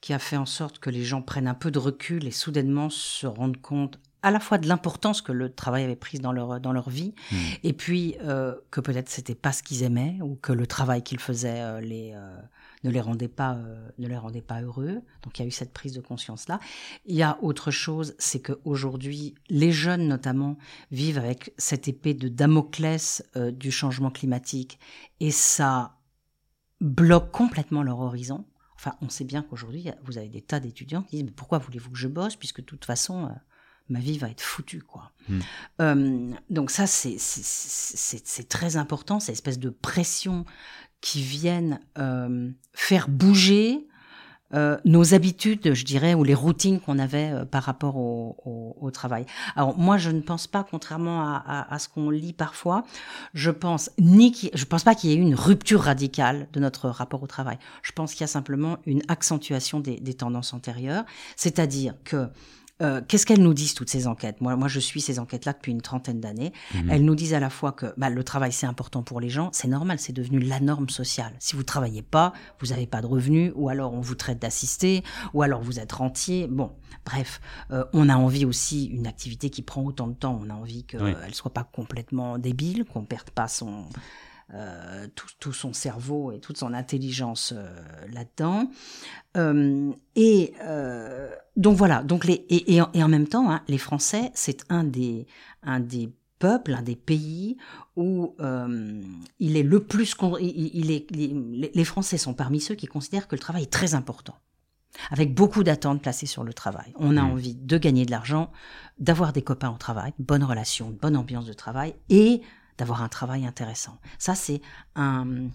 qui 0.00 0.12
a 0.12 0.18
fait 0.18 0.36
en 0.36 0.44
sorte 0.44 0.80
que 0.80 0.90
les 0.90 1.02
gens 1.02 1.22
prennent 1.22 1.46
un 1.46 1.54
peu 1.54 1.70
de 1.70 1.78
recul 1.78 2.26
et 2.26 2.30
soudainement 2.30 2.90
se 2.90 3.26
rendent 3.26 3.60
compte 3.60 3.98
à 4.24 4.30
la 4.30 4.40
fois 4.40 4.56
de 4.56 4.66
l'importance 4.66 5.20
que 5.20 5.32
le 5.32 5.52
travail 5.52 5.84
avait 5.84 5.96
prise 5.96 6.22
dans 6.22 6.32
leur, 6.32 6.58
dans 6.58 6.72
leur 6.72 6.88
vie, 6.88 7.14
hmm. 7.30 7.36
et 7.62 7.72
puis 7.74 8.16
euh, 8.22 8.54
que 8.70 8.80
peut-être 8.80 9.10
c'était 9.10 9.34
pas 9.34 9.52
ce 9.52 9.62
qu'ils 9.62 9.82
aimaient, 9.82 10.18
ou 10.22 10.36
que 10.36 10.52
le 10.52 10.66
travail 10.66 11.02
qu'ils 11.02 11.20
faisaient 11.20 11.60
euh, 11.60 11.80
les, 11.82 12.12
euh, 12.14 12.34
ne, 12.84 12.90
les 12.90 13.02
rendait 13.02 13.28
pas, 13.28 13.58
ne 13.98 14.08
les 14.08 14.16
rendait 14.16 14.40
pas 14.40 14.62
heureux. 14.62 15.02
Donc 15.22 15.38
il 15.38 15.42
y 15.42 15.44
a 15.44 15.46
eu 15.46 15.50
cette 15.50 15.74
prise 15.74 15.92
de 15.92 16.00
conscience-là. 16.00 16.58
Il 17.04 17.14
y 17.14 17.22
a 17.22 17.38
autre 17.42 17.70
chose, 17.70 18.14
c'est 18.18 18.40
qu'aujourd'hui, 18.40 19.34
les 19.50 19.72
jeunes 19.72 20.08
notamment 20.08 20.56
vivent 20.90 21.18
avec 21.18 21.52
cette 21.58 21.86
épée 21.86 22.14
de 22.14 22.28
Damoclès 22.28 23.22
du 23.52 23.70
changement 23.70 24.10
climatique, 24.10 24.78
et 25.20 25.30
ça 25.30 25.98
bloque 26.80 27.30
complètement 27.30 27.82
leur 27.82 28.00
horizon. 28.00 28.46
Enfin, 28.74 28.96
on 29.02 29.10
sait 29.10 29.24
bien 29.24 29.42
qu'aujourd'hui, 29.42 29.90
vous 30.02 30.16
avez 30.16 30.28
des 30.28 30.42
tas 30.42 30.60
d'étudiants 30.60 31.02
qui 31.02 31.16
disent, 31.16 31.26
mais 31.26 31.30
pourquoi 31.30 31.58
voulez-vous 31.58 31.90
que 31.90 31.98
je 31.98 32.08
bosse, 32.08 32.36
puisque 32.36 32.60
de 32.60 32.66
toute 32.66 32.86
façon 32.86 33.28
ma 33.88 34.00
vie 34.00 34.18
va 34.18 34.28
être 34.28 34.40
foutue, 34.40 34.82
quoi. 34.82 35.10
Hmm. 35.28 35.38
Euh, 35.80 36.30
donc 36.50 36.70
ça, 36.70 36.86
c'est 36.86 38.48
très 38.48 38.76
important, 38.76 39.20
cette 39.20 39.34
espèce 39.34 39.58
de 39.58 39.70
pression 39.70 40.44
qui 41.00 41.22
viennent 41.22 41.80
euh, 41.98 42.50
faire 42.72 43.08
bouger 43.08 43.86
euh, 44.54 44.78
nos 44.84 45.14
habitudes, 45.14 45.74
je 45.74 45.84
dirais, 45.84 46.14
ou 46.14 46.22
les 46.22 46.34
routines 46.34 46.80
qu'on 46.80 46.98
avait 46.98 47.44
par 47.50 47.64
rapport 47.64 47.96
au, 47.96 48.90
travail. 48.92 49.26
Alors 49.56 49.76
moi, 49.76 49.98
je 49.98 50.10
ne 50.10 50.20
pense 50.20 50.46
pas, 50.46 50.62
contrairement 50.62 51.22
à, 51.22 51.76
ce 51.78 51.88
qu'on 51.88 52.10
lit 52.10 52.32
parfois, 52.32 52.84
je 53.32 53.50
pense 53.50 53.90
ni 53.98 54.32
je 54.54 54.64
pense 54.66 54.84
pas 54.84 54.94
qu'il 54.94 55.10
y 55.10 55.14
ait 55.14 55.16
eu 55.16 55.22
une 55.22 55.34
rupture 55.34 55.80
radicale 55.80 56.46
de 56.52 56.60
notre 56.60 56.88
rapport 56.90 57.22
au 57.22 57.26
travail. 57.26 57.58
Je 57.82 57.90
pense 57.92 58.12
qu'il 58.12 58.20
y 58.20 58.24
a 58.24 58.28
simplement 58.28 58.76
une 58.86 59.02
accentuation 59.08 59.80
des, 59.80 59.98
des 59.98 60.14
tendances 60.14 60.54
antérieures, 60.54 61.04
c'est-à-dire 61.34 61.94
que 62.04 62.28
euh, 62.82 63.00
qu'est-ce 63.06 63.24
qu'elles 63.24 63.42
nous 63.42 63.54
disent 63.54 63.74
toutes 63.74 63.90
ces 63.90 64.08
enquêtes? 64.08 64.40
Moi, 64.40 64.56
moi, 64.56 64.66
je 64.66 64.80
suis 64.80 65.00
ces 65.00 65.20
enquêtes-là 65.20 65.52
depuis 65.52 65.70
une 65.70 65.80
trentaine 65.80 66.20
d'années. 66.20 66.52
Mhm. 66.74 66.90
Elles 66.90 67.04
nous 67.04 67.14
disent 67.14 67.34
à 67.34 67.40
la 67.40 67.50
fois 67.50 67.70
que 67.70 67.94
bah, 67.96 68.10
le 68.10 68.24
travail 68.24 68.52
c'est 68.52 68.66
important 68.66 69.02
pour 69.02 69.20
les 69.20 69.30
gens, 69.30 69.50
c'est 69.52 69.68
normal, 69.68 70.00
c'est 70.00 70.12
devenu 70.12 70.40
la 70.40 70.58
norme 70.58 70.88
sociale. 70.88 71.32
Si 71.38 71.54
vous 71.54 71.62
travaillez 71.62 72.02
pas, 72.02 72.32
vous 72.60 72.68
n'avez 72.68 72.86
pas 72.86 73.00
de 73.00 73.06
revenus, 73.06 73.52
ou 73.54 73.68
alors 73.68 73.94
on 73.94 74.00
vous 74.00 74.16
traite 74.16 74.40
d'assisté, 74.40 75.04
ou 75.34 75.42
alors 75.42 75.62
vous 75.62 75.78
êtes 75.78 75.92
rentier. 75.92 76.48
Bon, 76.48 76.72
bref, 77.06 77.40
euh, 77.70 77.84
on 77.92 78.08
a 78.08 78.16
envie 78.16 78.44
aussi 78.44 78.86
une 78.86 79.06
activité 79.06 79.50
qui 79.50 79.62
prend 79.62 79.84
autant 79.84 80.08
de 80.08 80.14
temps. 80.14 80.40
On 80.42 80.50
a 80.50 80.54
envie 80.54 80.82
qu'elle 80.84 81.16
ne 81.28 81.32
soit 81.32 81.52
pas 81.52 81.64
complètement 81.64 82.38
débile, 82.38 82.84
qu'on 82.84 83.04
perde 83.04 83.30
pas 83.30 83.46
son 83.46 83.86
euh, 84.52 85.06
tout, 85.40 85.52
son 85.54 85.72
cerveau 85.72 86.30
et 86.30 86.38
toute 86.38 86.58
son 86.58 86.74
intelligence 86.74 87.54
euh, 87.56 87.66
là-dedans. 88.12 88.68
Euh, 89.38 89.90
et 90.16 90.52
donc 91.56 91.76
voilà, 91.76 92.02
donc 92.02 92.24
les, 92.26 92.44
et, 92.50 92.82
en, 92.82 93.08
même 93.08 93.26
temps, 93.26 93.50
hein, 93.50 93.62
les 93.68 93.78
Français, 93.78 94.30
c'est 94.34 94.64
un 94.68 94.84
des, 94.84 95.26
un 95.62 95.80
des 95.80 96.12
peuples, 96.38 96.74
un 96.74 96.82
des 96.82 96.96
pays 96.96 97.56
où 97.96 98.36
il 99.38 99.56
est 99.56 99.62
le 99.62 99.80
plus... 99.80 100.14
Il, 100.40 100.90
est, 100.90 101.10
les 101.10 101.84
Français 101.84 102.18
sont 102.18 102.34
parmi 102.34 102.60
ceux 102.60 102.74
qui 102.74 102.86
considèrent 102.86 103.28
que 103.28 103.36
le 103.36 103.40
travail 103.40 103.62
est 103.62 103.72
très 103.72 103.94
important 103.94 104.36
avec 105.10 105.34
beaucoup 105.34 105.64
d'attentes 105.64 106.02
placées 106.02 106.26
sur 106.26 106.44
le 106.44 106.52
travail. 106.52 106.92
On 106.96 107.16
a 107.16 107.22
mmh. 107.22 107.30
envie 107.30 107.54
de 107.54 107.78
gagner 107.78 108.06
de 108.06 108.10
l'argent, 108.10 108.52
d'avoir 108.98 109.32
des 109.32 109.42
copains 109.42 109.70
au 109.70 109.76
travail, 109.76 110.12
bonne 110.18 110.44
relation, 110.44 110.96
bonne 111.02 111.16
ambiance 111.16 111.46
de 111.46 111.52
travail 111.52 111.94
et 112.10 112.42
d'avoir 112.78 113.02
un 113.02 113.08
travail 113.08 113.46
intéressant. 113.46 113.98
Ça, 114.18 114.34
c'est 114.34 114.60
une 114.96 115.50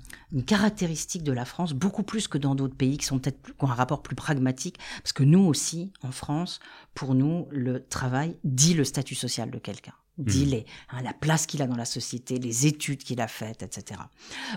caractéristique 0.45 1.23
de 1.23 1.32
la 1.32 1.45
France, 1.45 1.73
beaucoup 1.73 2.03
plus 2.03 2.27
que 2.27 2.38
dans 2.38 2.55
d'autres 2.55 2.75
pays 2.75 2.97
qui 2.97 3.05
sont 3.05 3.19
peut-être 3.19 3.41
qui 3.41 3.65
ont 3.65 3.69
un 3.69 3.73
rapport 3.73 4.01
plus 4.01 4.15
pragmatique, 4.15 4.77
parce 5.03 5.13
que 5.13 5.23
nous 5.23 5.45
aussi, 5.45 5.93
en 6.01 6.12
France, 6.12 6.60
pour 6.93 7.15
nous, 7.15 7.47
le 7.51 7.86
travail 7.86 8.38
dit 8.43 8.73
le 8.73 8.84
statut 8.84 9.15
social 9.15 9.51
de 9.51 9.60
quelqu'un. 9.60 9.93
Dit 10.19 10.45
les, 10.45 10.65
hein, 10.91 11.01
la 11.01 11.13
place 11.13 11.45
qu'il 11.45 11.62
a 11.62 11.67
dans 11.67 11.75
la 11.75 11.86
société, 11.86 12.38
les 12.38 12.67
études 12.67 13.03
qu'il 13.03 13.21
a 13.21 13.27
faites, 13.27 13.63
etc. 13.63 14.01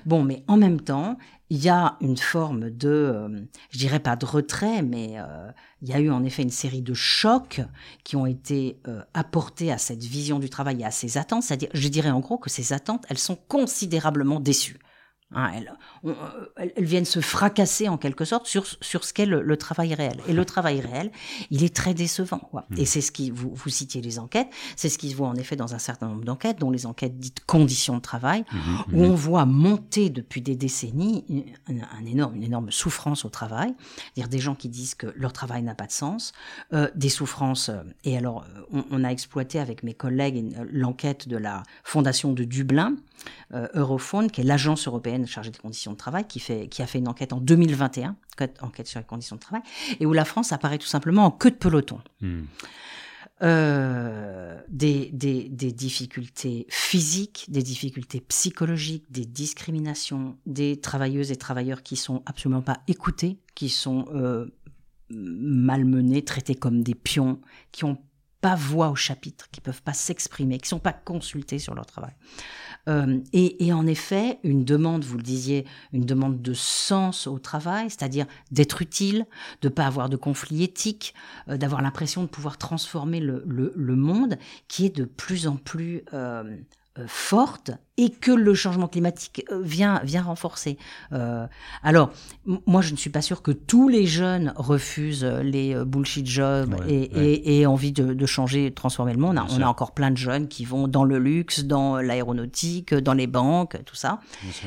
Bon, 0.04 0.22
mais 0.22 0.42
en 0.48 0.56
même 0.56 0.80
temps, 0.80 1.16
il 1.50 1.62
y 1.62 1.68
a 1.68 1.96
une 2.00 2.16
forme 2.16 2.70
de, 2.70 2.88
euh, 2.88 3.40
je 3.70 3.78
dirais 3.78 4.00
pas 4.00 4.16
de 4.16 4.24
retrait, 4.24 4.82
mais 4.82 5.14
euh, 5.16 5.50
il 5.82 5.88
y 5.88 5.92
a 5.92 6.00
eu 6.00 6.10
en 6.10 6.24
effet 6.24 6.42
une 6.42 6.50
série 6.50 6.82
de 6.82 6.94
chocs 6.94 7.60
qui 8.04 8.16
ont 8.16 8.26
été 8.26 8.78
euh, 8.88 9.02
apportés 9.14 9.70
à 9.70 9.78
cette 9.78 10.02
vision 10.02 10.38
du 10.38 10.48
travail 10.48 10.80
et 10.80 10.84
à 10.84 10.90
ses 10.90 11.18
attentes. 11.18 11.42
C'est-à-dire, 11.42 11.68
je 11.74 11.88
dirais 11.88 12.10
en 12.10 12.20
gros 12.20 12.38
que 12.38 12.50
ces 12.50 12.72
attentes, 12.72 13.04
elles 13.08 13.18
sont 13.18 13.36
considérablement 13.48 14.40
déçues. 14.40 14.78
Hein, 15.34 15.52
euh, 16.04 16.14
elles, 16.56 16.84
viennent 16.84 17.04
se 17.04 17.20
fracasser 17.20 17.88
en 17.88 17.96
quelque 17.96 18.24
sorte 18.24 18.46
sur, 18.46 18.66
sur 18.66 19.04
ce 19.04 19.12
qu'est 19.12 19.26
le, 19.26 19.56
travail 19.56 19.94
réel. 19.94 20.18
Et 20.28 20.32
le 20.32 20.44
travail 20.44 20.80
réel, 20.80 21.10
il 21.50 21.64
est 21.64 21.74
très 21.74 21.94
décevant. 21.94 22.38
Quoi. 22.38 22.66
Hmm. 22.70 22.78
Et 22.78 22.84
c'est 22.84 23.00
ce 23.00 23.12
qui, 23.12 23.30
vous, 23.30 23.52
vous 23.54 23.70
citiez 23.70 24.00
les 24.02 24.18
enquêtes, 24.18 24.48
c'est 24.76 24.88
ce 24.88 24.98
qui 24.98 25.10
se 25.10 25.16
voit 25.16 25.28
en 25.28 25.34
effet 25.36 25.56
dans 25.56 25.74
un 25.74 25.78
certain 25.78 26.08
nombre 26.08 26.24
d'enquêtes, 26.24 26.58
dont 26.58 26.70
les 26.70 26.86
enquêtes 26.86 27.18
dites 27.18 27.44
conditions 27.46 27.96
de 27.96 28.02
travail, 28.02 28.44
hmm, 28.52 28.56
hmm, 28.56 28.94
où 28.94 29.04
on 29.04 29.14
voit 29.14 29.46
monter 29.46 30.10
depuis 30.10 30.42
des 30.42 30.56
décennies 30.56 31.24
un, 31.68 32.06
énorme, 32.06 32.34
une 32.36 32.44
énorme 32.44 32.70
souffrance 32.70 33.24
au 33.24 33.28
travail, 33.28 33.74
dire 34.16 34.28
des 34.28 34.38
gens 34.38 34.54
qui 34.54 34.68
disent 34.68 34.94
que 34.94 35.12
leur 35.16 35.32
travail 35.32 35.62
n'a 35.62 35.74
pas 35.74 35.86
de 35.86 35.92
sens, 35.92 36.32
euh, 36.72 36.88
des 36.94 37.08
souffrances. 37.08 37.68
Euh, 37.68 37.82
et 38.04 38.16
alors, 38.16 38.44
on, 38.72 38.84
on, 38.90 39.04
a 39.04 39.08
exploité 39.08 39.58
avec 39.58 39.82
mes 39.82 39.94
collègues 39.94 40.54
l'enquête 40.70 41.28
de 41.28 41.36
la 41.36 41.62
Fondation 41.84 42.32
de 42.32 42.44
Dublin, 42.44 42.96
euh, 43.54 43.68
Europhone, 43.74 44.30
qui 44.30 44.40
est 44.40 44.44
l'agence 44.44 44.86
européenne 44.86 45.26
chargée 45.26 45.50
des 45.50 45.58
conditions 45.58 45.92
de 45.92 45.96
travail, 45.96 46.26
qui, 46.26 46.40
fait, 46.40 46.68
qui 46.68 46.82
a 46.82 46.86
fait 46.86 46.98
une 46.98 47.08
enquête 47.08 47.32
en 47.32 47.40
2021, 47.40 48.16
enquête 48.60 48.86
sur 48.86 49.00
les 49.00 49.06
conditions 49.06 49.36
de 49.36 49.40
travail, 49.40 49.62
et 50.00 50.06
où 50.06 50.12
la 50.12 50.24
France 50.24 50.52
apparaît 50.52 50.78
tout 50.78 50.86
simplement 50.86 51.26
en 51.26 51.30
queue 51.30 51.50
de 51.50 51.56
peloton. 51.56 52.00
Hmm. 52.20 52.42
Euh, 53.42 54.60
des, 54.68 55.10
des, 55.12 55.48
des, 55.48 55.72
difficultés 55.72 56.64
physiques, 56.68 57.46
des 57.48 57.64
difficultés 57.64 58.20
psychologiques, 58.20 59.10
des 59.10 59.24
discriminations, 59.24 60.36
des 60.46 60.80
travailleuses 60.80 61.32
et 61.32 61.36
travailleurs 61.36 61.82
qui 61.82 61.96
sont 61.96 62.22
absolument 62.24 62.62
pas 62.62 62.78
écoutés, 62.86 63.40
qui 63.56 63.68
sont 63.68 64.06
euh, 64.14 64.46
malmenés, 65.10 66.24
traités 66.24 66.54
comme 66.54 66.84
des 66.84 66.94
pions, 66.94 67.40
qui 67.72 67.84
ont 67.84 67.98
pas 68.40 68.54
voix 68.54 68.90
au 68.90 68.96
chapitre, 68.96 69.48
qui 69.50 69.60
peuvent 69.60 69.82
pas 69.82 69.92
s'exprimer, 69.92 70.58
qui 70.58 70.68
sont 70.68 70.78
pas 70.78 70.92
consultés 70.92 71.58
sur 71.58 71.74
leur 71.74 71.86
travail. 71.86 72.12
Euh, 72.88 73.20
et, 73.32 73.72
en 73.72 73.86
effet, 73.86 74.38
une 74.42 74.64
demande, 74.64 75.04
vous 75.04 75.16
le 75.16 75.22
disiez, 75.22 75.66
une 75.92 76.04
demande 76.04 76.42
de 76.42 76.52
sens 76.52 77.26
au 77.26 77.38
travail, 77.38 77.90
c'est-à-dire 77.90 78.26
d'être 78.50 78.82
utile, 78.82 79.26
de 79.60 79.68
pas 79.68 79.86
avoir 79.86 80.08
de 80.08 80.16
conflit 80.16 80.64
éthique, 80.64 81.14
euh, 81.48 81.56
d'avoir 81.56 81.82
l'impression 81.82 82.22
de 82.22 82.28
pouvoir 82.28 82.58
transformer 82.58 83.20
le, 83.20 83.44
le, 83.46 83.96
monde, 83.96 84.36
qui 84.66 84.86
est 84.86 84.96
de 84.96 85.04
plus 85.04 85.46
en 85.46 85.56
plus 85.56 86.02
euh, 86.12 86.56
forte 87.06 87.72
et 87.96 88.10
que 88.10 88.32
le 88.32 88.54
changement 88.54 88.88
climatique 88.88 89.44
euh, 89.50 89.60
vient, 89.62 90.00
vient 90.04 90.22
renforcer. 90.22 90.78
Euh, 91.12 91.46
alors, 91.82 92.10
moi, 92.66 92.80
je 92.82 92.92
ne 92.92 92.96
suis 92.96 93.10
pas 93.10 93.22
sûre 93.22 93.42
que 93.42 93.50
tous 93.50 93.88
les 93.88 94.06
jeunes 94.06 94.52
refusent 94.56 95.24
les 95.24 95.74
bullshit 95.84 96.26
jobs 96.26 96.74
et, 96.88 97.60
et, 97.60 97.66
envie 97.66 97.92
de, 97.92 98.14
de, 98.14 98.26
changer, 98.26 98.70
de 98.70 98.74
transformer 98.74 99.12
le 99.12 99.18
monde. 99.18 99.38
on 99.38 99.60
a 99.60 99.66
encore 99.66 99.92
plein 99.92 100.10
de 100.10 100.16
jeunes 100.16 100.48
qui 100.48 100.64
vont 100.64 100.88
dans 100.88 101.04
le 101.04 101.18
luxe, 101.18 101.64
dans 101.64 101.96
l'aéronautique, 101.96 102.94
dans 102.94 103.14
les 103.14 103.26
banques, 103.26 103.78
tout 103.84 103.94
ça. 103.94 104.20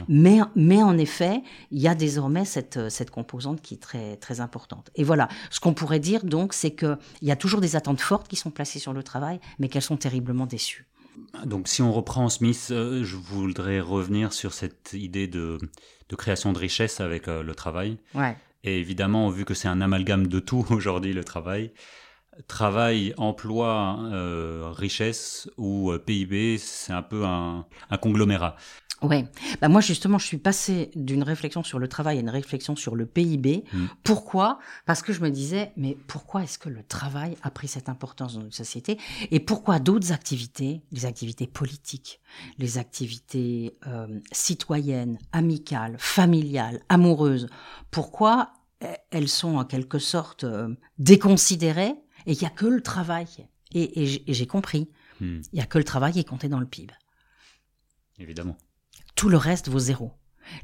Mais, 0.07 0.39
mais 0.55 0.81
en 0.81 0.97
effet, 0.97 1.41
il 1.71 1.81
y 1.81 1.87
a 1.87 1.95
désormais 1.95 2.45
cette, 2.45 2.89
cette 2.89 3.11
composante 3.11 3.61
qui 3.61 3.73
est 3.73 3.81
très, 3.81 4.17
très 4.17 4.39
importante. 4.39 4.89
Et 4.95 5.03
voilà, 5.03 5.27
ce 5.49 5.59
qu'on 5.59 5.73
pourrait 5.73 5.99
dire 5.99 6.23
donc, 6.23 6.53
c'est 6.53 6.71
qu'il 6.71 6.97
y 7.21 7.31
a 7.31 7.35
toujours 7.35 7.61
des 7.61 7.75
attentes 7.75 8.01
fortes 8.01 8.27
qui 8.27 8.35
sont 8.35 8.51
placées 8.51 8.79
sur 8.79 8.93
le 8.93 9.03
travail, 9.03 9.39
mais 9.59 9.67
qu'elles 9.67 9.81
sont 9.81 9.97
terriblement 9.97 10.45
déçues. 10.45 10.87
Donc 11.45 11.67
si 11.67 11.81
on 11.81 11.91
reprend 11.91 12.29
Smith, 12.29 12.69
euh, 12.71 13.03
je 13.03 13.15
voudrais 13.15 13.79
revenir 13.79 14.33
sur 14.33 14.53
cette 14.53 14.93
idée 14.93 15.27
de, 15.27 15.57
création 16.17 16.53
de 16.53 16.59
richesse 16.59 16.99
avec 16.99 17.27
euh, 17.27 17.43
le 17.43 17.55
travail. 17.55 17.97
Et 18.63 18.79
évidemment, 18.79 19.29
vu 19.29 19.45
que 19.45 19.53
c'est 19.53 19.67
un 19.67 19.81
amalgame 19.81 20.27
de 20.27 20.39
tout 20.39 20.65
aujourd'hui, 20.71 21.13
le 21.13 21.23
travail, 21.23 21.71
travail, 22.47 23.13
emploi, 23.17 23.99
euh, 24.11 24.69
richesse 24.71 25.49
ou 25.57 25.91
PIB, 26.05 26.57
c'est 26.57 26.93
un 26.93 27.01
peu 27.03 27.25
un 27.25 27.65
conglomérat. 28.01 28.55
Ouais, 29.01 29.25
bah 29.61 29.67
moi 29.67 29.81
justement, 29.81 30.17
je 30.17 30.25
suis 30.25 30.37
passée 30.37 30.89
d'une 30.95 31.23
réflexion 31.23 31.63
sur 31.63 31.79
le 31.79 31.87
travail 31.87 32.17
à 32.17 32.21
une 32.21 32.29
réflexion 32.29 32.75
sur 32.75 32.95
le 32.95 33.05
PIB. 33.05 33.65
Mm. 33.71 33.85
Pourquoi? 34.03 34.59
Parce 34.85 35.01
que 35.01 35.11
je 35.11 35.21
me 35.21 35.29
disais, 35.29 35.73
mais 35.75 35.97
pourquoi 36.07 36.43
est-ce 36.43 36.57
que 36.57 36.69
le 36.69 36.81
travail 36.81 37.37
a 37.43 37.51
pris 37.51 37.67
cette 37.67 37.89
importance 37.89 38.35
dans 38.35 38.41
notre 38.41 38.55
société? 38.55 38.97
Et 39.31 39.39
pourquoi 39.39 39.79
d'autres 39.79 40.11
activités, 40.13 40.81
les 40.91 41.05
activités 41.05 41.45
politiques, 41.45 42.21
les 42.57 42.77
activités 42.77 43.77
euh, 43.85 44.07
citoyennes, 44.31 45.19
amicales, 45.33 45.97
familiales, 45.99 46.79
amoureuses, 46.87 47.47
pourquoi 47.91 48.53
eh, 48.81 48.87
elles 49.11 49.29
sont 49.29 49.57
en 49.57 49.65
quelque 49.65 49.99
sorte 49.99 50.45
euh, 50.45 50.73
déconsidérées? 50.99 51.95
Et 52.25 52.35
qu'il 52.35 52.47
n'y 52.47 52.53
a 52.53 52.55
que 52.55 52.65
le 52.65 52.81
travail 52.81 53.27
Et, 53.73 54.05
j'ai 54.27 54.47
compris, 54.47 54.89
mm. 55.19 55.41
il 55.51 55.55
n'y 55.55 55.61
a 55.61 55.65
que 55.65 55.77
le 55.77 55.83
travail 55.83 56.13
qui 56.13 56.19
est 56.19 56.27
compté 56.27 56.49
dans 56.49 56.59
le 56.59 56.65
PIB. 56.65 56.93
Évidemment. 58.19 58.57
Tout 59.15 59.29
le 59.29 59.37
reste 59.37 59.69
vaut 59.69 59.79
zéro. 59.79 60.11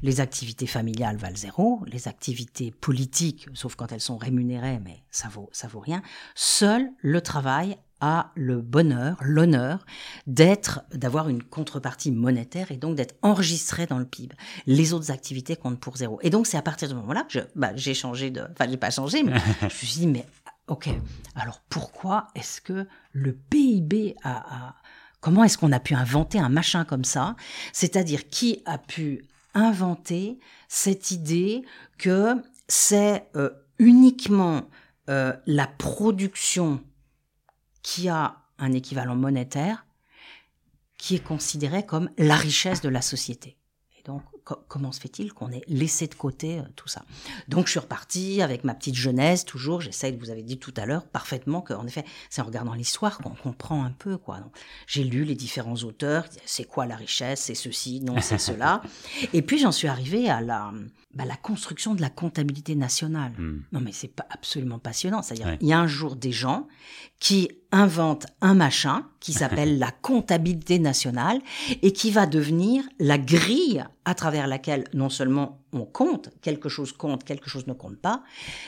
Les 0.02 0.20
activités 0.20 0.66
familiales 0.66 1.16
valent 1.16 1.36
zéro, 1.36 1.82
les 1.86 2.06
activités 2.06 2.70
politiques, 2.70 3.48
sauf 3.52 3.74
quand 3.74 3.90
elles 3.90 4.00
sont 4.00 4.16
rémunérées, 4.16 4.78
mais 4.78 5.02
ça 5.10 5.28
vaut, 5.28 5.50
ça 5.52 5.66
vaut 5.66 5.80
rien. 5.80 6.02
Seul 6.34 6.88
le 7.00 7.20
travail 7.20 7.76
a 8.00 8.32
le 8.34 8.60
bonheur, 8.60 9.16
l'honneur 9.22 9.86
d'être, 10.26 10.82
d'avoir 10.92 11.28
une 11.28 11.42
contrepartie 11.42 12.10
monétaire 12.10 12.72
et 12.72 12.76
donc 12.76 12.96
d'être 12.96 13.14
enregistré 13.22 13.86
dans 13.86 13.98
le 13.98 14.04
PIB. 14.04 14.34
Les 14.66 14.92
autres 14.92 15.12
activités 15.12 15.56
comptent 15.56 15.78
pour 15.78 15.96
zéro. 15.96 16.18
Et 16.22 16.30
donc 16.30 16.46
c'est 16.46 16.56
à 16.56 16.62
partir 16.62 16.88
de 16.88 16.94
ce 16.94 16.98
moment-là 16.98 17.24
que 17.28 17.38
bah, 17.54 17.70
j'ai 17.76 17.94
changé 17.94 18.30
de, 18.30 18.42
enfin 18.50 18.68
j'ai 18.68 18.76
pas 18.76 18.90
changé, 18.90 19.22
mais 19.22 19.38
je 19.60 19.64
me 19.64 19.70
suis 19.70 20.00
dit 20.00 20.06
mais 20.08 20.26
ok, 20.72 20.88
alors 21.34 21.60
pourquoi 21.68 22.28
est-ce 22.34 22.62
que 22.62 22.88
le 23.12 23.34
PIB 23.34 24.16
a, 24.24 24.74
Comment 25.20 25.44
est-ce 25.44 25.58
qu'on 25.58 25.70
a 25.70 25.78
pu 25.78 25.94
inventer 25.94 26.38
un 26.38 26.48
machin 26.48 26.84
comme 26.86 27.04
ça? 27.04 27.36
C'est-à-dire 27.72 28.28
qui 28.30 28.62
a 28.64 28.78
pu 28.78 29.28
inventer 29.54 30.40
cette 30.68 31.10
idée 31.10 31.62
que 31.98 32.42
c'est 32.68 33.28
euh, 33.36 33.50
uniquement 33.78 34.62
euh, 35.10 35.34
la 35.46 35.66
production 35.66 36.82
qui 37.82 38.08
a 38.08 38.38
un 38.58 38.72
équivalent 38.72 39.14
monétaire 39.14 39.86
qui 40.96 41.16
est 41.16 41.24
considérée 41.24 41.84
comme 41.84 42.08
la 42.16 42.36
richesse 42.36 42.80
de 42.80 42.88
la 42.88 43.02
société? 43.02 43.58
Et 43.98 44.02
donc, 44.04 44.22
comment 44.44 44.92
se 44.92 45.00
fait-il 45.00 45.32
qu'on 45.32 45.50
ait 45.50 45.62
laissé 45.68 46.06
de 46.06 46.14
côté 46.14 46.58
euh, 46.58 46.62
tout 46.76 46.88
ça? 46.88 47.04
Donc 47.48 47.66
je 47.66 47.72
suis 47.72 47.80
reparti 47.80 48.42
avec 48.42 48.64
ma 48.64 48.74
petite 48.74 48.94
jeunesse, 48.94 49.44
toujours, 49.44 49.80
j'essaie, 49.80 50.12
vous 50.12 50.30
avez 50.30 50.42
dit 50.42 50.58
tout 50.58 50.74
à 50.76 50.86
l'heure, 50.86 51.06
parfaitement 51.06 51.60
qu'en 51.60 51.86
effet, 51.86 52.04
c'est 52.30 52.42
en 52.42 52.46
regardant 52.46 52.74
l'histoire 52.74 53.18
qu'on 53.18 53.30
comprend 53.34 53.84
un 53.84 53.90
peu. 53.90 54.16
quoi. 54.16 54.40
J'ai 54.86 55.04
lu 55.04 55.24
les 55.24 55.34
différents 55.34 55.76
auteurs, 55.76 56.26
c'est 56.44 56.64
quoi 56.64 56.86
la 56.86 56.96
richesse, 56.96 57.42
c'est 57.42 57.54
ceci, 57.54 58.00
non, 58.00 58.20
c'est 58.20 58.38
cela. 58.52 58.82
Et 59.32 59.42
puis 59.42 59.58
j'en 59.58 59.72
suis 59.72 59.88
arrivé 59.88 60.28
à 60.28 60.40
la, 60.40 60.72
bah, 61.14 61.24
la 61.26 61.36
construction 61.36 61.94
de 61.94 62.00
la 62.00 62.08
comptabilité 62.08 62.74
nationale. 62.74 63.32
Hmm. 63.38 63.62
Non 63.72 63.80
mais 63.80 63.92
c'est 63.92 64.08
pas 64.08 64.26
absolument 64.30 64.78
passionnant. 64.78 65.22
C'est-à-dire 65.22 65.58
il 65.60 65.66
y 65.66 65.72
a 65.72 65.78
un 65.78 65.86
jour 65.86 66.16
des 66.16 66.32
gens 66.32 66.66
qui 67.18 67.50
inventent 67.70 68.26
un 68.40 68.54
machin 68.54 69.06
qui 69.20 69.32
s'appelle 69.32 69.78
la 69.78 69.90
comptabilité 69.90 70.78
nationale 70.78 71.40
et 71.82 71.92
qui 71.92 72.10
va 72.10 72.26
devenir 72.26 72.84
la 72.98 73.18
grille 73.18 73.84
à 74.04 74.14
travers 74.14 74.31
laquelle 74.32 74.84
non 74.94 75.08
seulement 75.08 75.62
on 75.72 75.84
compte, 75.84 76.30
quelque 76.40 76.68
chose 76.68 76.92
compte, 76.92 77.24
quelque 77.24 77.48
chose 77.48 77.66
ne 77.66 77.72
compte 77.72 77.96
pas, 77.96 78.22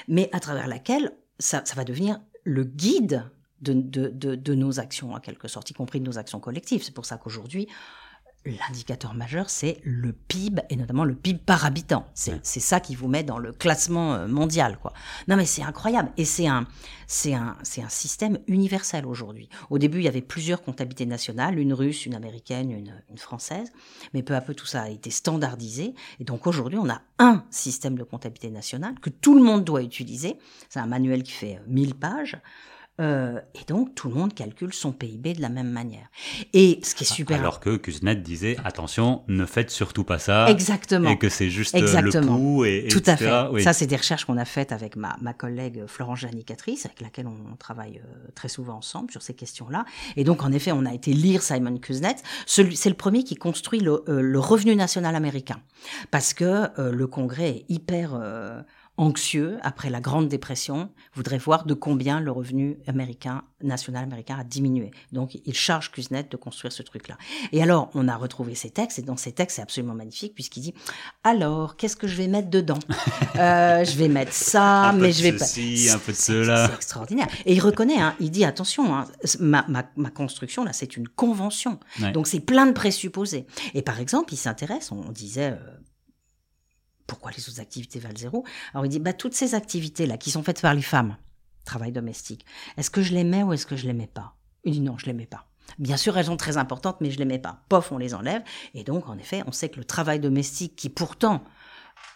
mais 0.09 0.29
à 0.33 0.41
travers 0.41 0.67
laquelle 0.67 1.13
ça, 1.39 1.63
ça 1.65 1.75
va 1.75 1.85
devenir 1.85 2.21
le 2.45 2.65
guide 2.65 3.25
de, 3.61 3.73
de, 3.73 4.09
de, 4.09 4.35
de, 4.35 4.55
nos 4.55 4.79
actions, 4.79 5.15
en 5.15 5.21
quelque 5.21 5.49
sorte, 5.49 5.71
y 5.71 5.75
compris 5.75 6.01
de 6.01 6.05
nos 6.05 6.19
actions 6.19 6.41
collectives. 6.41 6.83
C'est 6.83 6.95
pour 6.95 7.07
ça 7.07 7.17
qu'aujourd'hui, 7.17 7.69
l'indicateur 8.45 9.15
majeur, 9.15 9.51
c'est 9.51 9.81
le 9.85 10.13
PIB, 10.13 10.63
et 10.71 10.77
notamment 10.77 11.05
le 11.05 11.15
PIB 11.15 11.41
par 11.45 11.65
habitant. 11.65 12.07
C'est 12.15 12.43
ça 12.43 12.81
qui 12.81 12.95
vous 12.95 13.09
met 13.09 13.23
dans 13.23 13.39
le 13.39 13.53
classement 13.53 14.15
euh, 14.15 14.27
mondial. 14.27 14.79
quoi. 14.79 14.93
Non 15.29 15.37
mais 15.37 15.47
c'est 15.47 15.63
incroyable. 15.63 16.11
Et 16.17 16.25
c'est 16.25 16.47
un, 16.47 16.67
un, 17.27 17.57
un 17.57 17.89
système 17.89 18.39
universel 18.47 19.07
aujourd'hui. 19.07 19.49
Au 19.71 19.79
début, 19.79 19.99
il 19.99 20.05
y 20.05 20.09
avait 20.09 20.21
plusieurs 20.21 20.63
comptabilités 20.63 21.07
nationales, 21.07 21.59
une 21.59 21.73
russe, 21.73 22.07
une 22.07 22.15
américaine, 22.15 22.71
une, 22.71 22.93
une 23.11 23.19
française. 23.19 23.73
Mais 24.13 24.23
peu 24.23 24.35
à 24.35 24.41
peu, 24.41 24.55
tout 24.55 24.67
ça 24.67 24.83
a 24.83 24.89
été 24.89 25.11
standardisé. 25.11 25.95
Et 26.21 26.25
donc 26.25 26.47
aujourd'hui, 26.47 26.79
on 26.79 26.89
a 26.89 27.01
un 27.19 27.45
système 27.51 27.97
de 27.97 28.05
comptabilité 28.05 28.51
nationale 28.51 28.95
que 29.01 29.11
tout 29.11 29.35
le 29.35 29.43
monde 29.43 29.65
doit 29.65 29.83
utiliser. 29.83 30.39
C'est 30.69 30.81
un 30.81 30.87
manuel 30.87 31.23
qui 31.23 31.33
fait 31.33 31.61
1000 31.67 31.95
pages. 31.95 32.37
Euh, 33.01 33.41
et 33.55 33.65
donc, 33.67 33.95
tout 33.95 34.09
le 34.09 34.15
monde 34.15 34.35
calcule 34.35 34.73
son 34.73 34.93
PIB 34.93 35.35
de 35.35 35.43
la 35.43 35.49
même 35.49 35.71
manière. 35.71 36.07
Et 36.53 36.79
ce 36.85 36.95
qui 36.95 37.03
est 37.03 37.13
super. 37.13 37.41
Alors 37.41 37.59
que 37.59 37.77
Kuznets 37.77 38.15
disait 38.15 38.57
attention, 38.65 39.23
ne 39.27 39.45
faites 39.47 39.71
surtout 39.71 40.05
pas 40.05 40.21
ça. 40.21 40.49
Exactement. 40.49 41.11
Et 41.11 41.19
que 41.19 41.29
c'est 41.29 41.51
juste 41.51 41.75
euh, 41.75 41.79
Exactement. 41.79 42.35
le 42.35 42.39
pouls. 42.39 42.65
Et, 42.65 42.87
Tout 42.89 43.03
à 43.07 43.17
fait. 43.17 43.63
Ça, 43.63 43.73
c'est 43.73 43.89
des 43.89 43.97
recherches 43.97 44.25
qu'on 44.25 44.37
a 44.37 44.45
faites 44.45 44.71
avec 44.71 44.95
ma, 44.95 45.17
ma 45.21 45.33
collègue 45.33 45.85
Florence 45.89 46.21
Janicatrice, 46.21 46.87
avec 46.87 47.01
laquelle 47.01 47.27
on, 47.27 47.57
travaille 47.57 47.99
euh, 48.05 48.29
très 48.35 48.49
souvent 48.49 48.77
ensemble 48.77 49.11
sur 49.11 49.23
ces 49.23 49.35
questions-là. 49.35 49.85
Et 50.17 50.23
donc, 50.23 50.45
en 50.45 50.53
effet, 50.53 50.71
on 50.73 50.87
a 50.87 50.95
été 50.95 51.13
lire 51.13 51.43
Simon 51.43 51.79
Kuznets. 51.79 52.23
C'est 52.47 52.63
le 52.63 52.95
premier 52.95 53.25
qui 53.25 53.35
construit 53.35 53.81
le, 53.81 54.05
le, 54.07 54.39
revenu 54.39 54.77
national 54.77 55.17
américain. 55.17 55.61
Parce 56.11 56.35
que 56.35 56.69
le 56.79 57.07
Congrès 57.07 57.49
est 57.49 57.65
hyper 57.69 58.21
anxieux 58.97 59.59
après 59.63 59.91
la 59.91 60.01
Grande 60.01 60.29
Dépression, 60.29 60.91
voudrait 61.15 61.39
voir 61.39 61.65
de 61.67 61.75
combien 61.75 62.21
le 62.21 62.31
revenu 62.31 62.79
américain, 62.87 63.43
national 63.63 64.05
américain 64.05 64.37
a 64.39 64.45
diminué. 64.45 64.93
Donc 65.13 65.37
il 65.45 65.55
charge 65.55 65.91
Kuznets 65.91 66.29
de 66.31 66.37
construire 66.37 66.73
ce 66.73 66.83
truc-là. 66.83 67.17
Et 67.53 67.63
alors 67.63 67.91
on 67.95 68.07
a 68.07 68.17
retrouvé 68.17 68.55
ces 68.55 68.71
textes, 68.71 68.99
et 69.01 69.03
dans 69.03 69.17
ces 69.17 69.33
textes 69.33 69.57
c'est 69.57 69.63
absolument 69.63 69.95
magnifique 69.95 70.35
puisqu'il 70.35 70.61
dit 70.61 70.75
alors 71.25 71.77
qu'est-ce 71.77 71.97
que 71.97 72.07
je 72.07 72.17
vais 72.17 72.29
mettre 72.29 72.51
dedans? 72.51 72.79
Euh, 73.37 73.85
Je 73.85 73.97
vais 73.97 74.09
mettre 74.09 74.33
ça, 74.33 74.93
mais 74.97 75.11
je 75.11 75.23
vais 75.23 75.33
pas. 75.33 75.45
un 75.45 75.99
peu 75.99 76.13
de 76.13 76.17
cela. 76.17 76.69
C'est 76.69 76.75
extraordinaire. 76.75 77.27
Et 77.47 77.55
il 77.55 77.61
reconnaît, 77.61 77.99
hein, 78.01 78.15
il 78.21 78.31
dit 78.31 78.45
attention, 78.45 78.95
hein, 78.95 79.07
ma, 79.41 79.65
ma, 79.67 79.85
ma, 79.97 80.11
construction 80.11 80.63
là 80.65 80.73
c'est 80.73 80.97
une 80.97 81.09
convention, 81.09 81.81
donc 82.13 82.29
c'est 82.29 82.39
plein 82.41 82.67
de 82.67 82.73
présupposés. 82.73 83.47
Et 83.75 83.83
par 83.83 83.99
exemple 83.99 84.33
il 84.33 84.37
s'intéresse, 84.37 84.93
on 84.93 85.11
disait 85.11 85.51
euh, 85.51 85.57
pourquoi 87.07 87.31
les 87.33 87.49
autres 87.49 87.61
activités 87.61 87.99
valent 87.99 88.17
zéro 88.17 88.45
Alors 88.73 88.87
il 88.87 88.89
dit, 88.89 88.99
bah, 88.99 89.13
toutes 89.13 89.35
ces 89.35 89.55
activités-là 89.55 90.19
qui 90.19 90.31
sont 90.31 90.43
faites 90.43 90.61
par 90.61 90.75
les 90.75 90.83
femmes, 90.83 91.17
travail 91.65 91.93
domestique, 91.93 92.45
est-ce 92.77 92.91
que 92.91 93.03
je 93.03 93.13
les 93.13 93.25
mets 93.25 93.43
ou 93.43 93.53
est-ce 93.53 93.67
que 93.67 93.77
je 93.77 93.87
les 93.87 93.93
mets 93.93 94.07
pas? 94.07 94.35
Il 94.65 94.73
dit 94.73 94.81
non, 94.81 94.97
je 94.99 95.07
les 95.07 95.13
mets 95.13 95.27
pas. 95.27 95.47
Bien 95.79 95.97
sûr, 95.97 96.17
elles 96.17 96.27
sont 96.27 96.37
très 96.37 96.57
importantes, 96.57 96.99
mais 97.01 97.11
je 97.11 97.19
les 97.19 97.25
mets 97.25 97.39
pas. 97.39 97.63
Pof, 97.69 97.91
on 97.93 97.99
les 97.99 98.15
enlève. 98.15 98.43
Et 98.75 98.85
donc, 98.85 99.09
en 99.09 99.19
effet, 99.19 99.43
on 99.47 99.53
sait 99.53 99.69
que 99.69 99.79
le 99.79 99.85
travail 99.85 100.21
domestique, 100.21 100.77
qui 100.77 100.89
pourtant 100.89 101.43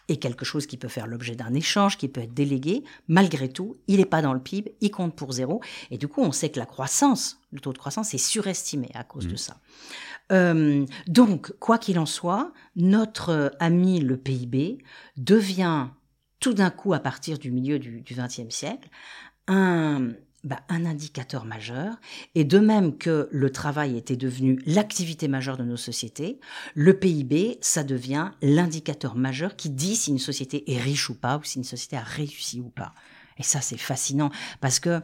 est 0.08 0.16
quelque 0.16 0.44
chose 0.44 0.66
qui 0.66 0.76
peut 0.76 0.88
faire 0.88 1.06
l'objet 1.06 1.34
d'un 1.34 1.54
échange, 1.54 1.98
qui 1.98 2.08
peut 2.08 2.22
être 2.22 2.34
délégué, 2.34 2.82
malgré 3.08 3.48
tout, 3.48 3.76
il 3.86 3.98
n'est 3.98 4.06
pas 4.06 4.22
dans 4.22 4.32
le 4.32 4.40
PIB, 4.40 4.74
il 4.80 4.90
compte 4.90 5.14
pour 5.14 5.32
zéro. 5.32 5.60
Et 5.90 5.98
du 5.98 6.08
coup, 6.08 6.22
on 6.22 6.32
sait 6.32 6.50
que 6.50 6.58
la 6.58 6.66
croissance, 6.66 7.40
le 7.52 7.60
taux 7.60 7.72
de 7.72 7.78
croissance 7.78 8.14
est 8.14 8.18
surestimé 8.18 8.90
à 8.94 9.04
cause 9.04 9.26
de 9.26 9.34
mmh. 9.34 9.38
ça. 9.38 9.60
Euh, 10.30 10.84
donc, 11.06 11.52
quoi 11.58 11.78
qu'il 11.78 11.98
en 11.98 12.06
soit, 12.06 12.52
notre 12.76 13.52
ami 13.60 14.00
le 14.00 14.16
PIB 14.16 14.78
devient 15.16 15.88
tout 16.40 16.54
d'un 16.54 16.70
coup, 16.70 16.92
à 16.92 17.00
partir 17.00 17.38
du 17.38 17.50
milieu 17.50 17.78
du 17.78 18.04
XXe 18.14 18.54
siècle, 18.54 18.88
un, 19.48 20.12
bah, 20.44 20.60
un 20.68 20.86
indicateur 20.86 21.44
majeur. 21.44 21.96
Et 22.34 22.44
de 22.44 22.58
même 22.58 22.96
que 22.96 23.28
le 23.32 23.50
travail 23.50 23.96
était 23.96 24.16
devenu 24.16 24.60
l'activité 24.66 25.26
majeure 25.26 25.56
de 25.56 25.64
nos 25.64 25.76
sociétés, 25.76 26.38
le 26.74 26.98
PIB, 26.98 27.58
ça 27.60 27.82
devient 27.82 28.30
l'indicateur 28.40 29.16
majeur 29.16 29.56
qui 29.56 29.70
dit 29.70 29.96
si 29.96 30.10
une 30.10 30.18
société 30.18 30.72
est 30.72 30.78
riche 30.78 31.10
ou 31.10 31.14
pas, 31.14 31.38
ou 31.38 31.44
si 31.44 31.58
une 31.58 31.64
société 31.64 31.96
a 31.96 32.02
réussi 32.02 32.60
ou 32.60 32.68
pas. 32.68 32.94
Et 33.36 33.42
ça, 33.42 33.60
c'est 33.60 33.78
fascinant 33.78 34.30
parce 34.60 34.78
que 34.78 35.00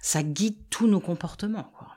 ça 0.00 0.22
guide 0.22 0.56
tous 0.70 0.86
nos 0.86 1.00
comportements. 1.00 1.72
Quoi. 1.76 1.95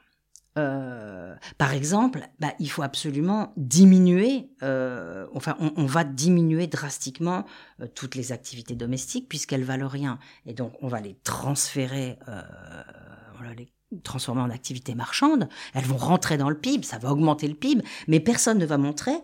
Euh, 0.58 1.36
par 1.58 1.74
exemple, 1.74 2.28
bah, 2.40 2.54
il 2.60 2.70
faut 2.70 2.82
absolument 2.82 3.54
diminuer, 3.56 4.50
euh, 4.64 5.28
enfin, 5.34 5.56
on, 5.60 5.86
va 5.86 6.04
diminuer 6.04 6.68
drastiquement 6.68 7.46
euh, 7.82 7.88
toutes 7.94 8.16
les 8.16 8.32
activités 8.32 8.76
domestiques 8.76 9.30
puisqu'elles 9.30 9.64
valent 9.64 9.88
rien. 9.88 10.20
Et 10.46 10.54
donc, 10.54 10.74
on 10.82 10.88
va 10.88 11.02
les 11.02 11.16
transférer, 11.24 12.18
on 12.28 13.44
va 13.44 13.54
les 13.54 13.72
transformer 14.04 14.42
en 14.42 14.50
activités 14.50 14.96
marchandes. 14.96 15.48
Elles 15.74 15.86
vont 15.86 15.98
rentrer 15.98 16.38
dans 16.38 16.50
le 16.50 16.58
PIB, 16.58 16.84
ça 16.84 16.98
va 16.98 17.12
augmenter 17.12 17.48
le 17.48 17.56
PIB, 17.56 17.84
mais 18.08 18.20
personne 18.20 18.58
ne 18.58 18.66
va 18.66 18.78
montrer 18.78 19.16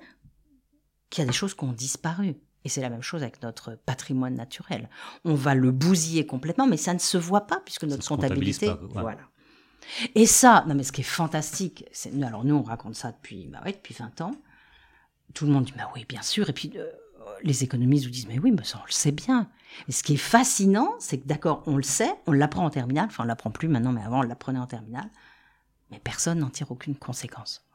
qu'il 1.09 1.23
y 1.23 1.27
a 1.27 1.27
des 1.27 1.35
choses 1.35 1.55
qui 1.55 1.63
ont 1.63 1.73
disparu. 1.73 2.35
Et 2.63 2.69
c'est 2.69 2.81
la 2.81 2.89
même 2.89 3.03
chose 3.03 3.21
avec 3.21 3.43
notre 3.43 3.75
patrimoine 3.85 4.33
naturel. 4.33 4.89
On 5.23 5.35
va 5.35 5.53
le 5.53 5.71
bousiller 5.71 6.25
complètement, 6.25 6.65
mais 6.65 6.77
ça 6.77 6.93
ne 6.93 6.99
se 6.99 7.17
voit 7.17 7.45
pas 7.45 7.61
puisque 7.63 7.83
notre 7.83 8.07
comptabilité, 8.07 8.71
voilà. 8.89 9.19
Et 10.15 10.25
ça, 10.25 10.63
non 10.67 10.75
mais 10.75 10.83
ce 10.83 10.91
qui 10.91 11.01
est 11.01 11.05
fantastique, 11.05 11.85
c'est, 11.91 12.11
alors 12.23 12.43
nous 12.43 12.55
on 12.55 12.63
raconte 12.63 12.95
ça 12.95 13.11
depuis, 13.11 13.47
bah 13.47 13.61
ouais, 13.65 13.71
depuis 13.71 13.93
20 13.93 14.21
ans. 14.21 14.35
Tout 15.33 15.45
le 15.45 15.51
monde 15.51 15.65
dit, 15.65 15.73
bah 15.77 15.89
oui, 15.95 16.05
bien 16.07 16.21
sûr. 16.21 16.49
Et 16.49 16.53
puis 16.53 16.71
euh, 16.75 16.89
les 17.43 17.63
économistes 17.63 18.05
vous 18.05 18.11
disent, 18.11 18.27
mais 18.27 18.39
oui, 18.39 18.51
mais 18.51 18.63
ça 18.63 18.79
on 18.81 18.85
le 18.85 18.91
sait 18.91 19.11
bien. 19.11 19.49
Et 19.87 19.91
ce 19.91 20.03
qui 20.03 20.13
est 20.13 20.17
fascinant, 20.17 20.95
c'est 20.99 21.19
que 21.19 21.27
d'accord, 21.27 21.63
on 21.65 21.77
le 21.77 21.83
sait, 21.83 22.13
on 22.27 22.31
l'apprend 22.31 22.65
en 22.65 22.69
terminale, 22.69 23.07
enfin 23.07 23.23
on 23.23 23.27
l'apprend 23.27 23.51
plus 23.51 23.67
maintenant, 23.67 23.91
mais 23.91 24.01
avant 24.01 24.19
on 24.19 24.23
l'apprenait 24.23 24.59
en 24.59 24.67
terminale, 24.67 25.09
mais 25.91 25.99
personne 25.99 26.39
n'en 26.39 26.49
tire 26.49 26.71
aucune 26.71 26.95
conséquence. 26.95 27.65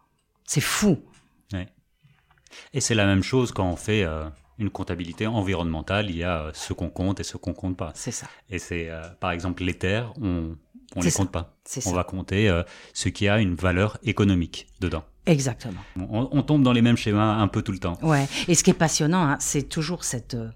C'est 0.45 0.61
fou. 0.61 0.99
Et 2.73 2.81
c'est 2.81 2.97
la 2.97 3.07
même 3.07 3.23
chose 3.23 3.53
quand 3.53 3.69
on 3.69 3.77
fait 3.77 4.03
euh, 4.03 4.29
une 4.59 4.71
comptabilité 4.71 5.29
environnementale, 5.29 6.11
il 6.11 6.17
y 6.17 6.25
a 6.25 6.47
euh, 6.47 6.51
ce 6.53 6.73
qu'on 6.73 6.91
compte 6.91 7.21
et 7.21 7.23
ce 7.23 7.37
qu'on 7.37 7.55
compte 7.55 7.77
pas. 7.77 7.93
C'est 7.95 8.11
ça. 8.11 8.27
Et 8.49 8.59
c'est, 8.59 8.91
par 9.21 9.31
exemple, 9.31 9.63
les 9.63 9.79
terres, 9.79 10.13
on, 10.21 10.57
on 10.97 11.03
les 11.03 11.13
compte 11.13 11.31
pas. 11.31 11.57
On 11.87 11.93
va 11.93 12.05
compter 12.05 12.49
euh, 12.49 12.63
ce 12.95 13.09
qui 13.09 13.29
a 13.29 13.39
une 13.39 13.55
valeur 13.55 13.99
économique 14.03 14.67
dedans. 14.81 15.05
Exactement. 15.27 15.81
On, 15.97 16.43
tombe 16.43 16.63
dans 16.63 16.73
les 16.73 16.83
mêmes 16.83 16.97
schémas 16.97 17.37
un 17.37 17.47
peu 17.47 17.63
tout 17.63 17.73
le 17.73 17.79
temps. 17.79 17.99
Ouais. 18.03 18.27
Et 18.49 18.55
ce 18.55 18.65
qui 18.65 18.71
est 18.71 18.75
passionnant, 18.75 19.23
hein, 19.23 19.37
c'est 19.39 19.69
toujours 19.69 20.03
cette 20.03 20.35
euh, 20.35 20.51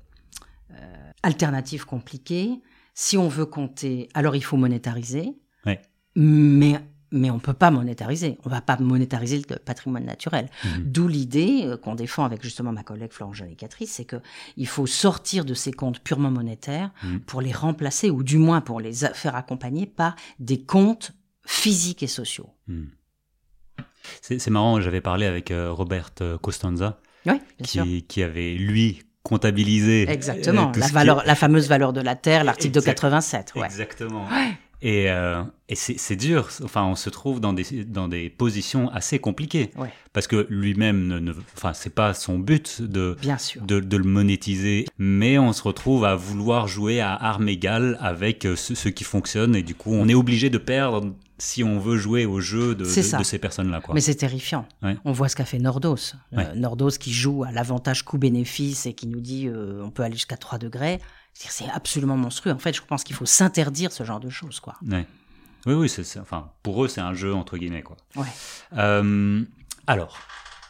alternative 1.23 1.85
compliquée. 1.85 2.63
Si 2.95 3.17
on 3.17 3.29
veut 3.29 3.47
compter, 3.47 4.09
alors 4.15 4.35
il 4.35 4.43
faut 4.43 4.57
monétariser. 4.57 5.37
Ouais. 5.67 5.81
Mais 6.17 6.81
mais 7.15 7.31
on 7.31 7.37
ne 7.37 7.41
peut 7.41 7.55
pas 7.55 7.71
monétariser. 7.71 8.37
On 8.45 8.49
ne 8.51 8.55
va 8.55 8.61
pas 8.61 8.77
monétariser 8.79 9.41
le 9.49 9.57
patrimoine 9.57 10.05
naturel. 10.05 10.49
Mhm. 10.65 10.83
D'où 10.85 11.09
l'idée 11.09 11.63
euh, 11.65 11.77
qu'on 11.77 11.95
défend 11.95 12.25
avec 12.25 12.43
justement 12.43 12.73
ma 12.73 12.83
collègue 12.83 13.13
Florence 13.13 13.43
Catrice, 13.57 13.93
c'est 13.93 14.05
qu'il 14.05 14.67
faut 14.67 14.87
sortir 14.87 15.45
de 15.45 15.55
ces 15.55 15.73
comptes 15.73 16.01
purement 16.01 16.31
monétaires 16.31 16.91
mhm. 17.03 17.21
pour 17.21 17.41
les 17.41 17.53
remplacer, 17.53 18.11
ou 18.11 18.23
du 18.23 18.37
moins 18.37 18.61
pour 18.61 18.81
les 18.81 18.93
faire 18.93 19.37
accompagner 19.37 19.87
par 19.87 20.17
des 20.39 20.61
comptes 20.61 21.13
physiques 21.47 22.03
et 22.03 22.09
sociaux. 22.09 22.51
Mhm. 22.67 22.91
C'est 24.21 24.49
marrant, 24.49 24.81
j'avais 24.81 25.01
parlé 25.01 25.25
avec 25.25 25.51
euh, 25.51 25.73
Robert 25.73 26.11
euh, 26.21 26.37
Costanza, 26.37 27.01
qui, 27.63 28.23
avait, 28.23 28.55
lui, 28.55 29.03
comptabilisé. 29.23 30.07
Exactement, 30.11 30.73
la, 30.77 30.87
valeur, 30.89 31.23
la 31.25 31.35
fameuse 31.35 31.69
valeur 31.69 31.95
de 31.95 32.03
la 32.03 32.15
terre, 32.15 32.45
l'article 32.45 32.75
de 32.75 32.81
87. 32.81 33.55
Ouais. 33.55 33.65
Exactement. 33.65 34.27
Et, 34.85 35.11
euh, 35.11 35.43
et 35.71 35.77
c'est 35.77 36.15
dur. 36.15 36.51
Enfin, 36.63 36.85
on 36.85 36.95
se 36.95 37.09
trouve 37.09 37.41
dans 37.41 37.55
des, 37.55 37.65
dans 37.87 38.07
des 38.07 38.29
positions 38.29 38.91
assez 38.91 39.19
compliquées. 39.19 39.71
Parce 40.13 40.27
que 40.27 40.47
lui-même, 40.51 41.07
ne, 41.07 41.33
enfin, 41.57 41.73
c'est 41.73 41.95
pas 41.95 42.13
son 42.13 42.39
but 42.39 42.83
de, 42.83 43.17
Bien 43.23 43.39
sûr. 43.39 43.63
de, 43.63 43.81
de, 43.81 43.97
le 43.97 44.05
monétiser. 44.05 44.85
Mais 44.99 45.39
on 45.39 45.55
se 45.55 45.63
retrouve 45.63 46.05
à 46.05 46.15
vouloir 46.17 46.69
jouer 46.69 47.01
à 47.01 47.15
armes 47.15 47.49
égales 47.49 47.97
avec 48.03 48.45
euh, 48.45 48.57
ce, 48.57 48.89
qui 48.91 49.05
fonctionne. 49.05 49.57
Et 49.57 49.63
du 49.63 49.75
coup, 49.75 49.91
on 49.91 50.07
est 50.07 50.15
obligé 50.15 50.51
de 50.51 50.59
perdre 50.59 51.15
si 51.39 51.65
on 51.65 51.79
veut 51.79 51.97
jouer 51.97 52.27
au 52.27 52.41
jeu 52.41 52.75
de, 52.75 52.85
de, 52.85 53.23
ces 53.25 53.39
personnes-là. 53.39 53.81
Mais 53.95 54.03
c'est 54.03 54.17
terrifiant. 54.17 54.69
On 55.07 55.13
voit 55.13 55.31
ce 55.31 55.35
qu'a 55.35 55.47
fait 55.47 55.59
Nordos. 55.59 55.97
Euh, 56.35 56.55
Nordos 56.55 56.91
qui 56.91 57.13
joue 57.13 57.43
à 57.43 57.53
l'avantage 57.53 58.05
coût-bénéfice 58.05 58.85
et 58.85 58.93
qui 58.93 59.07
nous 59.07 59.21
dit 59.21 59.49
on 59.51 59.91
peut 59.91 60.03
aller 60.03 60.15
jusqu'à 60.15 60.37
3 60.37 60.59
degrés. 60.59 61.01
C'est 61.35 61.69
absolument 61.69 62.17
monstrueux. 62.17 62.53
En 62.53 62.59
fait, 62.59 62.73
je 62.73 62.83
pense 62.83 63.05
qu'il 63.05 63.17
faut 63.17 63.27
s'interdire 63.27 63.93
ce 63.93 64.05
genre 64.05 64.21
de 64.21 64.31
choses, 64.31 64.61
quoi. 64.61 64.77
Oui, 65.67 65.75
oui, 65.75 65.89
c'est, 65.89 66.19
enfin, 66.19 66.51
pour 66.63 66.85
eux, 66.85 66.89
c'est 66.89 67.01
un 67.01 67.15
jeu 67.15 67.35
entre 67.35 67.57
guillemets, 67.57 67.83
quoi. 67.83 67.97
Ouais. 68.17 68.27
Euh, 68.77 69.43
alors, 69.87 70.19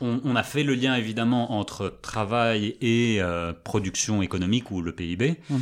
on, 0.01 0.37
a 0.37 0.43
fait 0.43 0.63
le 0.63 0.75
lien 0.75 0.95
évidemment 0.95 1.59
entre 1.59 1.99
travail 2.03 2.77
et 2.81 3.19
euh, 3.21 3.53
production 3.53 4.23
économique 4.23 4.71
ou 4.71 4.83
le 4.83 4.95
PIB. 4.95 5.41
Mmh. 5.49 5.57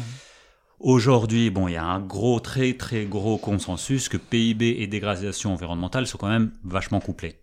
Aujourd'hui, 0.80 1.50
bon, 1.50 1.68
il 1.68 1.74
y 1.74 1.76
a 1.76 1.84
un 1.84 2.00
gros, 2.00 2.40
très, 2.40 2.74
très 2.74 3.04
gros 3.04 3.38
consensus 3.38 4.08
que 4.08 4.16
PIB 4.16 4.82
et 4.82 4.86
dégradation 4.86 5.52
environnementale 5.52 6.06
sont 6.06 6.18
quand 6.18 6.28
même 6.28 6.52
vachement 6.64 7.00
couplés. 7.00 7.40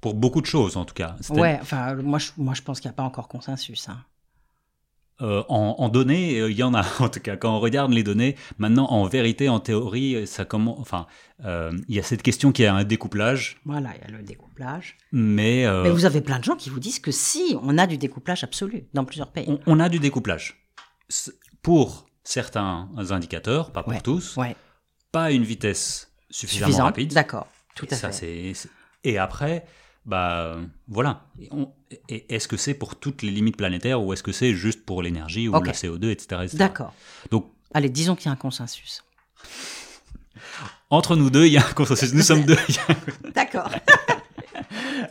Pour 0.00 0.14
beaucoup 0.14 0.40
de 0.40 0.46
choses, 0.46 0.76
en 0.76 0.84
tout 0.84 0.94
cas. 0.94 1.16
Ouais, 1.30 1.58
enfin, 1.60 1.96
moi, 1.96 2.18
je, 2.18 2.30
moi, 2.36 2.54
je 2.54 2.62
pense 2.62 2.80
qu'il 2.80 2.88
n'y 2.88 2.94
a 2.94 2.96
pas 2.96 3.02
encore 3.02 3.28
consensus. 3.28 3.88
Hein. 3.88 4.02
Euh, 5.22 5.42
en, 5.48 5.88
données, 5.90 6.40
euh, 6.40 6.50
il 6.50 6.56
y 6.56 6.62
en 6.62 6.72
a 6.72 6.82
en 7.00 7.08
tout 7.08 7.20
cas. 7.20 7.36
Quand 7.36 7.54
on 7.54 7.60
regarde 7.60 7.92
les 7.92 8.02
données, 8.02 8.36
maintenant, 8.58 8.86
en 8.86 9.04
vérité, 9.06 9.48
en 9.48 9.60
théorie, 9.60 10.26
ça 10.26 10.44
comment, 10.44 10.80
enfin, 10.80 11.06
euh, 11.44 11.72
il 11.88 11.94
y 11.94 11.98
a 11.98 12.02
cette 12.02 12.22
question 12.22 12.52
qui 12.52 12.64
a 12.64 12.74
un 12.74 12.84
découplage. 12.84 13.58
Voilà, 13.64 13.90
il 13.96 14.10
y 14.10 14.14
a 14.14 14.16
le 14.16 14.22
découplage. 14.22 14.96
Mais, 15.12 15.66
Mais 15.82 15.90
vous 15.90 16.06
avez 16.06 16.20
plein 16.20 16.38
de 16.38 16.44
gens 16.44 16.56
qui 16.56 16.70
vous 16.70 16.80
disent 16.80 17.00
que 17.00 17.10
si, 17.10 17.56
on 17.62 17.76
a 17.76 17.86
du 17.86 17.98
découplage 17.98 18.44
absolu 18.44 18.84
dans 18.94 19.04
plusieurs 19.04 19.30
pays. 19.30 19.58
On, 19.66 19.80
a 19.80 19.88
du 19.88 19.98
découplage 19.98 20.64
pour 21.62 22.06
certains 22.24 22.88
indicateurs, 23.10 23.72
pas 23.72 23.82
pour 23.82 24.02
tous. 24.02 24.36
Ouais. 24.36 24.56
Pas 25.12 25.32
une 25.32 25.42
vitesse 25.42 26.12
suffisamment 26.30 26.84
rapide. 26.84 27.12
D'accord, 27.12 27.48
tout 27.74 27.86
à 27.90 27.96
fait. 27.96 28.52
Et 29.02 29.18
après, 29.18 29.64
bah 30.06 30.56
voilà. 30.88 31.26
Est-ce 32.08 32.48
que 32.48 32.56
c'est 32.56 32.74
pour 32.74 32.96
toutes 32.96 33.22
les 33.22 33.30
limites 33.30 33.56
planétaires 33.56 34.02
ou 34.02 34.12
est-ce 34.12 34.22
que 34.22 34.32
c'est 34.32 34.54
juste 34.54 34.84
pour 34.84 35.02
l'énergie 35.02 35.48
ou 35.48 35.52
le 35.52 35.70
CO2, 35.70 36.10
etc. 36.10 36.46
D'accord. 36.54 36.94
Donc, 37.30 37.50
allez, 37.74 37.88
disons 37.88 38.16
qu'il 38.16 38.26
y 38.26 38.28
a 38.28 38.32
un 38.32 38.36
consensus. 38.36 39.04
Entre 40.90 41.14
nous 41.14 41.30
deux, 41.30 41.46
il 41.46 41.52
y 41.52 41.58
a 41.58 41.66
un 41.66 41.72
consensus. 41.72 42.12
Nous 42.14 42.22
sommes 42.22 42.44
deux. 42.44 42.58
D'accord. 43.34 43.70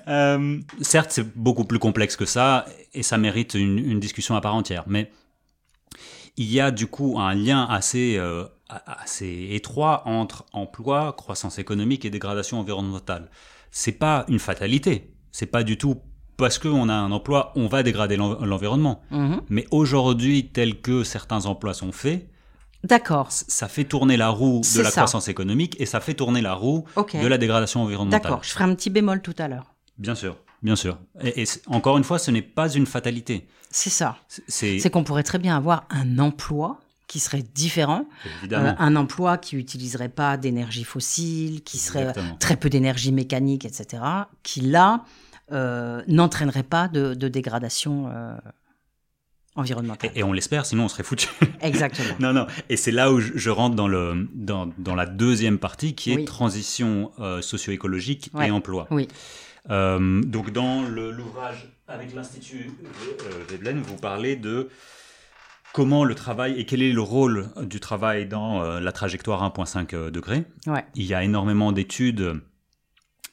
Euh, 0.08 0.60
certes, 0.82 1.12
c'est 1.12 1.38
beaucoup 1.38 1.66
plus 1.66 1.78
complexe 1.78 2.16
que 2.16 2.26
ça, 2.26 2.66
et 2.94 3.04
ça 3.04 3.18
mérite 3.20 3.54
une, 3.54 4.00
discussion 4.00 4.36
à 4.36 4.42
part 4.42 4.56
entière. 4.56 4.84
Mais 4.88 5.12
il 6.38 6.52
y 6.52 6.60
a 6.60 6.72
du 6.72 6.88
coup 6.88 7.20
un 7.20 7.36
lien 7.36 7.66
assez, 7.66 8.18
euh, 8.18 8.46
assez 8.70 9.50
étroit 9.52 10.08
entre 10.08 10.46
emploi, 10.52 11.14
croissance 11.14 11.60
économique 11.60 12.06
et 12.06 12.10
dégradation 12.10 12.60
environnementale. 12.60 13.30
C'est 13.72 13.94
pas 13.94 14.26
une 14.28 14.40
fatalité. 14.40 15.14
C'est 15.32 15.46
pas 15.46 15.64
du 15.64 15.78
tout 15.78 16.02
parce 16.38 16.58
qu'on 16.58 16.88
a 16.90 16.94
un 16.94 17.12
emploi, 17.12 17.52
on 17.56 17.68
va 17.68 17.84
dégrader 17.84 18.16
l'environnement. 18.16 19.02
Mhm. 19.12 19.42
Mais 19.50 19.68
aujourd'hui, 19.72 20.50
tel 20.52 20.82
que 20.82 21.04
certains 21.04 21.46
emplois 21.46 21.74
sont 21.74 21.92
faits, 21.92 22.30
D'accord. 22.84 23.28
Ça 23.30 23.68
fait 23.68 23.84
tourner 23.84 24.16
la 24.16 24.30
roue 24.30 24.62
de 24.74 24.82
la 24.82 24.90
croissance 24.90 25.28
économique 25.28 25.76
et 25.80 25.86
ça 25.86 26.00
fait 26.00 26.14
tourner 26.14 26.42
la 26.42 26.54
roue 26.54 26.86
de 26.96 27.28
la 27.28 27.38
dégradation 27.38 27.82
environnementale. 27.82 28.22
D'accord, 28.22 28.44
je 28.44 28.52
ferai 28.52 28.64
un 28.64 28.74
petit 28.74 28.90
bémol 28.90 29.22
tout 29.22 29.36
à 29.38 29.50
l'heure. 29.50 29.74
Bien 29.98 30.16
sûr, 30.16 30.38
bien 30.64 30.78
sûr. 30.78 30.98
Et, 31.22 31.44
encore 31.68 31.98
une 31.98 32.06
fois, 32.06 32.20
ce 32.20 32.32
n'est 32.32 32.42
pas 32.42 32.70
une 32.70 32.86
fatalité. 32.86 33.48
C'est 33.70 33.90
ça. 33.90 34.18
C'est 34.48 34.90
qu'on 34.90 35.04
pourrait 35.04 35.24
très 35.24 35.40
bien 35.40 35.58
avoir 35.58 35.86
un 35.90 36.20
emploi 36.20 36.80
qui 37.10 37.20
serait 37.20 37.42
différent, 37.42 38.08
euh, 38.52 38.74
un 38.78 38.96
emploi 38.96 39.40
qui 39.40 39.58
utiliserait 39.58 40.10
pas 40.10 40.38
d'énergie 40.38 40.84
fossile, 40.84 41.64
qui 41.64 41.80
serait 41.80 42.14
très 42.40 42.56
peu 42.56 42.70
d'énergie 42.70 43.12
mécanique, 43.12 43.66
etc., 43.66 44.04
qui 44.44 44.62
là 44.62 45.04
euh, 45.52 46.04
n'entraînerait 46.08 46.64
pas 46.64 46.88
de, 46.88 47.16
dégradation 47.16 48.12
euh, 48.14 48.36
environnementale. 49.56 50.12
Et, 50.14 50.22
on 50.22 50.34
l'espère, 50.34 50.68
sinon 50.68 50.84
on 50.84 50.88
serait 50.88 51.02
foutu. 51.02 51.28
Exactement. 51.62 52.14
non, 52.20 52.32
non. 52.32 52.46
Et 52.70 52.78
c'est 52.78 52.92
là 52.92 53.12
où 53.12 53.20
je, 53.20 53.50
rentre 53.50 53.76
dans, 53.76 53.88
le, 53.88 54.30
dans, 54.36 54.70
dans, 54.78 54.96
la 54.96 55.08
deuxième 55.08 55.58
partie 55.58 55.96
qui 55.96 56.12
est 56.12 56.26
transition 56.26 57.12
socio-écologique 57.42 58.30
et 58.40 58.52
emploi. 58.52 58.88
Oui. 58.92 59.08
Donc 59.68 60.52
dans 60.52 60.84
l'ouvrage 60.84 61.74
avec 61.88 62.14
l'Institut 62.14 62.70
Veblen, 63.50 63.82
vous 63.82 63.96
parlez 63.96 64.36
de 64.36 64.70
comment 65.74 66.04
le 66.04 66.16
travail 66.16 66.60
et 66.60 66.66
quel 66.66 66.82
est 66.82 66.92
le 66.92 67.02
rôle 67.02 67.50
du 67.62 67.80
travail 67.80 68.28
dans 68.28 68.64
euh, 68.64 68.80
la 68.80 68.92
trajectoire 68.92 69.44
1,5 69.44 70.10
degré. 70.10 70.46
Il 70.96 71.06
y 71.06 71.14
a 71.14 71.24
énormément 71.24 71.72
d'études 71.72 72.42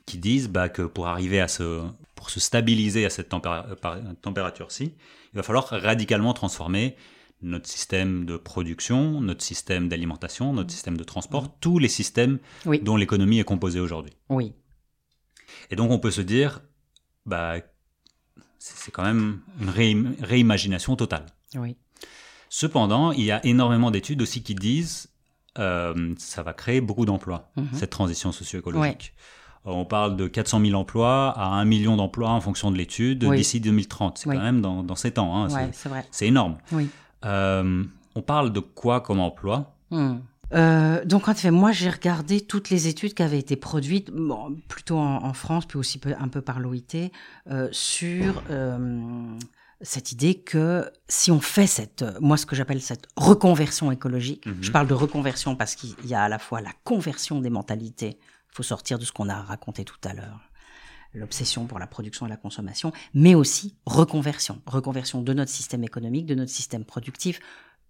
qui 0.07 0.19
disent 0.19 0.49
bah, 0.49 0.69
que 0.69 0.83
pour 0.83 1.09
arriver 1.09 1.41
à 1.41 1.49
se, 1.49 1.83
pour 2.15 2.31
se 2.31 2.41
stabiliser 2.41 3.05
à 3.05 3.11
cette 3.11 3.29
température-ci, 3.29 4.95
il 5.33 5.37
va 5.37 5.43
falloir 5.43 5.69
radicalement 5.69 6.33
transformer 6.33 6.97
notre 7.43 7.69
système 7.69 8.25
de 8.25 8.37
production, 8.37 9.21
notre 9.21 9.43
système 9.43 9.89
d'alimentation, 9.89 10.53
notre 10.53 10.71
système 10.71 10.97
de 10.97 11.05
transport, 11.05 11.59
tous 11.61 11.79
les 11.79 11.89
systèmes 11.89 12.39
dont 12.83 12.97
l'économie 12.97 13.41
est 13.41 13.45
composée 13.45 13.81
aujourd'hui. 13.81 14.13
Oui. 14.31 14.55
Et 15.71 15.77
donc 15.77 15.91
on 15.91 15.99
peut 15.99 16.11
se 16.11 16.23
dire, 16.23 16.63
bah, 17.27 17.57
c'est 18.59 18.91
quand 18.91 19.05
même 19.05 19.41
une 19.61 20.17
réimagination 20.21 20.97
totale. 20.97 21.27
Oui. 21.55 21.77
Cependant, 22.49 23.13
il 23.13 23.25
y 23.25 23.31
a 23.31 23.45
énormément 23.45 23.91
d'études 23.91 24.23
aussi 24.23 24.43
qui 24.43 24.55
disent 24.55 25.09
euh, 25.59 26.15
ça 26.19 26.43
va 26.43 26.53
créer 26.53 26.81
beaucoup 26.81 27.07
d'emplois, 27.07 27.51
mhm. 27.57 27.69
cette 27.73 27.91
transition 27.91 28.33
socio-écologique. 28.33 29.15
On 29.69 29.85
parle 29.85 30.17
de 30.17 30.29
400 30.29 30.61
000 30.61 30.81
emplois 30.81 31.31
à 31.37 31.47
1 31.47 31.65
million 31.65 31.97
d'emplois 31.97 32.31
en 32.31 32.41
fonction 32.41 32.71
de 32.71 32.77
l'étude 32.77 33.25
d'ici 33.25 33.59
2030. 33.61 34.19
C'est 34.19 34.31
quand 34.31 34.39
même 34.39 34.61
dans, 34.61 34.85
dans 34.85 34.95
7 34.95 35.19
ans. 35.19 35.45
Hein, 35.45 35.71
c'est 36.13 36.27
énorme. 36.27 36.57
Euh, 37.25 37.83
on 38.15 38.23
parle 38.23 38.53
de 38.53 38.61
quoi 38.61 39.01
comme 39.01 39.19
emploi? 39.19 39.75
Hmm. 39.91 40.19
Euh, 40.53 41.05
donc 41.05 41.29
en 41.29 41.35
fait, 41.35 41.51
moi 41.51 41.73
j'ai 41.73 41.91
regardé 41.91 42.41
toutes 42.41 42.71
les 42.71 42.87
études 42.87 43.15
qui 43.15 43.23
avaient 43.23 43.39
été 43.39 43.57
produites, 43.57 44.11
plutôt 44.69 44.99
en, 44.99 45.33
France, 45.33 45.67
puis 45.67 45.79
aussi 45.79 46.01
un 46.19 46.29
peu 46.29 46.41
par 46.41 46.61
l'OIT, 46.61 47.11
euh, 47.51 47.69
sur 47.73 48.43
euh, 48.51 49.37
cette 49.83 50.13
idée 50.13 50.35
que 50.35 50.91
si 51.09 51.31
on 51.31 51.41
fait 51.41 51.67
cette, 51.67 52.05
moi 52.21 52.37
ce 52.37 52.47
que 52.47 52.57
j'appelle 52.57 52.81
cette 52.81 53.07
reconversion 53.17 53.93
écologique, 53.93 54.47
mhm. 54.47 54.59
je 54.63 54.71
parle 54.71 54.87
de 54.87 54.95
reconversion 54.95 55.57
parce 55.57 55.75
qu'il 55.75 55.95
y 56.05 56.15
a 56.15 56.23
à 56.23 56.29
la 56.29 56.39
fois 56.39 56.61
la 56.61 56.73
conversion 56.85 57.41
des 57.41 57.51
mentalités, 57.51 58.19
il 58.21 58.57
faut 58.57 58.63
sortir 58.63 58.99
de 58.99 59.05
ce 59.05 59.13
qu'on 59.13 59.29
a 59.29 59.43
raconté 59.43 59.85
tout 59.85 59.99
à 60.05 60.15
l'heure, 60.15 60.41
l'obsession 61.13 61.67
pour 61.67 61.79
la 61.79 61.87
production 61.87 62.27
et 62.27 62.29
la 62.29 62.37
consommation, 62.37 62.93
mais 63.15 63.35
aussi 63.35 63.77
reconversion, 63.85 64.63
reconversion 64.67 65.23
de 65.23 65.33
notre 65.33 65.51
système 65.51 65.85
économique, 65.85 66.27
de 66.27 66.35
notre 66.35 66.51
système 66.51 66.85
productif, 66.85 67.41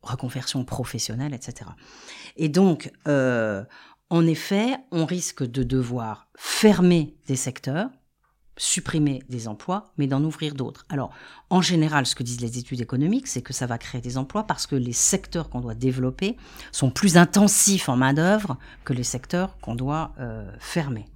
reconversion 0.02 0.64
professionnelle, 0.64 1.34
etc. 1.34 1.70
Et 2.36 2.48
donc, 2.48 2.90
euh, 3.08 3.64
en 4.10 4.26
effet, 4.26 4.76
on 4.92 5.04
risque 5.04 5.44
de 5.44 5.62
devoir 5.62 6.28
fermer 6.36 7.16
des 7.26 7.36
secteurs, 7.36 7.90
supprimer 8.56 9.22
des 9.28 9.48
emplois, 9.48 9.92
mais 9.98 10.06
d'en 10.06 10.22
ouvrir 10.24 10.54
d'autres. 10.54 10.86
Alors, 10.88 11.10
en 11.50 11.60
général, 11.60 12.06
ce 12.06 12.14
que 12.14 12.22
disent 12.22 12.40
les 12.40 12.58
études 12.58 12.80
économiques, 12.80 13.26
c'est 13.26 13.42
que 13.42 13.52
ça 13.52 13.66
va 13.66 13.78
créer 13.78 14.00
des 14.00 14.18
emplois 14.18 14.44
parce 14.44 14.66
que 14.66 14.76
les 14.76 14.92
secteurs 14.92 15.50
qu'on 15.50 15.60
doit 15.60 15.74
développer 15.74 16.36
sont 16.72 16.90
plus 16.90 17.16
intensifs 17.16 17.88
en 17.88 17.96
main-d'œuvre 17.96 18.56
que 18.84 18.92
les 18.92 19.04
secteurs 19.04 19.58
qu'on 19.60 19.74
doit 19.74 20.12
euh, 20.18 20.50
fermer. 20.58 21.06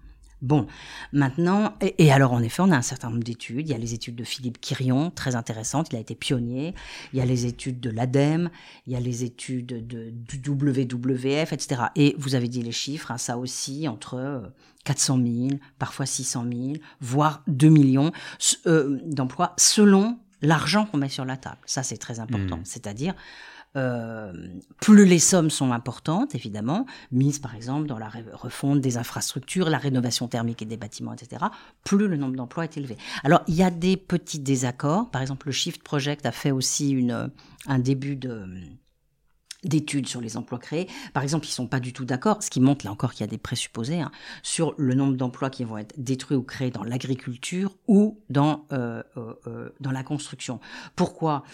Bon, 0.43 0.67
maintenant, 1.13 1.75
et, 1.83 2.11
alors 2.11 2.33
en 2.33 2.43
effet, 2.43 2.63
on 2.63 2.71
a 2.71 2.77
un 2.77 2.83
certain 2.83 3.11
nombre 3.11 3.23
d'études. 3.23 3.69
Il 3.69 3.71
y 3.71 3.75
a 3.75 3.79
les 3.79 3.93
études 3.93 4.17
de 4.17 4.25
Philippe 4.25 4.59
Quirion, 4.59 5.11
très 5.11 5.37
intéressantes, 5.37 5.89
il 5.93 5.97
a 5.97 5.99
été 5.99 6.15
pionnier. 6.15 6.75
Il 7.13 7.19
y 7.19 7.23
a 7.23 7.27
les 7.27 7.45
études 7.45 7.79
de 7.79 7.91
l'ADEME, 7.91 8.51
il 8.87 8.95
y 8.95 8.97
a 8.97 9.01
les 9.01 9.23
études 9.23 9.87
de, 9.87 10.15
WWF, 10.49 11.53
etc. 11.53 11.83
Et 11.95 12.15
vous 12.17 12.35
avez 12.35 12.49
dit 12.49 12.63
les 12.63 12.73
chiffres, 12.73 13.11
hein, 13.11 13.19
ça 13.19 13.37
aussi, 13.37 13.87
entre 13.87 14.51
400 14.85 15.19
euh, 15.19 15.49
000, 15.49 15.61
parfois 15.79 16.07
600 16.07 16.45
000, 16.51 16.73
voire 17.01 17.43
2 17.47 17.69
millions 17.69 18.13
euh, 18.67 18.99
d'emplois 19.05 19.55
selon 19.57 20.19
l'argent 20.43 20.87
qu'on 20.87 20.99
met 20.99 21.09
sur 21.09 21.25
la 21.25 21.37
table. 21.37 21.59
Ça, 21.67 21.83
c'est 21.83 21.99
très 21.99 22.21
important. 22.21 22.59
Mmh. 22.59 22.65
C'est-à-dire, 22.65 23.15
euh, 23.77 24.33
plus 24.81 25.05
les 25.05 25.19
sommes 25.21 25.51
sont 25.51 25.73
importantes, 25.73 26.35
évidemment, 26.35 26.87
mises 27.13 27.39
par 27.39 27.55
exemple 27.55 27.87
dans 27.87 27.99
la 27.99 28.11
refonte 28.33 28.81
des 28.81 28.97
infrastructures, 28.97 29.71
la 29.71 29.79
rénovation 29.79 30.27
thermique 30.27 30.63
et 30.63 30.65
des 30.65 30.77
bâtiments, 30.77 31.13
etc., 31.13 31.45
plus 31.85 32.09
le 32.09 32.17
nombre 32.17 32.37
d'emplois 32.37 32.65
est 32.65 32.77
élevé. 32.77 32.97
Alors, 33.23 33.43
il 33.47 33.55
y 33.55 33.63
a 33.63 33.71
des 33.71 33.97
petits 33.97 34.41
désaccords. 34.41 35.11
Par 35.11 35.23
exemple, 35.23 35.47
le 35.47 35.53
Shift 35.53 35.83
Project 35.83 36.27
a 36.27 36.33
fait 36.33 36.51
aussi 36.51 36.91
une, 36.91 37.31
un 37.67 37.79
début 37.79 38.17
de 38.17 38.47
d'études 39.65 40.07
sur 40.07 40.21
les 40.21 40.37
emplois 40.37 40.59
créés. 40.59 40.89
Par 41.13 41.23
exemple, 41.23 41.47
ils 41.47 41.51
sont 41.51 41.67
pas 41.67 41.81
du 41.81 41.93
tout 41.93 42.05
d'accord, 42.05 42.43
ce 42.43 42.51
qui 42.51 42.61
montre 42.61 42.85
là 42.85 42.93
encore 42.93 43.13
qu'il 43.13 43.21
y 43.23 43.29
a 43.29 43.31
des 43.31 43.39
présupposés, 43.39 44.01
hein, 44.01 44.11
sur 44.43 44.75
le 44.79 44.95
nombre 44.95 45.17
d'emplois 45.17 45.51
qui 45.51 45.65
vont 45.65 45.79
être 45.79 45.95
détruits 45.99 46.37
ou 46.37 46.43
créés 46.43 46.71
dans 46.71 46.85
l'agriculture 46.85 47.77
ou 47.89 48.19
dans, 48.31 48.67
euh, 48.73 49.03
euh, 49.17 49.35
euh 49.47 49.71
dans 49.81 49.91
la 49.91 50.03
construction. 50.03 50.61
Pourquoi? 50.97 51.45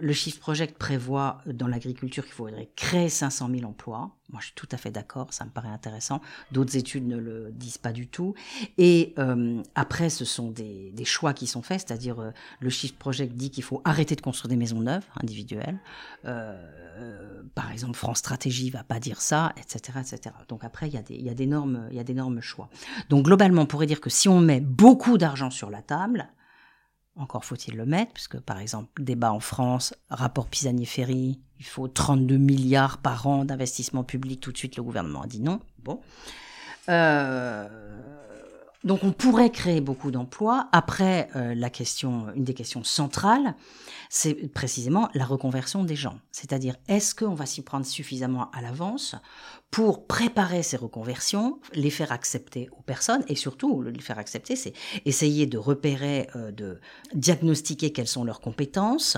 Le 0.00 0.12
Shift 0.12 0.40
Project 0.40 0.78
prévoit 0.78 1.40
dans 1.46 1.66
l'agriculture 1.66 2.24
qu'il 2.24 2.32
faudrait 2.32 2.70
créer 2.76 3.08
500 3.08 3.50
000 3.54 3.68
emplois. 3.68 4.10
Moi, 4.30 4.40
je 4.40 4.46
suis 4.46 4.54
tout 4.54 4.68
à 4.72 4.76
fait 4.76 4.90
d'accord, 4.90 5.32
ça 5.32 5.44
me 5.44 5.50
paraît 5.50 5.68
intéressant. 5.68 6.20
D'autres 6.52 6.76
études 6.76 7.06
ne 7.06 7.16
le 7.16 7.50
disent 7.52 7.78
pas 7.78 7.92
du 7.92 8.06
tout. 8.06 8.34
Et 8.78 9.14
euh, 9.18 9.62
après, 9.74 10.08
ce 10.10 10.24
sont 10.24 10.50
des, 10.50 10.90
des, 10.92 11.04
choix 11.04 11.34
qui 11.34 11.46
sont 11.46 11.62
faits, 11.62 11.84
c'est-à-dire 11.86 12.20
euh, 12.20 12.30
le 12.60 12.70
Shift 12.70 12.96
Project 12.98 13.34
dit 13.34 13.50
qu'il 13.50 13.62
faut 13.62 13.82
arrêter 13.84 14.16
de 14.16 14.22
construire 14.22 14.48
des 14.48 14.56
maisons 14.56 14.80
neuves 14.80 15.04
individuelles. 15.22 15.78
Euh, 16.24 17.42
par 17.54 17.70
exemple, 17.70 17.96
France 17.96 18.18
Stratégie 18.18 18.70
va 18.70 18.84
pas 18.84 19.00
dire 19.00 19.20
ça, 19.20 19.52
etc., 19.56 19.98
etc. 20.00 20.34
Donc 20.48 20.64
après, 20.64 20.88
il 20.88 20.94
y 20.94 20.98
a 20.98 21.02
des, 21.02 21.14
il 21.14 21.24
y 21.24 21.30
a 21.30 21.34
d'énormes, 21.34 21.88
il 21.90 21.96
y 21.96 22.00
a 22.00 22.04
d'énormes 22.04 22.40
choix. 22.40 22.70
Donc 23.10 23.26
globalement, 23.26 23.62
on 23.62 23.66
pourrait 23.66 23.86
dire 23.86 24.00
que 24.00 24.10
si 24.10 24.28
on 24.28 24.40
met 24.40 24.60
beaucoup 24.60 25.18
d'argent 25.18 25.50
sur 25.50 25.68
la 25.68 25.82
table, 25.82 26.28
encore 27.16 27.44
faut-il 27.44 27.76
le 27.76 27.86
mettre, 27.86 28.12
puisque 28.12 28.40
par 28.40 28.58
exemple, 28.58 29.02
débat 29.02 29.32
en 29.32 29.40
France, 29.40 29.94
rapport 30.08 30.46
Pisani-Ferry, 30.46 31.40
il 31.58 31.64
faut 31.64 31.88
32 31.88 32.36
milliards 32.38 32.98
par 32.98 33.26
an 33.26 33.44
d'investissement 33.44 34.04
public. 34.04 34.40
Tout 34.40 34.52
de 34.52 34.58
suite, 34.58 34.76
le 34.76 34.82
gouvernement 34.82 35.22
a 35.22 35.26
dit 35.26 35.40
non. 35.40 35.60
Bon. 35.78 36.00
Euh, 36.88 37.68
donc 38.84 39.04
on 39.04 39.12
pourrait 39.12 39.50
créer 39.50 39.80
beaucoup 39.80 40.10
d'emplois. 40.10 40.68
Après, 40.72 41.28
euh, 41.36 41.54
la 41.54 41.70
question, 41.70 42.26
une 42.34 42.44
des 42.44 42.54
questions 42.54 42.82
centrales, 42.82 43.54
c'est 44.10 44.34
précisément 44.52 45.08
la 45.14 45.24
reconversion 45.24 45.84
des 45.84 45.96
gens. 45.96 46.18
C'est-à-dire, 46.32 46.76
est-ce 46.88 47.14
qu'on 47.14 47.34
va 47.34 47.46
s'y 47.46 47.62
prendre 47.62 47.86
suffisamment 47.86 48.50
à 48.50 48.60
l'avance 48.60 49.14
pour 49.70 50.06
préparer 50.06 50.62
ces 50.62 50.76
reconversions, 50.76 51.60
les 51.72 51.90
faire 51.90 52.12
accepter 52.12 52.68
aux 52.76 52.82
personnes 52.82 53.24
et 53.28 53.36
surtout 53.36 53.82
les 53.82 54.00
faire 54.00 54.18
accepter, 54.18 54.54
c'est 54.56 54.74
essayer 55.06 55.46
de 55.46 55.58
repérer, 55.58 56.28
euh, 56.36 56.50
de 56.50 56.80
diagnostiquer 57.14 57.92
quelles 57.92 58.08
sont 58.08 58.24
leurs 58.24 58.40
compétences, 58.40 59.16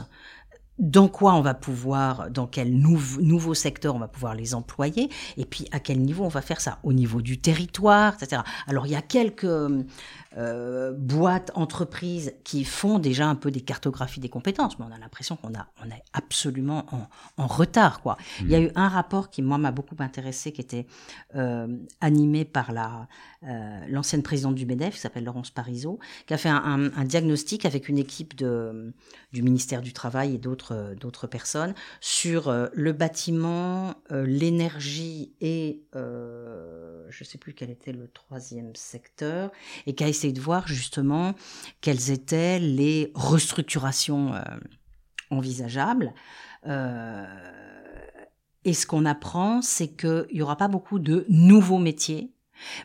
dans 0.79 1.09
quoi 1.09 1.35
on 1.35 1.41
va 1.41 1.55
pouvoir, 1.55 2.31
dans 2.31 2.47
quel 2.47 2.75
nouveau 2.75 3.55
secteur 3.55 3.95
on 3.95 3.99
va 3.99 4.09
pouvoir 4.09 4.35
les 4.35 4.55
employer, 4.55 5.09
et 5.37 5.45
puis 5.45 5.67
à 5.71 5.79
quel 5.79 6.01
niveau 6.01 6.25
on 6.25 6.29
va 6.29 6.43
faire 6.43 6.61
ça, 6.61 6.79
au 6.83 6.93
niveau 6.93 7.23
du 7.23 7.39
territoire, 7.39 8.15
etc. 8.21 8.43
Alors 8.67 8.87
il 8.87 8.93
y 8.93 8.97
a 8.97 9.03
quelques 9.03 9.45
euh, 9.45 10.93
boîtes, 10.97 11.53
entreprises 11.55 12.35
qui 12.43 12.65
font 12.65 12.99
déjà 12.99 13.29
un 13.29 13.37
peu 13.37 13.53
des 13.53 13.61
cartographies 13.61 14.19
des 14.19 14.29
compétences, 14.29 14.79
mais 14.79 14.85
on 14.89 14.93
a 14.93 14.99
l'impression 14.99 15.37
qu'on 15.37 15.55
a, 15.55 15.69
on 15.85 15.89
est 15.91 16.03
absolument 16.13 16.87
en, 16.91 17.09
en 17.43 17.47
retard, 17.47 18.01
quoi. 18.01 18.17
Il 18.41 18.51
y 18.51 18.57
a 18.57 18.61
mmh. 18.61 18.65
eu 18.65 18.71
un 18.75 18.89
rapport 18.89 19.31
qui 19.31 19.43
moi 19.43 19.59
m'a 19.59 19.71
beaucoup 19.71 19.97
intéressé, 20.01 20.51
qui 20.51 20.61
était 20.61 20.87
euh, 21.37 21.69
animé 22.01 22.45
par 22.45 22.73
la 22.73 23.07
euh, 23.47 23.81
l'ancienne 23.89 24.23
présidente 24.23 24.55
du 24.55 24.65
Medef, 24.65 24.95
qui 24.95 25.01
s'appelle 25.01 25.25
Laurence 25.25 25.51
Parisot, 25.51 25.99
qui 26.27 26.33
a 26.33 26.39
fait 26.39 26.49
un, 26.49 26.91
un, 26.97 27.05
diagnostic 27.05 27.67
avec 27.67 27.91
une 27.91 27.99
équipe 27.99 28.35
de 28.37 28.95
du 29.33 29.43
ministère 29.43 29.83
du 29.83 29.93
Travail 29.93 30.35
et 30.35 30.39
d'autres 30.39 30.64
d'autres 30.73 31.27
personnes 31.27 31.75
sur 32.01 32.49
euh, 32.49 32.69
le 32.73 32.93
bâtiment, 32.93 33.95
euh, 34.13 34.25
l'énergie 34.25 35.35
et 35.41 35.83
je 37.15 37.25
sais 37.25 37.39
plus 37.39 37.55
quel 37.55 37.71
était 37.71 37.93
le 37.93 38.09
troisième 38.09 38.75
secteur, 38.75 39.51
et 39.87 39.95
qui 39.95 40.05
a 40.05 40.09
essayé 40.09 40.33
de 40.33 40.41
voir 40.41 40.67
justement 40.67 41.35
quelles 41.81 42.11
étaient 42.11 42.59
les 42.59 43.13
restructurations 43.15 44.35
euh, 44.35 44.43
envisageables. 45.31 46.13
Euh, 46.67 47.25
et 48.65 48.75
ce 48.75 48.87
qu'on 48.87 49.05
apprend, 49.05 49.63
c'est 49.63 49.89
qu'il 49.89 50.27
n'y 50.33 50.43
aura 50.43 50.57
pas 50.57 50.69
beaucoup 50.69 50.99
de 50.99 51.27
nouveaux 51.29 51.79
métiers, 51.79 52.33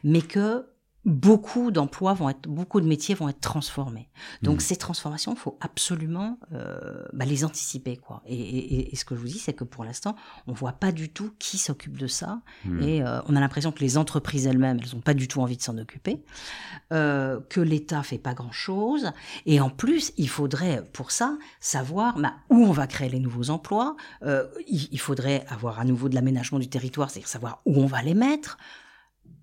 mais 0.03 0.21
que 0.21 0.65
beaucoup 1.05 1.71
d'emplois 1.71 2.13
vont 2.13 2.29
être, 2.29 2.47
beaucoup 2.49 2.81
de 2.81 2.85
métiers 2.85 3.15
vont 3.15 3.29
être 3.29 3.39
transformés. 3.39 4.09
Donc 4.41 4.57
mmh. 4.57 4.59
ces 4.59 4.75
transformations, 4.75 5.33
il 5.33 5.39
faut 5.39 5.57
absolument 5.61 6.37
euh, 6.51 7.05
bah, 7.13 7.23
les 7.23 7.45
anticiper, 7.45 7.95
quoi. 7.95 8.21
Et, 8.27 8.93
ce 8.95 9.05
que 9.05 9.15
je 9.15 9.21
vous 9.21 9.27
dis, 9.27 9.39
c'est 9.39 9.53
que 9.53 9.63
pour 9.63 9.85
l'instant, 9.85 10.15
on 10.47 10.51
voit 10.51 10.73
pas 10.73 10.91
du 10.91 11.09
tout 11.09 11.31
qui 11.39 11.57
s'occupe 11.57 11.97
de 11.97 12.07
ça, 12.07 12.41
mmh. 12.65 12.83
et 12.83 13.01
euh, 13.01 13.21
on 13.27 13.35
a 13.35 13.39
l'impression 13.39 13.71
que 13.71 13.79
les 13.79 13.97
entreprises 13.97 14.45
elles-mêmes, 14.45 14.79
elles 14.81 14.95
ont 14.95 15.01
pas 15.01 15.13
du 15.13 15.29
tout 15.29 15.39
envie 15.39 15.55
de 15.55 15.61
s'en 15.61 15.77
occuper, 15.77 16.21
euh, 16.91 17.39
que 17.49 17.61
l'État 17.61 18.03
fait 18.03 18.17
pas 18.17 18.33
grand-chose, 18.33 19.11
et 19.45 19.61
en 19.61 19.69
plus, 19.69 20.11
il 20.17 20.27
faudrait 20.27 20.83
pour 20.91 21.11
ça 21.11 21.37
savoir 21.61 22.19
bah, 22.19 22.33
où 22.49 22.57
on 22.57 22.71
va 22.71 22.87
créer 22.87 23.09
les 23.09 23.19
nouveaux 23.19 23.49
emplois. 23.49 23.95
Il, 24.67 24.89
il, 24.91 24.99
faudrait 24.99 25.45
avoir 25.47 25.79
à 25.79 25.85
nouveau 25.85 26.09
de 26.09 26.15
l'aménagement 26.15 26.59
du 26.59 26.67
territoire, 26.67 27.09
c'est-à-dire 27.09 27.29
savoir 27.29 27.61
où 27.65 27.81
on 27.81 27.85
va 27.85 28.01
les 28.01 28.13
mettre 28.13 28.57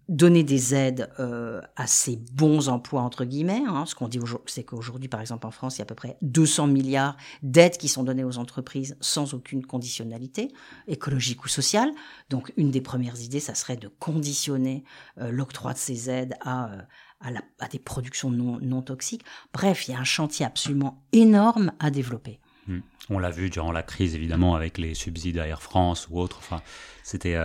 donner 0.08 0.44
des 0.44 0.74
aides 0.74 1.10
euh, 1.18 1.60
à 1.74 1.86
ces 1.86 2.16
bons 2.32 2.68
emplois 2.68 3.02
entre 3.02 3.24
guillemets. 3.24 3.62
Hein. 3.66 3.86
Ce 3.86 3.94
qu'on 3.94 4.08
dit 4.08 4.20
c'est 4.46 4.62
qu'aujourd'hui, 4.62 5.08
par 5.08 5.20
exemple, 5.20 5.46
en 5.46 5.50
France, 5.50 5.76
il 5.76 5.78
y 5.78 5.82
a 5.82 5.84
à 5.84 5.86
peu 5.86 5.94
près 5.94 6.16
200 6.22 6.68
milliards 6.68 7.16
d'aides 7.42 7.76
qui 7.76 7.88
sont 7.88 8.04
données 8.04 8.24
aux 8.24 8.38
entreprises 8.38 8.96
sans 9.00 9.34
aucune 9.34 9.66
conditionnalité 9.66 10.52
écologique 10.86 11.44
ou 11.44 11.48
sociale. 11.48 11.90
Donc, 12.30 12.52
une 12.56 12.70
des 12.70 12.80
premières 12.80 13.20
idées, 13.20 13.40
ça 13.40 13.54
serait 13.54 13.76
de 13.76 13.88
conditionner 13.88 14.84
euh, 15.18 15.30
l'octroi 15.30 15.72
de 15.72 15.78
ces 15.78 16.08
aides 16.08 16.34
à, 16.40 16.72
euh, 16.72 16.82
à, 17.20 17.30
la, 17.32 17.40
à, 17.58 17.66
des 17.66 17.80
productions 17.80 18.30
non, 18.30 18.82
toxiques. 18.82 19.24
Bref, 19.52 19.88
il 19.88 19.92
y 19.92 19.94
a 19.94 19.98
un 19.98 20.04
chantier 20.04 20.46
absolument 20.46 21.02
énorme 21.12 21.72
à 21.80 21.90
développer. 21.90 22.38
Hmm. 22.68 22.80
On 23.10 23.18
l'a 23.18 23.30
vu 23.30 23.50
durant 23.50 23.72
la 23.72 23.82
crise, 23.82 24.14
évidemment, 24.14 24.54
avec 24.54 24.78
les 24.78 24.94
subsides 24.94 25.38
à 25.38 25.48
Air 25.48 25.62
France 25.62 26.08
ou 26.10 26.20
autres. 26.20 26.38
Enfin, 26.38 26.62
c'était 27.02 27.36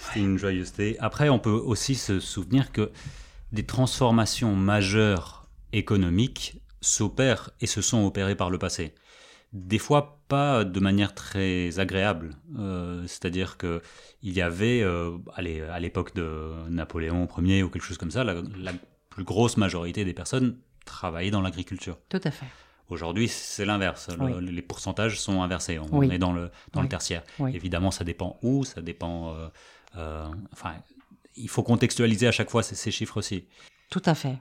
c'était 0.00 0.20
une 0.20 0.38
joyeuseté. 0.38 0.96
Après, 0.98 1.28
on 1.28 1.38
peut 1.38 1.50
aussi 1.50 1.94
se 1.94 2.20
souvenir 2.20 2.72
que 2.72 2.90
des 3.52 3.64
transformations 3.64 4.54
majeures 4.54 5.48
économiques 5.72 6.60
s'opèrent 6.80 7.50
et 7.60 7.66
se 7.66 7.82
sont 7.82 8.04
opérées 8.04 8.34
par 8.34 8.50
le 8.50 8.58
passé. 8.58 8.94
Des 9.52 9.78
fois, 9.78 10.20
pas 10.28 10.64
de 10.64 10.80
manière 10.80 11.14
très 11.14 11.78
agréable. 11.80 12.36
Euh, 12.58 13.02
c'est-à-dire 13.06 13.56
que 13.56 13.82
il 14.22 14.32
y 14.32 14.40
avait, 14.40 14.80
euh, 14.82 15.18
à 15.36 15.80
l'époque 15.80 16.14
de 16.14 16.52
Napoléon 16.68 17.28
Ier 17.38 17.62
ou 17.62 17.68
quelque 17.68 17.82
chose 17.82 17.98
comme 17.98 18.12
ça, 18.12 18.24
la, 18.24 18.34
plus 19.10 19.24
grosse 19.24 19.56
majorité 19.56 20.04
des 20.04 20.14
personnes 20.14 20.56
travaillaient 20.86 21.32
dans 21.32 21.42
l'agriculture. 21.42 21.98
Tout 22.08 22.20
à 22.22 22.30
fait. 22.30 22.46
Aujourd'hui, 22.90 23.28
c'est 23.28 23.64
l'inverse. 23.64 24.08
les 24.40 24.62
pourcentages 24.62 25.20
sont 25.20 25.42
inversés. 25.42 25.78
On, 25.78 26.02
est 26.02 26.18
dans 26.18 26.32
le, 26.32 26.50
dans 26.72 26.82
le 26.82 26.88
tertiaire. 26.88 27.22
Évidemment, 27.52 27.92
ça 27.92 28.04
dépend 28.04 28.38
où, 28.42 28.64
ça 28.64 28.82
dépend 28.82 29.32
euh, 29.34 29.46
euh, 29.46 29.48
enfin, 29.94 30.74
il 31.36 31.48
faut 31.48 31.62
contextualiser 31.62 32.26
à 32.26 32.32
chaque 32.32 32.50
fois 32.50 32.62
ces, 32.62 32.90
chiffres 32.90 33.16
aussi. 33.16 33.44
Tout 33.90 34.02
à 34.04 34.14
fait. 34.14 34.38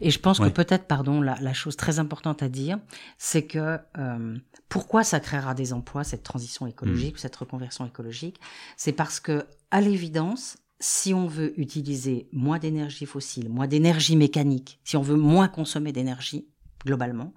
Et 0.00 0.10
je 0.10 0.20
pense 0.20 0.38
que 0.38 0.48
peut-être, 0.48 0.86
pardon, 0.86 1.20
la, 1.20 1.52
chose 1.52 1.76
très 1.76 1.98
importante 1.98 2.42
à 2.42 2.48
dire, 2.48 2.78
c'est 3.18 3.44
que 3.44 3.78
euh, 3.98 4.36
pourquoi 4.68 5.02
ça 5.02 5.18
créera 5.20 5.54
des 5.54 5.72
emplois, 5.72 6.04
cette 6.04 6.22
transition 6.22 6.66
écologique, 6.66 7.16
mm. 7.16 7.18
cette 7.18 7.36
reconversion 7.36 7.84
écologique, 7.84 8.38
c'est 8.76 8.92
parce 8.92 9.18
que, 9.18 9.46
à 9.70 9.80
l'évidence, 9.80 10.58
si 10.78 11.12
on 11.12 11.26
veut 11.26 11.58
utiliser 11.58 12.28
moins 12.32 12.58
d'énergie 12.58 13.06
fossile, 13.06 13.48
moins 13.48 13.66
d'énergie 13.66 14.16
mécanique, 14.16 14.80
si 14.84 14.96
on 14.96 15.02
veut 15.02 15.16
moins 15.16 15.48
consommer 15.48 15.92
d'énergie 15.92 16.46
globalement, 16.84 17.32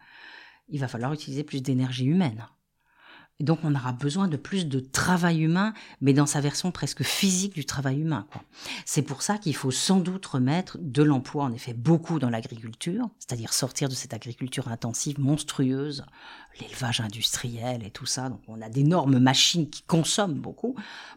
il 0.70 0.80
va 0.80 0.88
falloir 0.88 1.14
utiliser 1.14 1.44
plus 1.44 1.64
d'énergie 1.64 2.06
humaine. 2.06 2.46
Et 3.40 3.44
donc 3.44 3.60
on 3.64 3.76
aura 3.76 3.92
besoin 3.92 4.28
de 4.28 4.38
plus 4.38 4.66
de 4.68 4.80
travail 4.80 5.42
humain, 5.42 5.74
mais 6.02 6.14
dans 6.14 6.26
sa 6.26 6.42
version 6.42 6.72
presque 6.72 7.04
physique 7.04 7.54
du 7.54 7.66
travail 7.66 8.00
humain. 8.00 8.26
C'est 8.86 9.04
pour 9.04 9.22
ça 9.22 9.38
qu'il 9.38 9.56
faut 9.56 9.70
sans 9.70 10.00
doute 10.00 10.26
remettre 10.26 10.78
de 10.82 11.04
l'emploi, 11.04 11.44
en 11.44 11.54
effet, 11.54 11.74
beaucoup 11.74 12.18
dans 12.18 12.32
l'agriculture, 12.32 13.10
c'est-à-dire 13.20 13.54
sortir 13.54 13.90
de 13.90 13.94
cette 13.94 14.14
agriculture 14.14 14.70
intensive 14.70 15.20
monstrueuse, 15.20 16.04
l'élevage 16.60 17.02
industriel 17.02 17.84
et 17.86 17.92
tout 17.92 18.06
ça. 18.06 18.30
Donc 18.30 18.42
on 18.48 18.62
a 18.62 18.70
d'énormes 18.70 19.20
machines 19.20 19.70
qui 19.70 19.84
consomment 19.84 20.34
beaucoup, 20.34 20.76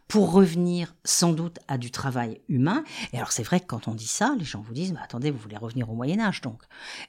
pour 0.09 0.32
revenir 0.32 0.95
sans 1.05 1.32
doute 1.32 1.59
à 1.68 1.78
du 1.78 1.91
travail 1.91 2.41
humain. 2.49 2.84
Et 3.12 3.16
alors 3.16 3.32
c'est 3.32 3.43
vrai 3.43 3.61
que 3.61 3.66
quand 3.66 3.88
on 3.88 3.95
dit 3.95 4.09
ça, 4.09 4.34
les 4.38 4.45
gens 4.45 4.61
vous 4.61 4.74
disent, 4.74 4.93
bah, 4.93 5.01
attendez, 5.03 5.30
vous 5.30 5.38
voulez 5.38 5.57
revenir 5.57 5.91
au 5.91 5.95
Moyen 5.95 6.20
Âge 6.20 6.41
donc, 6.41 6.62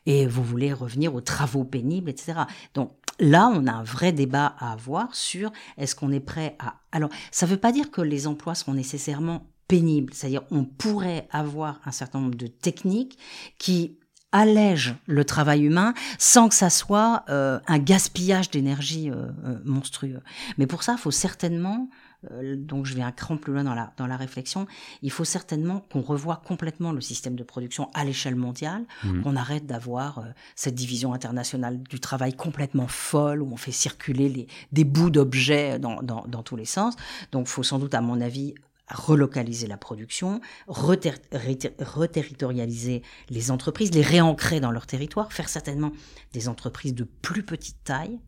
et 0.05 0.27
vous 0.27 0.43
voulez 0.43 0.71
revenir 0.73 1.15
aux 1.15 1.21
travaux 1.21 1.63
pénibles, 1.63 2.09
etc. 2.09 2.41
Donc 2.73 2.91
là, 3.19 3.51
on 3.53 3.67
a 3.67 3.71
un 3.71 3.83
vrai 3.83 4.11
débat 4.11 4.55
à 4.59 4.71
avoir 4.71 5.15
sur 5.15 5.51
est-ce 5.77 5.95
qu'on 5.95 6.11
est 6.11 6.19
prêt 6.19 6.55
à... 6.59 6.75
Alors, 6.91 7.09
ça 7.31 7.45
ne 7.45 7.51
veut 7.51 7.57
pas 7.57 7.71
dire 7.71 7.91
que 7.91 8.01
les 8.01 8.27
emplois 8.27 8.55
seront 8.55 8.73
nécessairement 8.73 9.47
pénibles, 9.67 10.13
c'est-à-dire 10.13 10.43
on 10.51 10.65
pourrait 10.65 11.27
avoir 11.31 11.79
un 11.85 11.91
certain 11.91 12.19
nombre 12.19 12.35
de 12.35 12.47
techniques 12.47 13.17
qui 13.57 13.97
allègent 14.31 14.95
le 15.07 15.25
travail 15.25 15.63
humain 15.63 15.93
sans 16.17 16.49
que 16.49 16.55
ça 16.55 16.69
soit 16.69 17.23
euh, 17.29 17.59
un 17.67 17.79
gaspillage 17.79 18.49
d'énergie 18.49 19.09
euh, 19.09 19.27
euh, 19.45 19.59
monstrueux. 19.65 20.21
Mais 20.57 20.67
pour 20.67 20.83
ça, 20.83 20.93
il 20.93 20.99
faut 20.99 21.11
certainement 21.11 21.89
euh, 22.31 22.55
donc 22.55 22.85
je 22.85 22.93
vais 22.93 23.01
un 23.01 23.11
cran 23.11 23.37
plus 23.37 23.53
loin 23.53 23.63
dans 23.63 23.73
la, 23.73 23.93
dans 23.97 24.07
la 24.07 24.17
réflexion, 24.17 24.67
il 25.01 25.11
faut 25.11 25.23
certainement 25.23 25.85
qu'on 25.91 26.01
revoie 26.01 26.41
complètement 26.45 26.91
le 26.91 27.01
système 27.01 27.35
de 27.35 27.43
production 27.43 27.89
à 27.93 28.05
l'échelle 28.05 28.35
mondiale, 28.35 28.83
mmh. 29.03 29.21
qu'on 29.21 29.35
arrête 29.35 29.65
d'avoir 29.65 30.19
euh, 30.19 30.23
cette 30.55 30.75
division 30.75 31.13
internationale 31.13 31.81
du 31.81 31.99
travail 31.99 32.33
complètement 32.33 32.87
folle, 32.87 33.41
où 33.41 33.51
on 33.51 33.57
fait 33.57 33.71
circuler 33.71 34.29
les, 34.29 34.47
des 34.71 34.83
bouts 34.83 35.09
d'objets 35.09 35.79
dans, 35.79 36.01
dans, 36.03 36.25
dans 36.27 36.43
tous 36.43 36.55
les 36.55 36.65
sens. 36.65 36.95
Donc 37.31 37.47
il 37.47 37.51
faut 37.51 37.63
sans 37.63 37.79
doute, 37.79 37.93
à 37.93 38.01
mon 38.01 38.21
avis, 38.21 38.53
relocaliser 38.93 39.67
la 39.67 39.77
production, 39.77 40.41
reterritorialiser 40.67 43.03
les 43.29 43.51
entreprises, 43.51 43.93
les 43.93 44.01
réancrer 44.01 44.59
dans 44.59 44.71
leur 44.71 44.87
territoire, 44.87 45.33
faire 45.33 45.49
certainement 45.49 45.91
des 46.33 46.47
entreprises 46.47 46.93
de 46.93 47.03
plus 47.03 47.43
petite 47.43 47.83
taille, 47.83 48.19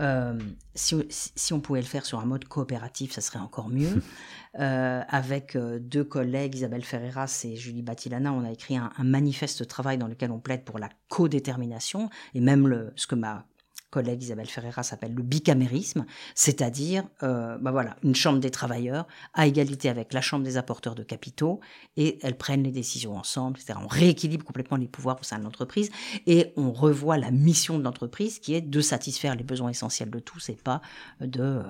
euh, 0.00 0.38
si, 0.74 0.96
si, 1.10 1.52
on 1.52 1.60
pouvait 1.60 1.80
le 1.80 1.86
faire 1.86 2.06
sur 2.06 2.20
un 2.20 2.24
mode 2.24 2.44
coopératif, 2.44 3.12
ça 3.12 3.20
serait 3.20 3.38
encore 3.38 3.68
mieux. 3.68 4.02
euh, 4.60 5.02
avec 5.08 5.56
euh, 5.56 5.78
deux 5.80 6.04
collègues, 6.04 6.54
Isabelle 6.54 6.84
Ferreras 6.84 7.42
et 7.44 7.56
Julie 7.56 7.82
Batilana, 7.82 8.32
on 8.32 8.44
a 8.44 8.52
écrit 8.52 8.76
un, 8.76 8.90
un, 8.96 9.04
manifeste 9.04 9.60
de 9.60 9.64
travail 9.64 9.98
dans 9.98 10.06
lequel 10.06 10.30
on 10.30 10.38
plaide 10.38 10.64
pour 10.64 10.78
la 10.78 10.88
codétermination 11.08 12.10
et 12.34 12.40
même 12.40 12.68
le, 12.68 12.92
ce 12.94 13.06
que 13.06 13.16
ma 13.16 13.46
collègue 13.90 14.22
Isabelle 14.22 14.48
Ferreira 14.48 14.82
s'appelle 14.82 15.14
le 15.14 15.22
bicamérisme, 15.22 16.04
c'est-à-dire 16.34 17.04
euh, 17.22 17.58
bah 17.58 17.70
voilà, 17.70 17.96
une 18.02 18.14
chambre 18.14 18.38
des 18.38 18.50
travailleurs 18.50 19.06
à 19.34 19.46
égalité 19.46 19.88
avec 19.88 20.12
la 20.12 20.20
chambre 20.20 20.44
des 20.44 20.56
apporteurs 20.56 20.94
de 20.94 21.02
capitaux 21.02 21.60
et 21.96 22.18
elles 22.22 22.36
prennent 22.36 22.62
les 22.62 22.72
décisions 22.72 23.16
ensemble, 23.16 23.58
etc. 23.58 23.78
On 23.82 23.86
rééquilibre 23.86 24.44
complètement 24.44 24.76
les 24.76 24.88
pouvoirs 24.88 25.18
au 25.20 25.24
sein 25.24 25.38
de 25.38 25.44
l'entreprise 25.44 25.90
et 26.26 26.52
on 26.56 26.72
revoit 26.72 27.18
la 27.18 27.30
mission 27.30 27.78
de 27.78 27.84
l'entreprise 27.84 28.38
qui 28.38 28.54
est 28.54 28.60
de 28.60 28.80
satisfaire 28.80 29.34
les 29.36 29.44
besoins 29.44 29.70
essentiels 29.70 30.10
de 30.10 30.18
tous 30.18 30.48
et 30.50 30.56
pas 30.56 30.80
de... 31.20 31.40
Euh, 31.40 31.62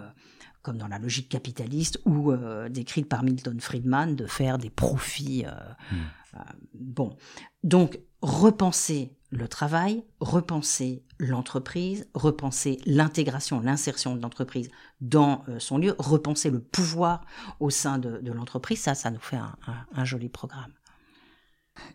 comme 0.62 0.76
dans 0.76 0.88
la 0.88 0.98
logique 0.98 1.28
capitaliste 1.28 1.98
ou 2.04 2.30
euh, 2.30 2.68
décrite 2.68 3.08
par 3.08 3.22
Milton 3.22 3.58
Friedman, 3.58 4.16
de 4.16 4.26
faire 4.26 4.58
des 4.58 4.68
profits. 4.70 5.44
Euh, 5.46 5.50
euh, 6.34 6.40
bon, 6.74 7.16
donc 7.64 7.98
repenser 8.22 9.12
le 9.30 9.46
travail, 9.46 10.04
repenser 10.20 11.02
l'entreprise, 11.18 12.08
repenser 12.14 12.80
l'intégration, 12.86 13.60
l'insertion 13.60 14.14
de 14.16 14.22
l'entreprise 14.22 14.70
dans 15.00 15.44
euh, 15.48 15.58
son 15.58 15.78
lieu, 15.78 15.94
repenser 15.98 16.50
le 16.50 16.60
pouvoir 16.60 17.24
au 17.60 17.70
sein 17.70 17.98
de, 17.98 18.20
l'entreprise, 18.32 18.80
ça, 18.80 18.94
ça 18.94 19.10
nous 19.10 19.20
fait 19.20 19.36
un, 19.36 20.04
joli 20.04 20.28
programme. 20.28 20.72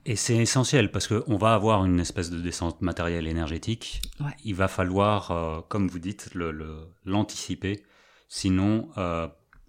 Et 0.06 0.16
c'est 0.16 0.38
essentiel 0.38 0.92
parce 0.92 1.08
qu'on 1.08 1.38
va 1.38 1.54
avoir 1.54 1.84
une 1.86 2.00
espèce 2.00 2.30
de 2.30 2.40
descente 2.40 2.82
matérielle 2.82 3.28
énergétique. 3.28 4.02
Il 4.44 4.56
va 4.56 4.68
falloir, 4.68 5.32
euh, 5.32 5.62
comme 5.68 5.88
vous 5.88 6.00
dites, 6.00 6.30
l'anticiper. 7.04 7.76
Le, 7.76 7.84
Sinon, 8.30 8.90
euh, 8.98 9.28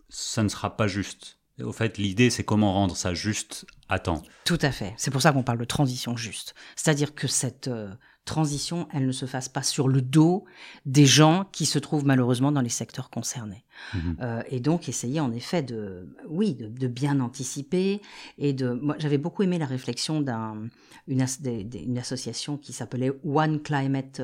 ça 0.08 0.42
ne 0.42 0.48
sera 0.48 0.74
pas 0.74 0.86
juste. 0.86 1.38
Au 1.62 1.72
fait, 1.72 1.98
l'idée, 1.98 2.30
c'est 2.30 2.42
comment 2.42 2.72
rendre 2.72 2.96
ça 2.96 3.14
juste 3.14 3.66
à 3.88 3.98
temps. 3.98 4.22
Tout 4.44 4.58
à 4.60 4.72
fait. 4.72 4.92
C'est 4.96 5.10
pour 5.10 5.22
ça 5.22 5.32
qu'on 5.32 5.44
parle 5.44 5.58
de 5.58 5.64
transition 5.64 6.16
juste. 6.16 6.54
C'est-à-dire 6.74 7.14
que 7.14 7.28
cette 7.28 7.68
euh, 7.68 7.94
transition, 8.24 8.88
elle 8.92 9.06
ne 9.06 9.12
se 9.12 9.26
fasse 9.26 9.48
pas 9.48 9.62
sur 9.62 9.86
le 9.86 10.02
dos 10.02 10.46
des 10.84 11.06
gens 11.06 11.44
qui 11.52 11.64
se 11.64 11.78
trouvent 11.78 12.04
malheureusement 12.04 12.50
dans 12.50 12.60
les 12.60 12.68
secteurs 12.68 13.08
concernés. 13.08 13.64
Mhm. 13.94 14.16
Euh, 14.20 14.42
et 14.48 14.58
donc, 14.58 14.88
essayer 14.88 15.20
en 15.20 15.32
effet 15.32 15.62
de, 15.62 16.08
oui, 16.28 16.54
de, 16.54 16.88
bien 16.88 17.20
anticiper 17.20 18.00
et 18.36 18.52
de. 18.52 18.70
Moi, 18.70 18.96
j'avais 18.98 19.18
beaucoup 19.18 19.44
aimé 19.44 19.58
la 19.58 19.66
réflexion 19.66 20.20
d'une 20.20 20.70
une 21.06 21.98
association 21.98 22.56
qui 22.56 22.72
s'appelait 22.72 23.12
One 23.24 23.62
Climate. 23.62 24.20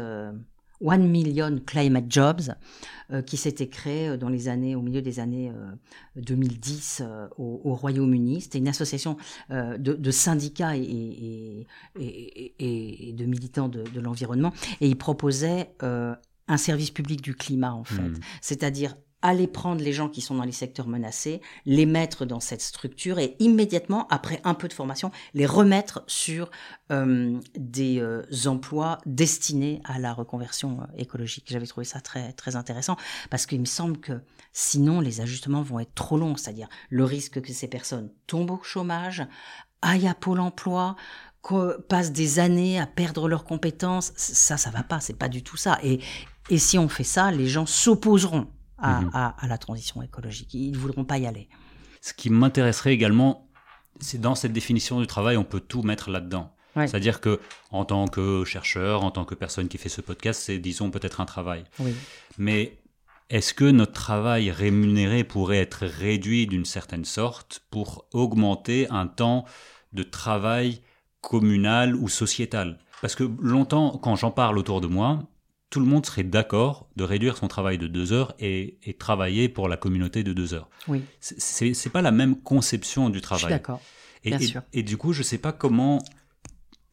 One 0.81 1.09
Million 1.09 1.59
Climate 1.65 2.07
Jobs, 2.09 2.55
euh, 3.13 3.23
qui 3.23 3.37
s'était 3.37 3.69
créé 3.69 4.09
euh, 4.09 4.17
dans 4.17 4.29
les 4.29 4.49
années, 4.49 4.75
au 4.75 4.83
milieu 4.83 5.03
des 5.03 5.21
années 5.21 5.53
2010 6.17 7.03
euh, 7.03 7.29
au, 7.39 7.75
Royaume-Uni. 7.75 8.41
C'était 8.41 8.59
une 8.59 8.69
association 8.69 9.17
de, 9.51 10.11
syndicats 10.11 10.77
et, 10.77 11.67
et, 11.99 13.13
de 13.13 13.25
militants 13.25 13.69
de, 13.69 14.01
l'environnement, 14.01 14.53
et 14.81 14.89
ils 14.89 14.97
proposaient 14.97 15.71
un 15.81 16.57
service 16.57 16.91
public 16.91 17.21
du 17.23 17.35
climat 17.35 17.73
en 17.73 17.85
fait, 17.85 18.03
hmm. 18.03 18.21
c'est-à-dire 18.41 18.97
aller 19.23 19.47
prendre 19.47 19.83
les 19.83 19.93
gens 19.93 20.09
qui 20.09 20.21
sont 20.21 20.35
dans 20.35 20.45
les 20.45 20.53
secteurs 20.53 20.89
menacés, 20.89 21.41
les 21.67 21.87
mettre 21.87 22.25
dans 22.25 22.41
cette 22.41 22.63
structure 22.63 23.19
et 23.19 23.37
immédiatement, 23.39 24.07
après 24.09 24.41
un 24.45 24.55
peu 24.55 24.69
de 24.69 24.73
formation, 24.73 25.11
les 25.35 25.47
remettre 25.47 26.03
sur 26.07 26.51
euh, 26.91 27.39
des 27.55 28.01
euh, 28.01 28.23
emplois 28.47 28.99
destinés 29.07 29.81
à 29.85 29.99
la 29.99 30.13
reconversion 30.13 30.81
euh, 30.81 30.99
écologique. 30.99 31.47
J'avais 31.49 31.67
trouvé 31.67 31.85
ça 31.85 32.01
très, 32.01 32.33
très 32.33 32.57
intéressant 32.57 32.97
parce 33.29 33.47
qu'il 33.47 33.61
me 33.61 33.67
semble 33.67 33.99
que 33.99 34.21
sinon 34.53 35.01
les 35.01 35.21
ajustements 35.21 35.63
vont 35.63 35.81
être 35.81 35.95
trop 35.95 36.17
longs, 36.17 36.37
c'est-à-dire 36.37 36.69
le 36.89 37.05
risque 37.05 37.41
que 37.41 37.53
ces 37.53 37.69
personnes 37.69 38.11
tombent 38.27 38.53
au 38.53 38.63
chômage, 38.63 39.27
aillent 39.83 40.09
à 40.09 40.15
Pôle 40.15 40.41
emploi, 40.41 40.97
passent 41.89 42.13
des 42.13 42.39
années 42.39 42.79
à 42.79 42.87
perdre 42.87 43.29
leurs 43.29 43.45
compétences, 43.45 44.13
ça, 44.17 44.57
ça 44.57 44.71
va 44.71 44.83
pas, 44.83 45.01
c'est 45.01 45.15
pas 45.15 45.29
du 45.29 45.43
tout 45.43 45.57
ça. 45.57 45.79
Et, 45.83 46.01
et 46.51 46.59
si 46.59 46.79
on 46.79 46.89
fait 46.89 47.05
ça, 47.05 47.31
les 47.31 47.47
gens 47.47 47.67
s'opposeront 47.67 48.47
Mhm. 48.83 49.11
à, 49.13 49.35
la 49.47 49.59
transition 49.59 50.03
écologique. 50.03 50.55
Ils 50.55 50.73
ne 50.73 50.79
voudront 50.79 51.05
pas 51.05 51.19
y 51.19 51.27
aller. 51.27 51.49
Ce 52.01 52.15
qui 52.15 52.31
m'intéresserait 52.31 52.95
également, 52.95 53.49
c'est 54.01 54.21
dans 54.21 54.35
cette 54.35 54.53
définition 54.53 55.01
du 55.01 55.07
travail, 55.07 55.37
on 55.37 55.45
peut 55.45 55.61
tout 55.61 55.83
mettre 55.83 56.11
là-dedans. 56.11 56.55
C'est-à-dire 56.77 57.21
que 57.21 57.41
en 57.73 57.85
tant 57.85 58.07
que 58.07 58.45
chercheur, 58.45 59.05
en 59.05 59.11
tant 59.11 59.25
que 59.25 59.35
personne 59.35 59.69
qui 59.69 59.77
fait 59.77 59.89
ce 59.89 60.01
podcast, 60.01 60.41
c'est 60.41 60.59
disons 60.59 60.91
peut-être 60.91 61.21
un 61.21 61.27
travail. 61.27 61.65
Mais 62.39 62.79
est-ce 63.29 63.55
que 63.55 63.65
notre 63.65 63.93
travail 63.93 64.51
rémunéré 64.51 65.25
pourrait 65.25 65.59
être 65.59 65.85
réduit 65.87 66.47
d'une 66.47 66.65
certaine 66.65 67.05
sorte 67.05 67.63
pour 67.71 68.07
augmenter 68.13 68.89
un 68.91 69.07
temps 69.07 69.45
de 69.93 70.03
travail 70.03 70.81
communal 71.21 71.95
ou 71.97 72.09
sociétal? 72.09 72.79
Parce 73.01 73.15
que 73.15 73.25
longtemps, 73.41 73.99
quand 73.99 74.17
j'en 74.17 74.31
parle 74.31 74.59
autour 74.59 74.81
de 74.81 74.87
moi, 74.87 75.23
tout 75.71 75.79
le 75.79 75.87
monde 75.87 76.05
serait 76.05 76.25
d'accord 76.25 76.89
de 76.97 77.05
réduire 77.05 77.37
son 77.37 77.47
travail 77.47 77.79
de 77.79 77.87
deux 77.87 78.13
heures 78.13 78.35
et, 78.41 78.79
travailler 78.99 79.49
pour 79.49 79.69
la 79.69 79.77
communauté 79.77 80.25
de 80.25 80.33
deux 80.33 80.53
heures. 80.53 80.69
Oui. 80.89 81.03
C'est 81.21 81.91
pas 81.93 82.03
la 82.03 82.11
même 82.11 82.37
conception 82.37 83.09
du 83.09 83.21
travail. 83.21 83.43
Je 83.43 83.47
suis 83.47 83.55
d'accord. 83.55 83.81
Et, 84.25 84.35
et, 84.73 84.83
du 84.83 84.97
coup, 84.97 85.13
je 85.13 85.23
sais 85.23 85.39
pas 85.39 85.53
comment. 85.53 86.03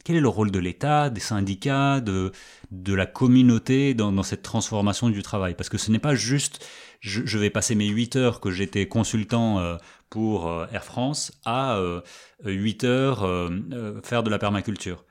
Quel 0.06 0.16
est 0.16 0.22
le 0.22 0.30
rôle 0.30 0.52
de 0.52 0.60
l'État, 0.60 1.10
des 1.10 1.20
syndicats, 1.20 2.00
de, 2.00 2.32
de 2.72 2.94
la 2.94 3.06
communauté 3.06 3.94
dans, 3.94 4.24
cette 4.24 4.42
transformation 4.42 5.10
du 5.10 5.22
travail? 5.22 5.54
Parce 5.54 5.68
que 5.68 5.78
ce 5.78 5.92
n'est 5.92 6.00
pas 6.00 6.16
juste 6.16 6.66
je, 7.00 7.38
vais 7.38 7.50
passer 7.50 7.76
mes 7.76 7.88
huit 7.88 8.16
heures 8.16 8.40
que 8.40 8.52
j'étais 8.52 8.88
consultant 8.88 9.60
euh, 9.60 9.78
pour 10.10 10.48
euh, 10.48 10.66
Air 10.72 10.84
France 10.84 11.32
à 11.46 11.80
8 12.46 12.84
euh, 12.84 12.88
heures 12.88 14.02
faire 14.04 14.24
de 14.24 14.30
la 14.30 14.40
permaculture 14.40 15.04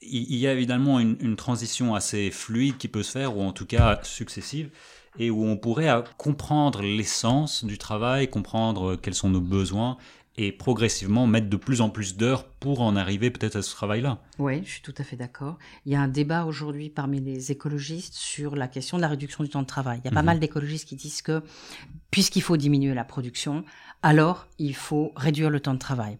il 0.00 0.36
y 0.36 0.46
a 0.46 0.52
évidemment 0.52 1.00
une, 1.00 1.36
transition 1.36 1.94
assez 1.94 2.30
fluide 2.30 2.76
qui 2.76 2.88
peut 2.88 3.02
se 3.02 3.12
faire, 3.12 3.36
ou 3.36 3.42
en 3.42 3.52
tout 3.52 3.66
cas 3.66 4.00
successive, 4.02 4.70
et 5.18 5.30
où 5.30 5.44
on 5.44 5.56
pourrait 5.56 5.90
comprendre 6.16 6.82
l'essence 6.82 7.64
du 7.64 7.78
travail, 7.78 8.28
comprendre 8.28 8.96
quels 8.96 9.14
sont 9.14 9.30
nos 9.30 9.40
besoins, 9.40 9.96
et 10.36 10.50
progressivement 10.50 11.26
mettre 11.26 11.48
de 11.48 11.56
plus 11.56 11.82
en 11.82 11.90
plus 11.90 12.16
d'heures 12.16 12.44
pour 12.44 12.80
en 12.80 12.96
arriver 12.96 13.30
peut-être 13.30 13.56
à 13.56 13.62
ce 13.62 13.70
travail-là. 13.72 14.18
Oui, 14.38 14.62
je 14.64 14.70
suis 14.70 14.82
tout 14.82 14.94
à 14.96 15.04
fait 15.04 15.16
d'accord. 15.16 15.58
Il 15.84 15.92
y 15.92 15.94
a 15.94 16.00
un 16.00 16.08
débat 16.08 16.44
aujourd'hui 16.44 16.88
parmi 16.88 17.20
les 17.20 17.52
écologistes 17.52 18.14
sur 18.14 18.56
la 18.56 18.66
question 18.66 18.96
de 18.96 19.02
la 19.02 19.08
réduction 19.08 19.44
du 19.44 19.50
temps 19.50 19.60
de 19.60 19.66
travail. 19.66 20.00
Il 20.02 20.06
y 20.06 20.08
a 20.08 20.14
pas 20.14 20.22
mhm. 20.22 20.26
mal 20.26 20.40
d'écologistes 20.40 20.88
qui 20.88 20.96
disent 20.96 21.20
que 21.20 21.42
puisqu'il 22.10 22.40
faut 22.40 22.56
diminuer 22.56 22.94
la 22.94 23.04
production, 23.04 23.64
alors 24.02 24.46
il 24.58 24.74
faut 24.74 25.12
réduire 25.16 25.50
le 25.50 25.60
temps 25.60 25.74
de 25.74 25.78
travail. 25.78 26.16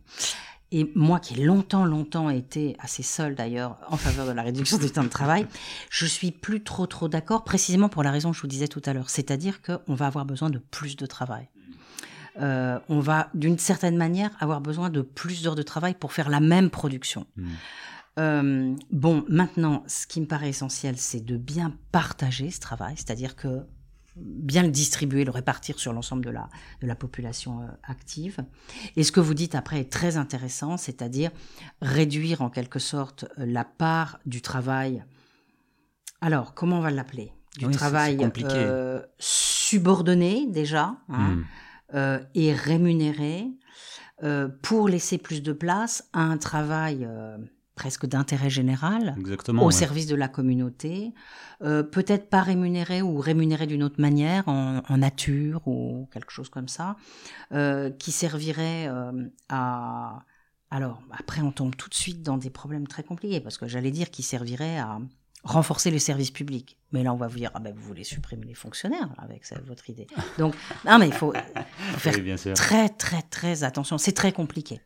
Et 0.73 0.91
moi 0.95 1.21
qui 1.21 1.35
ai 1.35 1.45
longtemps, 1.45 1.85
longtemps 1.85 2.31
été 2.31 2.77
assez 2.79 3.03
seule 3.03 3.35
d'ailleurs 3.35 3.77
en 3.89 3.99
faveur 3.99 4.27
de 4.27 4.33
la 4.33 4.43
réduction 4.43 4.79
du 4.79 4.91
temps 4.91 5.05
de 5.05 5.09
travail, 5.09 5.47
je 5.91 6.07
suis 6.07 6.31
plus 6.31 6.63
trop, 6.63 6.87
trop 6.87 7.09
d'accord, 7.09 7.45
précisément 7.45 7.91
pour 7.91 8.03
la 8.03 8.11
raison 8.11 8.31
que 8.31 8.37
je 8.37 8.43
vous 8.43 8.49
disais 8.49 8.69
tout 8.69 8.83
à 8.87 8.95
l'heure. 8.95 9.11
C'est-à-dire 9.11 9.61
qu'on 9.61 9.95
va 9.95 10.07
avoir 10.07 10.25
besoin 10.25 10.49
de 10.49 10.59
plus 10.59 10.97
de 10.97 11.05
travail. 11.05 11.49
Euh, 12.41 12.79
on 12.89 13.01
va, 13.01 13.29
d'une 13.35 13.59
certaine 13.59 13.99
manière, 13.99 14.31
avoir 14.41 14.63
besoin 14.63 14.89
de 14.89 15.03
plus 15.03 15.43
d'heures 15.43 15.55
de 15.55 15.63
travail 15.63 15.95
pour 15.95 16.13
faire 16.13 16.31
la 16.31 16.41
même 16.41 16.71
production. 16.71 17.27
Mmh. 17.37 17.49
Euh, 18.19 18.75
bon, 18.91 19.25
maintenant, 19.29 19.85
ce 19.87 20.07
qui 20.07 20.21
me 20.21 20.27
paraît 20.27 20.49
essentiel, 20.49 20.97
c'est 20.97 21.25
de 21.25 21.37
bien 21.37 21.77
partager 21.93 22.51
ce 22.51 22.61
travail, 22.61 22.95
c'est-à-dire 22.97 23.37
que 23.37 23.67
bien 24.17 24.63
le 24.63 24.71
distribuer, 24.71 25.25
le 25.25 25.31
répartir 25.31 25.79
sur 25.79 25.93
l'ensemble 25.93 26.25
de 26.25 26.31
la, 26.31 26.49
de 26.81 26.87
la 26.87 26.95
population 26.95 27.63
euh, 27.63 27.67
active. 27.83 28.39
Et 28.97 29.05
ce 29.05 29.13
que 29.13 29.21
vous 29.21 29.35
dites 29.35 29.55
après 29.55 29.81
est 29.81 29.91
très 29.91 30.17
intéressant, 30.17 30.77
c'est-à-dire 30.77 31.31
réduire 31.81 32.43
en 32.43 32.51
quelque 32.51 32.79
sorte 32.79 33.25
euh, 33.39 33.47
la 33.47 33.65
part 33.65 34.19
du 34.27 34.43
travail. 34.43 35.05
Alors, 36.21 36.55
comment 36.55 36.79
on 36.79 36.83
va 36.83 36.91
l'appeler? 36.91 37.33
Du 37.59 37.69
travail 37.69 38.17
euh, 38.45 39.03
subordonné 39.19 40.47
déjà 40.49 40.97
hein, 41.11 41.43
hmm. 41.93 42.21
et 42.35 42.55
rémunéré 42.55 43.47
pour 44.63 44.89
laisser 44.89 45.19
plus 45.19 45.43
de 45.43 45.53
place 45.53 46.09
à 46.15 46.23
un 46.23 46.39
travail 46.39 47.07
presque 47.75 48.07
d'intérêt 48.07 48.51
général, 48.51 49.17
au 49.61 49.71
service 49.71 50.07
de 50.07 50.15
la 50.15 50.29
communauté, 50.29 51.15
euh, 51.63 51.83
peut-être 51.83 52.29
pas 52.29 52.43
rémunéré 52.43 53.01
ou 53.03 53.19
rémunéré 53.19 53.67
d'une 53.67 53.83
autre 53.83 54.01
manière, 54.01 54.47
en, 54.49 54.97
nature 54.97 55.67
ou 55.67 56.09
quelque 56.13 56.31
chose 56.31 56.49
comme 56.49 56.69
ça, 56.69 56.97
euh, 57.53 57.91
qui 57.91 58.13
servirait 58.13 58.89
euh, 58.89 59.29
à... 59.49 60.25
Alors, 60.71 61.03
après, 61.11 61.43
on 61.43 61.53
tombe 61.53 61.77
tout 61.77 61.89
de 61.89 61.95
suite 61.95 62.23
dans 62.23 62.39
des 62.39 62.51
problèmes 62.51 62.87
très 62.87 63.03
compliqués, 63.03 63.41
parce 63.41 63.59
que 63.59 63.67
j'allais 63.67 63.91
dire 63.91 64.11
qu'il 64.11 64.25
servirait 64.25 64.79
à 64.79 65.01
renforcer 65.43 65.91
les 65.91 65.99
services 65.99 66.31
publics. 66.31 66.77
Mais 66.93 67.03
là, 67.03 67.13
on 67.13 67.17
va 67.17 67.27
vous 67.27 67.39
dire, 67.39 67.51
ah 67.55 67.59
ben, 67.59 67.73
vous 67.75 67.83
voulez 67.83 68.05
supprimer 68.05 68.47
les 68.47 68.55
fonctionnaires 68.55 69.09
avec 69.19 69.43
votre 69.67 69.89
idée. 69.91 70.07
Donc, 70.39 70.55
non, 70.87 70.99
mais 70.99 71.09
il 71.09 71.13
faut, 71.13 71.33
faire 71.97 72.15
très, 72.55 72.89
très, 72.89 73.23
très 73.23 73.65
attention. 73.65 73.99
C'est 73.99 74.13
très 74.13 74.33
compliqué. 74.33 74.81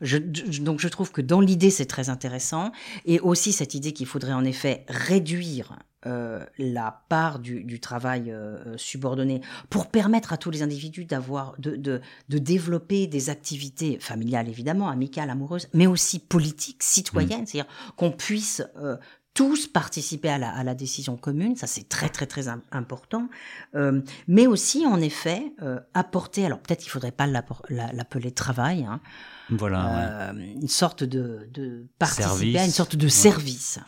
Je, 0.00 0.18
donc, 0.18 0.80
je 0.80 0.88
trouve 0.88 1.12
que 1.12 1.20
dans 1.20 1.40
l'idée, 1.40 1.70
c'est 1.70 1.86
très 1.86 2.08
intéressant. 2.08 2.72
Et 3.04 3.20
aussi 3.20 3.52
cette 3.52 3.74
idée 3.74 3.92
qu'il 3.92 4.06
faudrait 4.06 4.32
en 4.32 4.44
effet 4.44 4.84
réduire 4.88 5.76
euh, 6.04 6.44
la 6.58 7.04
part 7.08 7.38
du, 7.38 7.78
travail 7.78 8.32
euh, 8.32 8.76
subordonné 8.76 9.40
pour 9.70 9.86
permettre 9.86 10.32
à 10.32 10.36
tous 10.36 10.50
les 10.50 10.64
individus 10.64 11.04
d'avoir 11.04 11.54
de, 11.60 11.76
de, 11.76 12.00
de, 12.28 12.38
développer 12.38 13.06
des 13.06 13.30
activités 13.30 14.00
familiales 14.00 14.48
évidemment 14.48 14.88
amicales 14.88 15.30
amoureuses 15.30 15.68
mais 15.74 15.86
aussi 15.86 16.18
politiques 16.18 16.82
citoyennes 16.82 17.42
mmh. 17.42 17.46
c'est-à-dire 17.46 17.72
qu'on 17.94 18.10
puisse 18.10 18.64
euh, 18.78 18.96
tous 19.34 19.66
participer 19.66 20.28
à 20.28 20.38
la, 20.38 20.50
à 20.50 20.62
la, 20.62 20.74
décision 20.74 21.16
commune, 21.16 21.56
ça 21.56 21.66
c'est 21.66 21.88
très 21.88 22.08
très 22.08 22.26
très 22.26 22.48
important, 22.48 23.28
euh, 23.74 24.02
mais 24.28 24.46
aussi 24.46 24.84
en 24.86 25.00
effet 25.00 25.54
euh, 25.62 25.80
apporter, 25.94 26.44
alors 26.44 26.58
peut-être 26.58 26.80
qu'il 26.80 26.90
faudrait 26.90 27.12
pas 27.12 27.26
l'appeler 27.26 28.30
travail, 28.32 28.84
hein, 28.84 29.00
voilà, 29.48 30.30
euh, 30.30 30.32
une 30.34 30.68
sorte 30.68 31.02
de, 31.04 31.48
de 31.52 31.86
participer 31.98 32.58
à 32.58 32.64
une 32.64 32.70
sorte 32.70 32.96
de 32.96 33.08
service. 33.08 33.78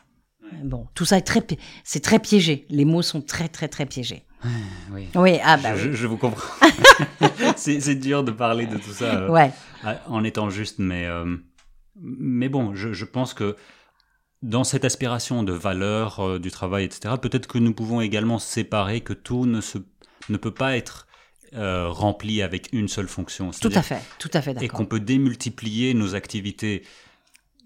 Bon, 0.63 0.87
tout 0.95 1.05
ça 1.05 1.19
est 1.19 1.23
très, 1.23 1.45
c'est 1.85 2.03
très 2.03 2.19
piégé. 2.19 2.67
Les 2.69 2.85
mots 2.85 3.03
sont 3.03 3.23
très 3.23 3.49
très 3.49 3.69
très 3.69 3.87
piégés. 3.87 4.25
Oui. 4.93 5.09
oui, 5.15 5.39
ah 5.43 5.57
bah 5.57 5.75
je, 5.75 5.93
je 5.93 6.07
vous 6.07 6.19
comprends. 6.19 6.67
c'est 7.57 7.95
dur 7.95 8.25
de 8.25 8.31
parler 8.31 8.67
de 8.67 8.77
tout 8.77 8.93
ça 8.93 9.31
ouais. 9.31 9.51
en 10.07 10.23
étant 10.23 10.51
juste, 10.51 10.79
mais 10.79 11.09
mais 12.01 12.49
bon, 12.49 12.75
je, 12.75 12.93
je 12.93 13.05
pense 13.05 13.35
que 13.35 13.57
dans 14.45 14.63
cette 14.63 14.85
aspiration 14.85 15.43
de 15.43 15.53
valeur 15.53 16.21
euh, 16.21 16.39
du 16.39 16.51
travail, 16.51 16.85
etc., 16.85 17.15
peut-être 17.21 17.47
que 17.47 17.59
nous 17.59 17.73
pouvons 17.73 18.03
également 18.03 18.39
séparer 18.39 19.01
que 19.01 19.15
tout 19.15 19.47
ne, 19.47 19.63
se, 19.63 19.79
ne 20.29 20.37
peut 20.37 20.53
pas 20.53 20.77
être 20.77 21.07
euh, 21.55 21.89
rempli 21.89 22.43
avec 22.43 22.69
une 22.73 22.89
seule 22.89 23.09
fonction. 23.09 23.53
Tout 23.53 23.73
à 23.75 23.81
fait, 23.81 24.03
tout 24.19 24.31
à 24.35 24.43
fait 24.43 24.53
d'accord. 24.53 24.65
Et 24.65 24.69
qu'on 24.69 24.85
peut 24.85 25.01
démultiplier 25.01 25.95
nos 25.95 26.15
activités 26.15 26.83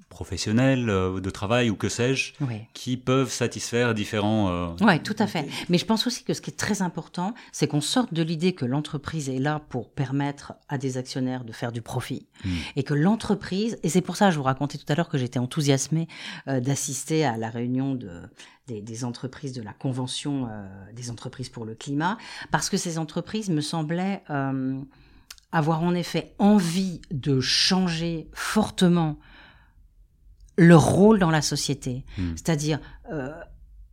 professionnels, 0.08 0.88
euh, 0.88 1.20
de 1.20 1.30
travail 1.30 1.70
ou 1.70 1.76
que 1.76 1.88
sais-je, 1.88 2.32
qui 2.72 2.96
peuvent 2.96 3.30
satisfaire 3.30 3.94
différents... 3.94 4.48
Euh, 4.50 4.68
oui, 4.80 5.00
tout 5.02 5.16
à 5.18 5.26
fait. 5.26 5.46
Mais 5.68 5.78
je 5.78 5.84
pense 5.84 6.06
aussi 6.06 6.24
que 6.24 6.34
ce 6.34 6.40
qui 6.40 6.50
est 6.50 6.56
très 6.56 6.82
important, 6.82 7.34
c'est 7.52 7.68
qu'on 7.68 7.80
sorte 7.80 8.14
de 8.14 8.22
l'idée 8.22 8.52
que 8.52 8.64
l'entreprise 8.64 9.28
est 9.28 9.38
là 9.38 9.60
pour 9.68 9.90
permettre 9.90 10.54
à 10.68 10.78
des 10.78 10.96
actionnaires 10.96 11.44
de 11.44 11.52
faire 11.52 11.72
du 11.72 11.82
profit. 11.82 12.26
Hmm. 12.44 12.50
Et 12.76 12.82
que 12.82 12.94
l'entreprise, 12.94 13.78
et 13.82 13.88
c'est 13.88 14.00
pour 14.00 14.16
ça 14.16 14.26
que 14.26 14.32
je 14.32 14.38
vous 14.38 14.44
racontais 14.44 14.78
tout 14.78 14.90
à 14.90 14.94
l'heure 14.94 15.08
que 15.08 15.18
j'étais 15.18 15.38
enthousiasmée 15.38 16.08
euh, 16.48 16.60
d'assister 16.60 17.24
à 17.24 17.36
la 17.36 17.50
réunion 17.50 17.94
de, 17.94 18.22
des, 18.66 19.04
entreprises 19.04 19.52
de 19.52 19.62
la 19.62 19.72
Convention 19.72 20.48
des 20.92 21.10
entreprises 21.10 21.48
pour 21.48 21.64
le 21.64 21.74
climat, 21.74 22.18
parce 22.50 22.68
que 22.68 22.76
ces 22.76 22.98
entreprises 22.98 23.48
me 23.48 23.60
semblaient 23.60 24.22
avoir 25.52 25.82
en 25.82 25.94
effet 25.94 26.34
envie 26.38 27.00
de 27.10 27.40
changer 27.40 28.28
fortement 28.32 29.18
leur 30.58 30.84
rôle 30.84 31.18
dans 31.18 31.30
la 31.30 31.40
société. 31.40 32.04
Hmm. 32.18 32.32
C'est-à-dire, 32.36 32.80
euh, 33.10 33.32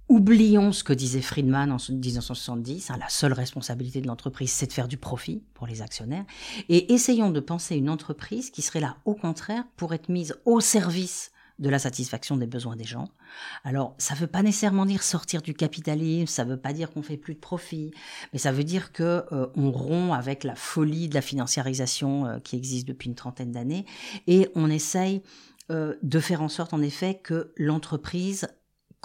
oublions 0.09 0.72
ce 0.72 0.84
que 0.84 0.93
disait 0.93 1.22
Friedman 1.22 1.72
en 1.72 1.78
1970, 1.89 2.89
hein, 2.89 2.97
la 2.99 3.07
seule 3.07 3.34
responsabilité 3.34 4.01
de 4.01 4.07
l'entreprise, 4.07 4.51
c'est 4.51 4.68
de 4.68 4.74
faire 4.74 4.88
du 4.88 4.97
profit 4.97 5.43
pour 5.53 5.68
les 5.68 5.82
actionnaires, 5.82 6.26
et 6.68 6.93
essayons 6.93 7.30
de 7.30 7.39
penser 7.39 7.78
une 7.78 7.89
entreprise 7.89 8.49
qui 8.49 8.61
serait 8.61 8.82
là, 8.82 8.97
au 9.05 9.16
contraire, 9.16 9.63
pour 9.78 9.93
être 9.93 10.09
mise 10.09 10.36
au 10.45 10.59
service 10.59 11.32
de 11.57 11.70
la 11.70 11.80
satisfaction 11.80 12.36
des 12.36 12.47
besoins 12.47 12.76
des 12.76 12.84
gens. 12.84 13.07
Alors, 13.63 13.95
ça 13.97 14.13
ne 14.13 14.20
veut 14.20 14.28
pas 14.28 14.43
nécessairement 14.43 14.86
dire 14.86 15.03
sortir 15.03 15.41
du 15.41 15.53
capitalisme, 15.53 16.28
ça 16.28 16.43
ne 16.43 16.49
veut 16.49 16.59
pas 16.59 16.74
dire 16.74 16.91
qu'on 16.91 17.01
fait 17.01 17.16
plus 17.16 17.36
de 17.36 17.39
profit, 17.39 17.91
mais 18.34 18.39
ça 18.39 18.51
veut 18.51 18.66
dire 18.66 18.91
que 18.91 19.24
euh, 19.32 19.47
on 19.55 19.72
rompt 19.72 20.13
avec 20.13 20.43
la 20.43 20.55
folie 20.55 21.07
de 21.07 21.13
la 21.13 21.22
financiarisation 21.22 22.26
euh, 22.26 22.39
qui 22.39 22.57
existe 22.57 22.88
depuis 22.88 23.07
une 23.07 23.16
trentaine 23.16 23.53
d'années 23.53 23.86
et 24.28 24.49
on 24.55 24.70
essaye 24.70 25.22
de 25.70 26.20
faire 26.20 26.41
en 26.41 26.49
sorte, 26.49 26.74
en 26.74 26.82
effet, 26.82 27.20
que 27.24 27.53
l'entreprise 27.57 28.47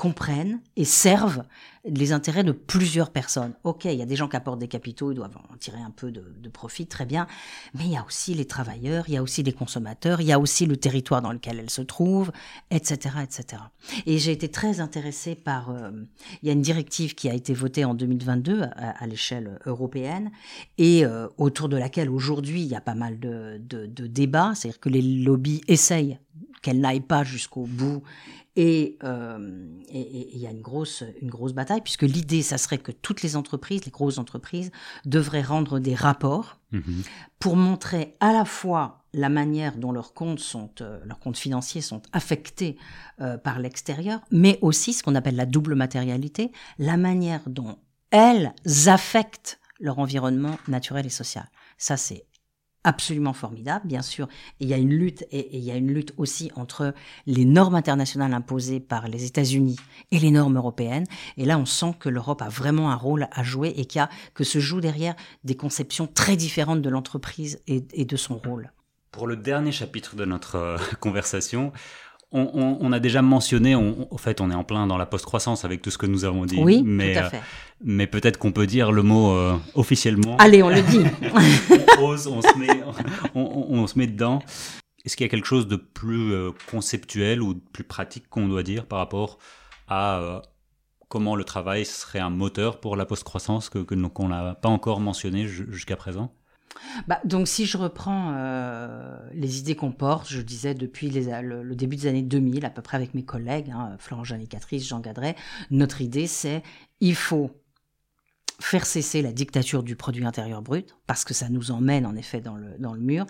comprennent 0.00 0.60
et 0.76 0.86
servent 0.86 1.42
les 1.84 2.12
intérêts 2.12 2.42
de 2.42 2.52
plusieurs 2.52 3.10
personnes. 3.10 3.52
Ok, 3.64 3.84
il 3.84 3.92
y 3.92 4.00
a 4.00 4.06
des 4.06 4.16
gens 4.16 4.28
qui 4.28 4.36
apportent 4.36 4.58
des 4.58 4.66
capitaux, 4.66 5.12
ils 5.12 5.14
doivent 5.14 5.36
en 5.52 5.56
tirer 5.58 5.78
un 5.78 5.90
peu 5.90 6.10
de, 6.10 6.48
profit, 6.48 6.86
très 6.86 7.04
bien, 7.04 7.26
mais 7.74 7.84
il 7.84 7.90
y 7.90 7.98
a 7.98 8.04
aussi 8.06 8.32
les 8.32 8.46
travailleurs, 8.46 9.04
il 9.08 9.14
y 9.14 9.16
a 9.18 9.22
aussi 9.22 9.42
les 9.42 9.52
consommateurs, 9.52 10.22
il 10.22 10.26
y 10.26 10.32
a 10.32 10.40
aussi 10.40 10.64
le 10.64 10.78
territoire 10.78 11.20
dans 11.20 11.32
lequel 11.32 11.58
elles 11.58 11.68
se 11.68 11.82
trouvent, 11.82 12.32
etc. 12.70 13.16
etc. 13.22 13.62
Et 14.06 14.16
j'ai 14.16 14.32
été 14.32 14.48
très 14.48 14.80
intéressée 14.80 15.34
par... 15.34 15.68
Euh, 15.68 15.90
il 16.42 16.46
y 16.46 16.48
a 16.48 16.54
une 16.54 16.62
directive 16.62 17.14
qui 17.14 17.28
a 17.28 17.34
été 17.34 17.52
votée 17.52 17.84
en 17.84 17.92
2022 17.92 18.62
à, 18.62 19.06
l'échelle 19.06 19.58
européenne 19.66 20.30
et 20.78 21.04
euh, 21.04 21.28
autour 21.36 21.68
de 21.68 21.76
laquelle 21.76 22.08
aujourd'hui 22.08 22.62
il 22.62 22.68
y 22.68 22.74
a 22.74 22.80
pas 22.80 22.94
mal 22.94 23.20
de, 23.20 23.60
de 23.68 24.06
débats, 24.06 24.54
c'est-à-dire 24.54 24.80
que 24.80 24.88
les 24.88 25.02
lobbies 25.02 25.60
essayent 25.68 26.18
qu'elle 26.62 26.80
n'aille 26.80 27.00
pas 27.00 27.24
jusqu'au 27.24 27.64
bout 27.64 28.02
et 28.56 28.98
il 29.92 30.38
y 30.38 30.46
a 30.46 30.50
une 30.50 30.60
grosse, 30.60 31.04
une 31.20 31.30
grosse 31.30 31.52
bataille, 31.52 31.80
puisque 31.82 32.02
l'idée, 32.02 32.42
ça 32.42 32.58
serait 32.58 32.78
que 32.78 32.92
toutes 32.92 33.22
les 33.22 33.36
entreprises, 33.36 33.84
les 33.84 33.90
grosses 33.90 34.18
entreprises, 34.18 34.70
devraient 35.04 35.42
rendre 35.42 35.78
des 35.78 35.94
rapports 35.94 36.58
mhm. 36.72 37.02
pour 37.38 37.56
montrer 37.56 38.16
à 38.20 38.32
la 38.32 38.44
fois 38.44 39.04
la 39.12 39.28
manière 39.28 39.76
dont 39.76 39.92
leurs 39.92 40.14
comptes, 40.14 40.40
sont, 40.40 40.70
euh, 40.80 41.00
leurs 41.04 41.18
comptes 41.18 41.36
financiers 41.36 41.80
sont 41.80 42.02
affectés 42.12 42.76
euh, 43.20 43.38
par 43.38 43.58
l'extérieur, 43.58 44.20
mais 44.30 44.58
aussi 44.62 44.92
ce 44.92 45.02
qu'on 45.02 45.14
appelle 45.14 45.36
la 45.36 45.46
double 45.46 45.74
matérialité, 45.74 46.52
la 46.78 46.96
manière 46.96 47.42
dont 47.46 47.78
elles 48.10 48.52
affectent 48.86 49.60
leur 49.80 49.98
environnement 49.98 50.58
naturel 50.68 51.06
et 51.06 51.10
social. 51.10 51.48
Ça, 51.78 51.96
c'est 51.96 52.26
absolument 52.84 53.32
formidable, 53.32 53.86
bien 53.86 54.02
sûr. 54.02 54.28
il 54.58 54.68
y 54.68 54.74
a 54.74 54.78
une 54.78 54.90
lutte, 54.90 55.24
et, 55.30 55.56
il 55.56 55.64
y 55.64 55.70
a 55.70 55.76
une 55.76 55.92
lutte 55.92 56.14
aussi 56.16 56.50
entre 56.56 56.94
les 57.26 57.44
normes 57.44 57.74
internationales 57.74 58.32
imposées 58.32 58.80
par 58.80 59.08
les 59.08 59.24
États-Unis 59.24 59.76
et 60.10 60.18
les 60.18 60.30
normes 60.30 60.56
européennes. 60.56 61.06
Et 61.36 61.44
là, 61.44 61.58
on 61.58 61.66
sent 61.66 61.94
que 61.98 62.08
l'Europe 62.08 62.42
a 62.42 62.48
vraiment 62.48 62.90
un 62.90 62.96
rôle 62.96 63.28
à 63.32 63.42
jouer 63.42 63.68
et 63.76 63.86
y 63.94 63.98
a, 63.98 64.08
que 64.34 64.44
se 64.44 64.58
jouent 64.58 64.80
derrière 64.80 65.14
des 65.44 65.56
conceptions 65.56 66.06
très 66.06 66.36
différentes 66.36 66.82
de 66.82 66.88
l'entreprise 66.88 67.60
et, 67.66 67.84
et 67.92 68.04
de 68.04 68.16
son 68.16 68.38
rôle. 68.38 68.72
Pour 69.10 69.26
le 69.26 69.36
dernier 69.36 69.72
chapitre 69.72 70.14
de 70.16 70.24
notre 70.24 70.54
euh, 70.54 70.78
conversation, 71.00 71.72
on, 72.32 72.92
a 72.92 73.00
déjà 73.00 73.22
mentionné, 73.22 73.74
en 73.74 74.16
fait, 74.16 74.40
on 74.40 74.50
est 74.50 74.54
en 74.54 74.62
plein 74.62 74.86
dans 74.86 74.96
la 74.96 75.06
post-croissance 75.06 75.64
avec 75.64 75.82
tout 75.82 75.90
ce 75.90 75.98
que 75.98 76.06
nous 76.06 76.24
avons 76.24 76.44
dit. 76.44 76.58
Oui, 76.60 76.82
mais, 76.84 77.14
tout 77.14 77.18
à 77.18 77.30
fait. 77.30 77.40
mais 77.82 78.06
peut-être 78.06 78.38
qu'on 78.38 78.52
peut 78.52 78.66
dire 78.66 78.92
le 78.92 79.02
mot 79.02 79.32
euh, 79.32 79.56
officiellement. 79.74 80.36
Allez, 80.38 80.62
on 80.62 80.68
le 80.68 80.82
dit. 80.82 81.04
on 81.98 82.10
on 82.10 82.16
se 82.16 82.58
met, 82.58 82.68
on, 83.34 83.86
se 83.86 83.98
met 83.98 84.06
dedans. 84.06 84.40
Est-ce 85.04 85.16
qu'il 85.16 85.24
y 85.24 85.28
a 85.28 85.30
quelque 85.30 85.46
chose 85.46 85.66
de 85.66 85.76
plus 85.76 86.32
euh, 86.32 86.50
conceptuel 86.70 87.42
ou 87.42 87.54
de 87.54 87.60
plus 87.72 87.84
pratique 87.84 88.28
qu'on 88.28 88.46
doit 88.46 88.62
dire 88.62 88.86
par 88.86 89.00
rapport 89.00 89.38
à 89.88 90.20
euh, 90.20 90.40
comment 91.08 91.34
le 91.34 91.42
travail 91.42 91.84
serait 91.84 92.20
un 92.20 92.30
moteur 92.30 92.78
pour 92.78 92.94
la 92.94 93.06
post-croissance 93.06 93.70
que, 93.70 93.78
qu'on 93.78 94.28
n'a 94.28 94.54
pas 94.54 94.68
encore 94.68 95.00
mentionné 95.00 95.48
jusqu'à 95.48 95.96
présent? 95.96 96.32
Bah, 97.06 97.20
donc 97.24 97.48
si 97.48 97.66
je 97.66 97.76
reprends 97.76 98.34
euh, 98.36 99.16
les 99.32 99.58
idées 99.58 99.74
qu'on 99.74 99.92
porte, 99.92 100.28
je 100.28 100.40
disais 100.40 100.74
depuis 100.74 101.10
le, 101.10 101.74
début 101.74 101.96
des 101.96 102.06
années 102.06 102.22
2000, 102.22 102.64
à 102.64 102.70
peu 102.70 102.82
près 102.82 102.96
avec 102.96 103.14
mes 103.14 103.24
collègues, 103.24 103.70
hein, 103.70 103.96
Florent 103.98 104.24
Janicatrice, 104.24 104.86
Jean 104.86 105.00
Gadret, 105.00 105.36
notre 105.70 106.00
idée 106.00 106.26
c'est 106.26 106.62
il 107.00 107.14
faut 107.14 107.50
faire 108.60 108.84
cesser 108.84 109.22
la 109.22 109.32
dictature 109.32 109.82
du 109.82 109.96
produit 109.96 110.24
intérieur 110.24 110.62
brut, 110.62 110.94
parce 111.06 111.24
que 111.24 111.32
ça 111.32 111.48
nous 111.48 111.70
emmène 111.70 112.04
en 112.04 112.14
effet 112.14 112.40
dans 112.40 112.56
le, 112.56 112.76
dans 112.78 112.92
le 112.92 113.00
mur, 113.00 113.26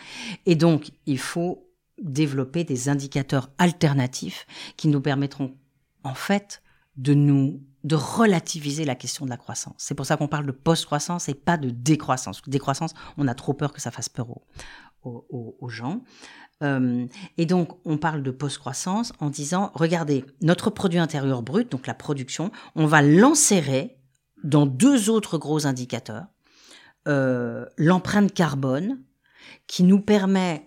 et 0.46 0.56
donc 0.56 0.90
il 1.06 1.18
faut 1.18 1.66
développer 2.02 2.64
des 2.64 2.88
indicateurs 2.88 3.50
alternatifs 3.58 4.46
qui 4.76 4.88
nous 4.88 5.00
permettront 5.00 5.54
en 6.02 6.14
fait 6.14 6.62
de 6.96 7.14
nous 7.14 7.62
de 7.84 7.96
relativiser 7.96 8.84
la 8.84 8.94
question 8.94 9.24
de 9.24 9.30
la 9.30 9.36
croissance. 9.36 9.74
C'est 9.78 9.94
pour 9.94 10.06
ça 10.06 10.16
qu'on 10.16 10.28
parle 10.28 10.46
de 10.46 10.52
post-croissance 10.52 11.28
et 11.28 11.34
pas 11.34 11.56
de 11.56 11.70
décroissance. 11.70 12.42
Décroissance, 12.46 12.94
on 13.16 13.26
a 13.26 13.34
trop 13.34 13.54
peur 13.54 13.72
que 13.72 13.80
ça 13.80 13.90
fasse 13.90 14.08
peur 14.08 14.28
aux, 15.02 15.68
gens. 15.68 16.02
Euh, 16.62 17.06
et 17.38 17.46
donc, 17.46 17.78
on 17.86 17.96
parle 17.96 18.22
de 18.22 18.30
post-croissance 18.30 19.12
en 19.18 19.30
disant, 19.30 19.70
regardez, 19.74 20.24
notre 20.42 20.68
produit 20.68 20.98
intérieur 20.98 21.42
brut, 21.42 21.70
donc 21.70 21.86
la 21.86 21.94
production, 21.94 22.50
on 22.74 22.86
va 22.86 23.00
l'enserrer 23.00 23.96
dans 24.44 24.66
deux 24.66 25.08
autres 25.08 25.38
gros 25.38 25.66
indicateurs. 25.66 26.26
Euh, 27.08 27.64
l'empreinte 27.78 28.34
carbone, 28.34 29.02
qui 29.66 29.84
nous 29.84 30.00
permet 30.00 30.66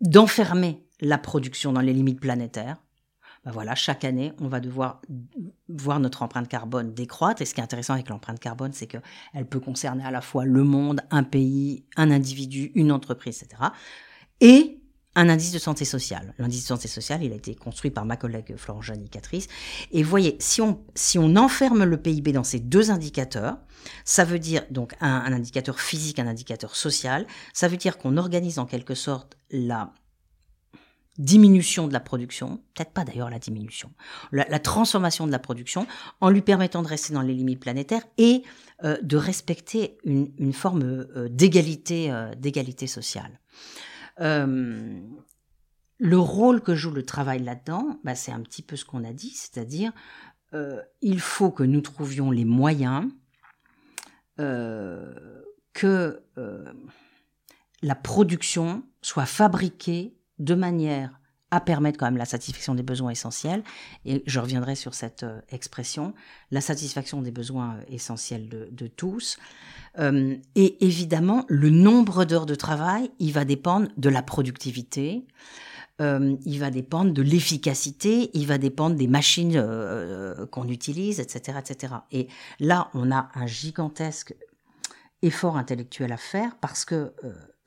d'enfermer 0.00 0.86
la 1.00 1.18
production 1.18 1.72
dans 1.72 1.80
les 1.80 1.92
limites 1.92 2.20
planétaires, 2.20 2.76
bah 3.44 3.50
voilà, 3.52 3.74
chaque 3.74 4.04
année, 4.04 4.32
on 4.40 4.46
va 4.46 4.60
devoir 4.60 5.02
voir 5.68 5.98
notre 5.98 6.22
empreinte 6.22 6.48
carbone 6.48 6.94
décroître. 6.94 7.42
Et 7.42 7.44
ce 7.44 7.54
qui 7.54 7.60
est 7.60 7.64
intéressant 7.64 7.94
avec 7.94 8.08
l'empreinte 8.08 8.38
carbone, 8.38 8.72
c'est 8.72 8.86
qu'elle 8.86 9.46
peut 9.48 9.58
concerner 9.58 10.04
à 10.04 10.12
la 10.12 10.20
fois 10.20 10.44
le 10.44 10.62
monde, 10.62 11.00
un 11.10 11.24
pays, 11.24 11.84
un 11.96 12.12
individu, 12.12 12.70
une 12.76 12.92
entreprise, 12.92 13.42
etc. 13.42 13.70
Et 14.40 14.78
un 15.14 15.28
indice 15.28 15.52
de 15.52 15.58
santé 15.58 15.84
sociale. 15.84 16.34
L'indice 16.38 16.62
de 16.62 16.66
santé 16.68 16.88
sociale, 16.88 17.22
il 17.22 17.32
a 17.32 17.36
été 17.36 17.54
construit 17.54 17.90
par 17.90 18.04
ma 18.06 18.16
collègue 18.16 18.54
Florence 18.56 18.86
Janicatrice. 18.86 19.48
Et 19.90 20.02
voyez, 20.02 20.36
si 20.38 20.62
on, 20.62 20.80
si 20.94 21.18
on 21.18 21.36
enferme 21.36 21.84
le 21.84 21.96
PIB 21.96 22.32
dans 22.32 22.44
ces 22.44 22.60
deux 22.60 22.90
indicateurs, 22.90 23.58
ça 24.04 24.24
veut 24.24 24.38
dire 24.38 24.62
donc 24.70 24.94
un 25.00 25.32
indicateur 25.32 25.80
physique, 25.80 26.18
un 26.18 26.28
indicateur 26.28 26.76
social, 26.76 27.26
ça 27.52 27.68
veut 27.68 27.76
dire 27.76 27.98
qu'on 27.98 28.16
organise 28.16 28.58
en 28.58 28.66
quelque 28.66 28.94
sorte 28.94 29.36
la 29.50 29.92
diminution 31.18 31.88
de 31.88 31.92
la 31.92 32.00
production, 32.00 32.58
peut-être 32.74 32.92
pas 32.92 33.04
d'ailleurs 33.04 33.28
la 33.28 33.38
diminution, 33.38 33.92
la, 34.32 34.58
transformation 34.58 35.26
de 35.26 35.32
la 35.32 35.38
production, 35.38 35.86
en 36.20 36.30
lui 36.30 36.40
permettant 36.40 36.82
de 36.82 36.88
rester 36.88 37.12
dans 37.12 37.20
les 37.20 37.34
limites 37.34 37.60
planétaires 37.60 38.04
et 38.16 38.42
euh, 38.84 38.96
de 39.02 39.16
respecter 39.16 39.98
une, 40.04 40.52
forme 40.52 40.82
euh, 40.82 41.28
d'égalité, 41.28 42.10
euh, 42.10 42.34
d'égalité 42.34 42.86
sociale. 42.86 43.38
le 44.18 46.18
rôle 46.18 46.62
que 46.62 46.74
joue 46.74 46.90
le 46.90 47.04
travail 47.04 47.42
là-dedans, 47.42 48.00
bah, 48.04 48.14
c'est 48.14 48.32
un 48.32 48.40
petit 48.40 48.62
peu 48.62 48.76
ce 48.76 48.84
qu'on 48.84 49.04
a 49.04 49.12
dit, 49.12 49.30
c'est-à-dire 49.30 49.92
il 51.00 51.20
faut 51.20 51.50
que 51.50 51.62
nous 51.62 51.80
trouvions 51.80 52.30
les 52.30 52.44
moyens 52.44 53.10
que 54.36 56.22
la 57.82 57.94
production 57.94 58.82
soit 59.00 59.24
fabriquée 59.24 60.14
de 60.42 60.54
manière 60.54 61.18
à 61.52 61.60
permettre 61.60 61.98
quand 61.98 62.06
même 62.06 62.16
la 62.16 62.24
satisfaction 62.24 62.74
des 62.74 62.82
besoins 62.82 63.10
essentiels. 63.10 63.62
Et 64.06 64.22
je 64.26 64.40
reviendrai 64.40 64.74
sur 64.74 64.94
cette 64.94 65.22
euh, 65.22 65.40
expression, 65.50 66.14
la 66.50 66.62
satisfaction 66.62 67.20
des 67.20 67.30
besoins 67.30 67.76
euh, 67.76 67.82
essentiels 67.88 68.48
de, 68.48 68.86
tous. 68.86 69.36
Euh, 69.98 70.34
et 70.54 70.84
évidemment, 70.84 71.44
le 71.48 71.68
nombre 71.68 72.24
d'heures 72.24 72.46
de 72.46 72.54
travail, 72.54 73.10
il 73.18 73.32
va 73.34 73.44
dépendre 73.44 73.88
de 73.96 74.08
la 74.08 74.22
productivité, 74.22 75.24
il 76.00 76.58
va 76.58 76.70
dépendre 76.70 77.12
de 77.12 77.22
l'efficacité, 77.22 78.30
il 78.34 78.48
va 78.48 78.58
dépendre 78.58 78.96
des 78.96 79.06
machines 79.06 79.54
qu'on 80.50 80.66
utilise, 80.66 81.20
etc., 81.20 81.58
etc. 81.60 81.94
Et 82.10 82.26
là, 82.58 82.90
on 82.94 83.12
a 83.12 83.28
un 83.36 83.46
gigantesque 83.46 84.34
effort 85.20 85.56
intellectuel 85.56 86.10
à 86.10 86.16
faire 86.16 86.56
parce 86.60 86.84
que 86.84 87.12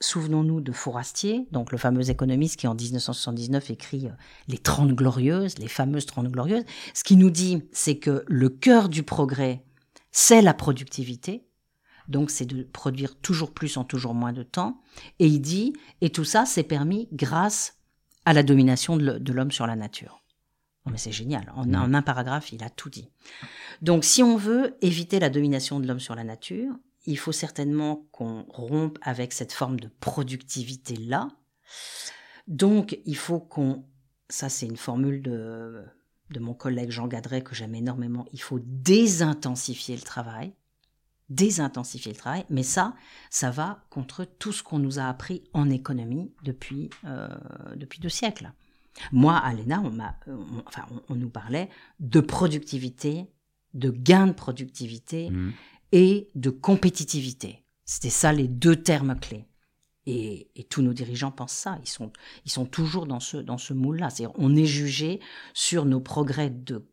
souvenons-nous 0.06 0.62
de 0.62 0.72
Fourastier, 0.72 1.48
donc 1.52 1.72
le 1.72 1.78
fameux 1.78 2.10
économiste 2.10 2.58
qui 2.58 2.68
en 2.68 2.76
1979 2.76 3.72
écrit 3.72 4.08
euh, 4.08 4.12
les 4.48 4.58
30 4.58 4.92
glorieuses, 4.92 5.58
les 5.58 5.68
fameuses 5.68 6.06
30 6.06 6.28
glorieuses. 6.28 6.64
Ce 6.94 7.04
qui 7.04 7.18
nous 7.18 7.30
dit, 7.30 7.64
c'est 7.72 7.98
que 7.98 8.24
le 8.28 8.50
cœur 8.50 8.90
du 8.90 9.04
progrès, 9.04 9.66
c'est 10.12 10.42
la 10.42 10.54
productivité. 10.54 11.48
Donc 12.08 12.30
c'est 12.30 12.46
de 12.46 12.64
produire 12.64 13.20
toujours 13.20 13.52
plus 13.54 13.78
en 13.78 13.84
toujours 13.84 14.14
moins 14.14 14.34
de 14.34 14.44
temps. 14.44 14.82
Et 15.20 15.28
il 15.28 15.40
dit, 15.40 15.74
et 16.02 16.12
tout 16.12 16.26
ça 16.26 16.46
s'est 16.46 16.64
permis 16.64 17.10
grâce 17.12 17.80
à 18.26 18.34
la 18.34 18.44
domination 18.44 18.98
de 18.98 19.34
l'homme 19.34 19.52
sur 19.52 19.68
la 19.68 19.76
nature. 19.76 20.24
mais 20.90 20.98
c'est 20.98 21.12
génial. 21.12 21.52
En, 21.56 21.74
en, 21.74 21.94
un 21.94 22.02
paragraphe, 22.02 22.52
il 22.52 22.64
a 22.64 22.70
tout 22.70 22.90
dit. 22.90 23.10
Donc, 23.82 24.04
si 24.04 24.24
on 24.24 24.36
veut 24.38 24.78
éviter 24.82 25.20
la 25.20 25.30
domination 25.30 25.80
de 25.80 25.88
l'homme 25.88 26.00
sur 26.00 26.16
la 26.16 26.24
nature, 26.24 26.74
il 27.06 27.18
faut 27.18 27.32
certainement 27.32 28.08
qu'on 28.12 28.44
rompe 28.50 28.98
avec 29.02 29.34
cette 29.34 29.54
forme 29.54 29.80
de 29.80 29.90
productivité-là. 30.00 31.30
Donc, 32.48 33.00
il 33.06 33.18
faut 33.18 33.40
qu'on... 33.40 33.86
Ça, 34.30 34.50
c'est 34.50 34.66
une 34.66 34.78
formule 34.78 35.22
de, 35.22 35.84
de 36.32 36.40
mon 36.40 36.54
collègue 36.54 36.90
Jean 36.90 37.08
Gadret 37.08 37.44
que 37.44 37.56
j'aime 37.56 37.76
énormément. 37.76 38.26
Il 38.34 38.42
faut 38.42 38.60
désintensifier 38.60 39.96
le 39.96 40.02
travail. 40.02 40.54
Désintensifier 41.30 42.12
le 42.12 42.18
travail. 42.18 42.46
Mais 42.50 42.64
ça, 42.64 42.96
ça 43.30 43.52
va 43.52 43.84
contre 43.90 44.26
tout 44.26 44.52
ce 44.52 44.64
qu'on 44.64 44.80
nous 44.80 45.00
a 45.00 45.04
appris 45.04 45.44
en 45.54 45.70
économie 45.70 46.34
depuis, 46.44 46.90
euh, 47.06 47.30
depuis 47.76 48.00
deux 48.00 48.10
siècles. 48.10 48.52
Moi, 49.12 49.36
à 49.36 49.54
l'ENA, 49.54 49.82
on, 49.82 50.00
enfin, 50.66 50.86
on, 51.10 51.16
nous 51.16 51.30
parlait 51.30 51.70
de 52.00 52.22
productivité, 52.22 53.28
de 53.74 53.90
gain 53.92 54.28
de 54.28 54.32
productivité. 54.32 55.30
Mmh 55.30 55.52
et 55.96 56.30
de 56.36 56.50
compétitivité. 56.50 57.64
C'était 57.86 58.10
ça 58.10 58.34
les 58.34 58.50
deux 58.50 58.76
termes 58.76 59.18
clés. 59.18 59.48
Et, 60.06 60.52
tous 60.70 60.82
nos 60.82 60.92
dirigeants 60.92 61.32
pensent 61.32 61.54
ça. 61.54 61.80
Ils 61.82 61.90
sont, 61.90 62.12
ils 62.44 62.52
sont 62.52 62.66
toujours 62.66 63.08
dans 63.08 63.22
ce, 63.22 63.38
dans 63.38 63.58
ce 63.58 63.74
moule-là. 63.74 64.10
C'est-à-dire, 64.10 64.36
on 64.38 64.58
est 64.58 64.66
jugé 64.66 65.22
sur 65.54 65.86
nos 65.86 66.02
progrès 66.02 66.50
de 66.50 66.86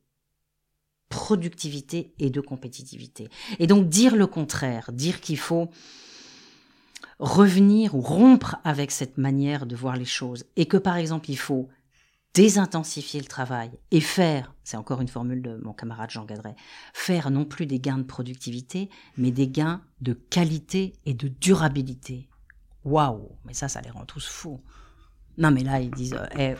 productivité 1.08 2.14
et 2.20 2.30
de 2.30 2.40
compétitivité. 2.40 3.28
Et 3.58 3.66
donc, 3.66 3.88
dire 3.88 4.14
le 4.14 4.28
contraire, 4.28 4.92
dire 4.92 5.20
qu'il 5.20 5.36
faut 5.36 5.68
revenir 7.18 7.96
ou 7.96 8.00
rompre 8.00 8.56
avec 8.62 8.92
cette 8.92 9.18
manière 9.18 9.66
de 9.66 9.74
voir 9.74 9.96
les 9.96 10.04
choses, 10.04 10.44
et 10.54 10.66
que 10.66 10.76
par 10.76 10.96
exemple, 10.96 11.28
il 11.28 11.36
faut 11.36 11.68
désintensifier 12.34 13.20
le 13.20 13.26
travail 13.26 13.70
et 13.90 14.00
faire, 14.00 14.54
c'est 14.64 14.76
encore 14.76 15.00
une 15.00 15.08
formule 15.08 15.42
de 15.42 15.56
mon 15.62 15.72
camarade 15.72 16.10
Jean 16.10 16.24
Gadret, 16.24 16.56
faire 16.94 17.30
non 17.30 17.44
plus 17.44 17.66
des 17.66 17.78
gains 17.78 17.98
de 17.98 18.04
productivité, 18.04 18.88
mais 19.16 19.30
des 19.30 19.48
gains 19.48 19.82
de 20.00 20.14
qualité 20.14 20.94
et 21.04 21.14
de 21.14 21.28
durabilité. 21.28 22.28
Waouh, 22.84 23.36
mais 23.44 23.54
ça, 23.54 23.68
ça 23.68 23.80
les 23.80 23.90
rend 23.90 24.06
tous 24.06 24.26
fous. 24.26 24.60
Non, 25.38 25.50
mais 25.50 25.62
là, 25.62 25.80
ils 25.80 25.90
disent, 25.90 26.14
euh, 26.14 26.26
eh, 26.38 26.54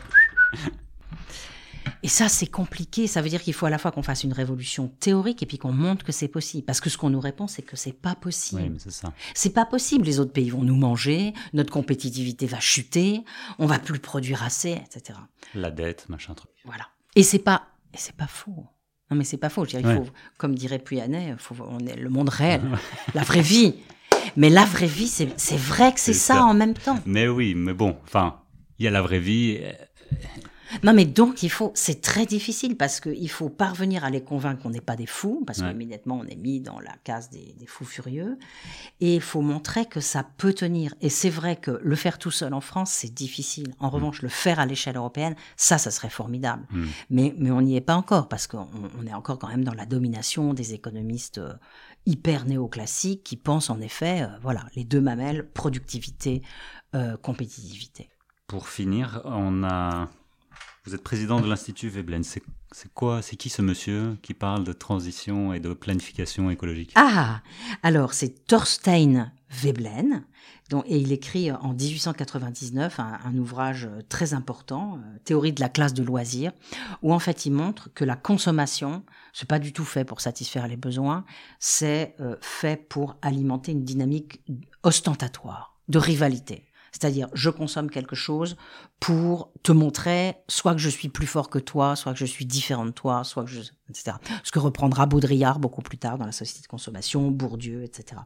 et 2.03 2.09
ça, 2.09 2.27
c'est 2.27 2.47
compliqué. 2.47 3.07
Ça 3.07 3.21
veut 3.21 3.29
dire 3.29 3.41
qu'il 3.41 3.53
faut 3.53 3.65
à 3.65 3.69
la 3.69 3.77
fois 3.77 3.91
qu'on 3.91 4.03
fasse 4.03 4.25
une 4.25 4.33
révolution 4.33 4.89
théorique 4.99 5.41
et 5.41 5.45
puis 5.45 5.57
qu'on 5.57 5.71
montre 5.71 6.03
que 6.03 6.11
c'est 6.11 6.27
possible. 6.27 6.65
Parce 6.65 6.81
que 6.81 6.89
ce 6.89 6.97
qu'on 6.97 7.09
nous 7.09 7.21
répond, 7.21 7.47
c'est 7.47 7.61
que 7.61 7.77
c'est 7.77 7.93
pas 7.93 8.13
possible. 8.13 8.61
Oui, 8.61 8.77
c'est 8.77 8.91
ça. 8.91 9.13
C'est 9.33 9.53
pas 9.53 9.65
possible. 9.65 10.05
Les 10.05 10.19
autres 10.19 10.33
pays 10.33 10.49
vont 10.49 10.63
nous 10.63 10.75
manger, 10.75 11.33
notre 11.53 11.71
compétitivité 11.71 12.45
va 12.45 12.59
chuter, 12.59 13.23
on 13.57 13.67
va 13.67 13.79
plus 13.79 13.99
produire 13.99 14.43
assez, 14.43 14.71
etc. 14.71 15.17
La 15.55 15.71
dette, 15.71 16.09
machin 16.09 16.33
truc. 16.33 16.51
Voilà. 16.65 16.89
Et 17.15 17.23
c'est 17.23 17.39
pas, 17.39 17.67
et 17.93 17.97
c'est 17.97 18.17
pas 18.17 18.27
faux. 18.27 18.65
Non, 19.09 19.15
mais 19.15 19.23
c'est 19.23 19.37
pas 19.37 19.49
faux. 19.49 19.63
Je 19.63 19.69
dirais, 19.77 19.83
il 19.83 20.03
faut, 20.03 20.11
comme 20.37 20.55
dirait 20.55 20.79
Puyanet, 20.79 21.35
faut, 21.37 21.55
on 21.65 21.79
est 21.79 21.95
le 21.95 22.09
monde 22.09 22.29
réel, 22.29 22.61
la 23.13 23.23
vraie 23.23 23.41
vie. 23.41 23.75
Mais 24.35 24.49
la 24.49 24.65
vraie 24.65 24.87
vie, 24.87 25.07
c'est 25.07 25.57
vrai 25.57 25.93
que 25.93 26.01
c'est 26.01 26.11
ça, 26.11 26.33
ça 26.35 26.45
en 26.45 26.53
même 26.53 26.73
temps. 26.73 26.99
Mais 27.05 27.29
oui, 27.29 27.53
mais 27.55 27.73
bon, 27.73 27.95
enfin, 28.03 28.41
il 28.77 28.85
y 28.85 28.87
a 28.89 28.91
la 28.91 29.01
vraie 29.01 29.19
vie 29.19 29.59
non, 30.83 30.93
mais 30.93 31.05
donc 31.05 31.43
il 31.43 31.49
faut, 31.49 31.71
c'est 31.75 32.01
très 32.01 32.25
difficile 32.25 32.75
parce 32.77 32.99
qu'il 32.99 33.29
faut 33.29 33.49
parvenir 33.49 34.03
à 34.03 34.09
les 34.09 34.23
convaincre 34.23 34.63
qu'on 34.63 34.69
n'est 34.69 34.81
pas 34.81 34.95
des 34.95 35.05
fous, 35.05 35.43
parce 35.45 35.61
qu'immédiatement 35.61 36.19
on 36.23 36.25
est 36.25 36.35
mis 36.35 36.59
dans 36.59 36.79
la 36.79 36.93
case 37.03 37.29
des, 37.29 37.55
fous 37.67 37.85
furieux, 37.85 38.37
et 38.99 39.15
il 39.15 39.21
faut 39.21 39.41
montrer 39.41 39.85
que 39.85 39.99
ça 39.99 40.23
peut 40.37 40.53
tenir. 40.53 40.95
Et 41.01 41.09
c'est 41.09 41.29
vrai 41.29 41.55
que 41.55 41.79
le 41.83 41.95
faire 41.95 42.17
tout 42.17 42.31
seul 42.31 42.53
en 42.53 42.61
France, 42.61 42.91
c'est 42.91 43.13
difficile. 43.13 43.73
En 43.79 43.87
mm. 43.87 43.91
revanche, 43.91 44.21
le 44.21 44.29
faire 44.29 44.59
à 44.59 44.65
l'échelle 44.65 44.97
européenne, 44.97 45.35
ça, 45.55 45.77
ça 45.77 45.91
serait 45.91 46.09
formidable. 46.09 46.65
Mm. 46.71 46.85
Mais, 47.09 47.35
mais 47.37 47.51
on 47.51 47.61
n'y 47.61 47.75
est 47.75 47.81
pas 47.81 47.95
encore 47.95 48.27
parce 48.27 48.47
qu'on 48.47 48.67
on 48.99 49.05
est 49.05 49.13
encore 49.13 49.39
quand 49.39 49.47
même 49.49 49.63
dans 49.63 49.73
la 49.73 49.85
domination 49.85 50.53
des 50.53 50.73
économistes 50.73 51.37
euh, 51.37 51.53
hyper 52.05 52.45
néoclassiques 52.45 53.23
qui 53.23 53.37
pensent 53.37 53.69
en 53.69 53.79
effet, 53.79 54.23
euh, 54.23 54.27
voilà, 54.41 54.65
les 54.75 54.83
deux 54.83 55.01
mamelles, 55.01 55.49
productivité, 55.51 56.41
euh, 56.95 57.17
compétitivité. 57.17 58.09
Pour 58.47 58.67
finir, 58.67 59.21
on 59.25 59.63
a 59.63 60.09
vous 60.85 60.93
êtes 60.93 61.03
président 61.03 61.39
de 61.39 61.47
l'Institut 61.47 61.87
Veblen. 61.87 62.23
C'est 62.23 62.43
quoi, 62.93 63.21
c'est 63.21 63.37
qui 63.37 63.49
ce 63.49 63.61
monsieur 63.61 64.17
qui 64.21 64.33
parle 64.33 64.65
de 64.65 64.73
transition 64.73 65.53
et 65.53 65.59
de 65.59 65.73
planification 65.73 66.49
écologique? 66.49 66.91
Ah, 66.95 67.41
alors 67.83 68.13
c'est 68.13 68.45
Thorstein 68.47 69.31
Veblen, 69.49 70.25
dont, 70.69 70.83
et 70.85 70.97
il 70.97 71.13
écrit 71.13 71.51
en 71.51 71.73
1899 71.73 72.99
un, 72.99 73.37
ouvrage 73.37 73.87
très 74.09 74.33
important, 74.33 74.97
euh, 74.97 75.17
Théorie 75.23 75.53
de 75.53 75.61
la 75.61 75.69
classe 75.69 75.93
de 75.93 76.03
loisirs, 76.03 76.51
où 77.01 77.13
en 77.13 77.19
fait 77.19 77.45
il 77.45 77.51
montre 77.51 77.89
que 77.93 78.03
la 78.03 78.15
consommation, 78.15 79.03
c'est 79.31 79.47
pas 79.47 79.59
du 79.59 79.71
tout 79.71 79.85
fait 79.85 80.03
pour 80.03 80.19
satisfaire 80.19 80.67
les 80.67 80.77
besoins, 80.77 81.23
c'est 81.59 82.15
euh, 82.19 82.35
fait 82.41 82.75
pour 82.89 83.15
alimenter 83.21 83.71
une 83.71 83.85
dynamique 83.85 84.41
ostentatoire, 84.81 85.77
de 85.87 85.99
rivalité. 85.99 86.65
C'est-à-dire, 86.93 87.27
je 87.33 87.49
consomme 87.49 87.89
quelque 87.89 88.15
chose 88.15 88.55
pour 88.99 89.51
te 89.63 89.71
montrer 89.71 90.35
soit 90.47 90.73
que 90.73 90.79
je 90.79 90.89
suis 90.89 91.09
plus 91.09 91.27
fort 91.27 91.49
que 91.49 91.59
toi, 91.59 91.95
soit 91.95 92.13
que 92.13 92.19
je 92.19 92.25
suis 92.25 92.45
différent 92.45 92.85
de 92.85 92.91
toi, 92.91 93.23
soit 93.23 93.43
que 93.43 93.49
je 93.49 93.61
etc. 93.89 94.17
Ce 94.43 94.51
que 94.51 94.59
reprendra 94.59 95.05
Baudrillard 95.05 95.59
beaucoup 95.59 95.81
plus 95.81 95.97
tard 95.97 96.17
dans 96.17 96.25
la 96.25 96.31
société 96.31 96.61
de 96.61 96.67
consommation, 96.67 97.29
Bourdieu, 97.31 97.83
etc. 97.83 98.21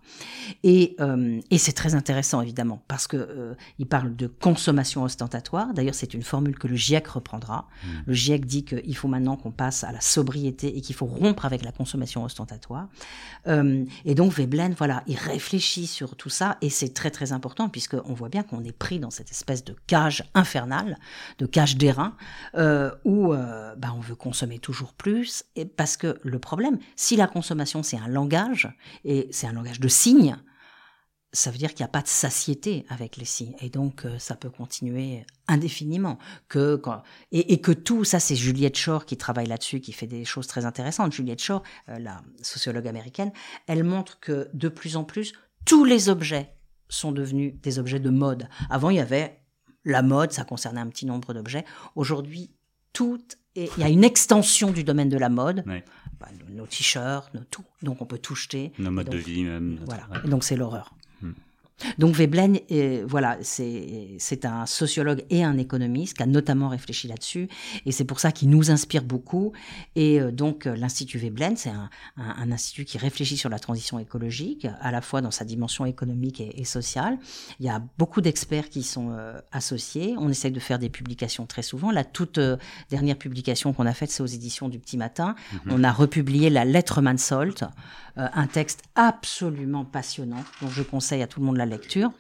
Et, 0.64 0.96
euh, 1.00 1.42
et 1.50 1.58
c'est 1.58 1.72
très 1.72 1.96
intéressant 1.96 2.42
évidemment 2.42 2.84
parce 2.88 3.08
que 3.08 3.18
euh, 3.18 3.56
il 3.80 3.88
parle 3.88 4.16
de 4.16 4.28
consommation 4.28 5.04
ostentatoire. 5.04 5.74
D'ailleurs, 5.74 5.96
c'est 5.96 6.14
une 6.14 6.22
formule 6.22 6.58
que 6.58 6.68
le 6.68 6.76
GIEC 6.76 7.08
reprendra. 7.08 7.68
Mmh. 7.84 7.88
Le 8.06 8.14
GIEC 8.14 8.46
dit 8.46 8.66
qu'il 8.66 8.96
faut 8.96 9.08
maintenant 9.08 9.36
qu'on 9.36 9.52
passe 9.52 9.84
à 9.84 9.92
la 9.92 10.02
sobriété 10.02 10.78
et 10.78 10.82
qu'il 10.82 10.96
faut 10.96 11.06
rompre 11.06 11.46
avec 11.46 11.64
la 11.64 11.72
consommation 11.72 12.24
ostentatoire. 12.24 12.88
Euh, 13.48 13.84
et 14.06 14.14
donc 14.14 14.34
Veblen, 14.34 14.76
voilà, 14.78 15.04
il 15.08 15.18
réfléchit 15.18 15.88
sur 15.88 16.16
tout 16.16 16.30
ça 16.30 16.58
et 16.62 16.70
c'est 16.70 16.94
très 16.94 17.10
très 17.10 17.32
important 17.32 17.70
puisque 17.70 17.96
on 18.06 18.14
voit 18.14 18.30
bien 18.30 18.44
qu'on 18.44 18.64
est 18.64 18.78
pris 18.78 19.00
dans 19.00 19.10
cette 19.10 19.32
espèce 19.32 19.64
de 19.64 19.76
cage 19.88 20.24
infernale, 20.36 20.98
de 21.40 21.46
cage 21.46 21.78
d'airain, 21.78 22.16
où 23.06 23.34
bah, 23.34 23.94
on 23.96 24.00
veut 24.00 24.16
consommer 24.16 24.60
toujours 24.60 24.94
plus 24.94 25.46
parce 25.66 25.98
que 25.98 26.20
le 26.24 26.40
problème, 26.40 26.78
si 26.96 27.16
la 27.16 27.28
consommation 27.28 27.84
c'est 27.84 27.98
un 27.98 28.08
langage, 28.08 28.70
et 29.04 29.28
c'est 29.32 29.48
un 29.48 29.54
langage 29.54 29.80
de 29.80 29.88
signes, 29.88 30.38
ça 31.34 31.52
veut 31.52 31.58
dire 31.58 31.74
qu'il 31.74 31.84
n'y 31.84 31.90
a 31.90 31.92
pas 31.92 32.02
de 32.02 32.08
satiété 32.08 32.86
avec 32.90 33.18
les 33.18 33.26
signes. 33.26 33.56
Et 33.60 33.70
donc, 33.70 34.06
euh, 34.06 34.18
ça 34.18 34.36
peut 34.36 34.50
continuer 34.50 35.26
indéfiniment. 35.48 36.18
Que, 36.48 36.82
et, 37.32 37.62
que 37.62 37.72
tout, 37.72 38.04
ça 38.04 38.20
c'est 38.20 38.36
Juliette 38.36 38.78
Shore 38.78 39.06
qui 39.06 39.18
travaille 39.18 39.48
là-dessus, 39.48 39.82
qui 39.82 39.92
fait 39.92 40.08
des 40.08 40.26
choses 40.26 40.48
très 40.48 40.66
intéressantes. 40.66 41.14
Juliette 41.14 41.42
Shore, 41.42 41.64
euh, 41.90 42.00
la 42.00 42.22
sociologue 42.42 42.88
américaine, 42.88 43.32
elle 43.68 43.84
montre 43.84 44.20
que 44.20 44.50
de 44.54 44.70
plus 44.70 44.96
en 44.96 45.04
plus, 45.04 45.34
tous 45.66 45.84
les 45.84 46.10
objets 46.10 46.56
sont 46.90 47.12
devenus 47.12 47.54
des 47.62 47.80
objets 47.80 48.00
de 48.00 48.10
mode. 48.10 48.48
Avant, 48.70 48.90
il 48.90 48.96
y 48.96 49.02
avait 49.02 49.42
la 49.84 50.02
mode, 50.02 50.32
ça 50.32 50.44
concernait 50.44 50.82
un 50.82 50.88
petit 50.88 51.06
nombre 51.06 51.34
d'objets. 51.34 51.66
Aujourd'hui, 51.96 52.52
il 53.58 53.82
y 53.82 53.84
a 53.84 53.90
une 53.90 54.04
extension 54.04 54.72
du 54.72 54.84
domaine 54.84 55.10
de 55.10 55.18
la 55.18 55.30
mode. 55.30 55.64
Bah, 56.20 56.28
nos, 56.50 56.66
t-shirts, 56.66 57.34
nos 57.34 57.44
tout. 57.52 57.64
Donc 57.84 58.02
on 58.02 58.06
peut 58.06 58.18
tout 58.18 58.36
jeter. 58.36 58.72
Nos 58.80 58.92
modes 58.92 59.10
de 59.10 59.18
vie 59.18 59.44
même. 59.44 59.80
Voilà. 59.86 60.08
donc 60.26 60.44
c'est 60.44 60.56
l'horreur. 60.56 60.94
Donc 61.98 62.16
Veblen, 62.16 62.60
euh, 62.72 63.04
voilà, 63.08 63.38
c'est 63.42 64.46
un 64.46 64.66
sociologue 64.66 65.24
et 65.30 65.44
un 65.44 65.58
économiste 65.58 66.18
qui 66.18 66.24
a 66.24 66.26
notamment 66.26 66.70
réfléchi 66.70 67.08
là-dessus, 67.08 67.50
et 67.86 67.92
c'est 67.92 68.04
pour 68.04 68.20
ça 68.20 68.32
qu'il 68.32 68.50
nous 68.50 68.72
inspire 68.72 69.04
beaucoup. 69.04 69.54
Et 69.96 70.20
euh, 70.20 70.32
donc 70.32 70.66
euh, 70.66 70.76
l'Institut 70.76 71.20
Veblen, 71.20 71.56
c'est 71.56 71.70
un, 71.70 71.90
un, 72.18 72.52
institut 72.52 72.86
qui 72.86 72.98
réfléchit 72.98 73.38
sur 73.38 73.50
la 73.50 73.60
transition 73.60 74.00
écologique, 74.00 74.68
à 74.82 74.92
la 74.92 75.02
fois 75.02 75.22
dans 75.22 75.32
sa 75.32 75.46
dimension 75.46 75.86
économique 75.86 76.42
et, 76.42 76.64
sociale. 76.64 77.18
Il 77.60 77.66
y 77.66 77.70
a 77.70 77.82
beaucoup 77.98 78.22
d'experts 78.22 78.70
qui 78.70 78.84
sont 78.84 79.16
associés. 79.52 80.16
On 80.18 80.30
essaye 80.30 80.52
de 80.52 80.60
faire 80.60 80.80
des 80.80 80.90
publications 80.90 81.46
très 81.46 81.62
souvent. 81.62 81.92
La 81.92 82.04
toute 82.04 82.40
dernière 82.90 83.18
publication 83.18 83.74
qu'on 83.74 83.86
a 83.86 83.94
faite, 83.94 84.12
c'est 84.12 84.24
aux 84.24 84.28
éditions 84.28 84.70
du 84.70 84.80
Petit 84.80 84.98
Matin. 84.98 85.36
Mhm. 85.54 85.60
On 85.72 85.84
a 85.84 85.92
republié 85.92 86.50
la 86.50 86.66
lettre 86.66 87.02
Mansolt, 87.02 87.64
un 88.16 88.48
texte 88.48 88.84
absolument 88.96 89.86
passionnant, 89.86 90.44
dont 90.62 90.70
je 90.70 90.84
conseille 90.84 91.22
à 91.22 91.28
tout 91.28 91.40
le 91.40 91.46
monde 91.46 91.58
la 91.58 91.67
lecture. 91.70 92.12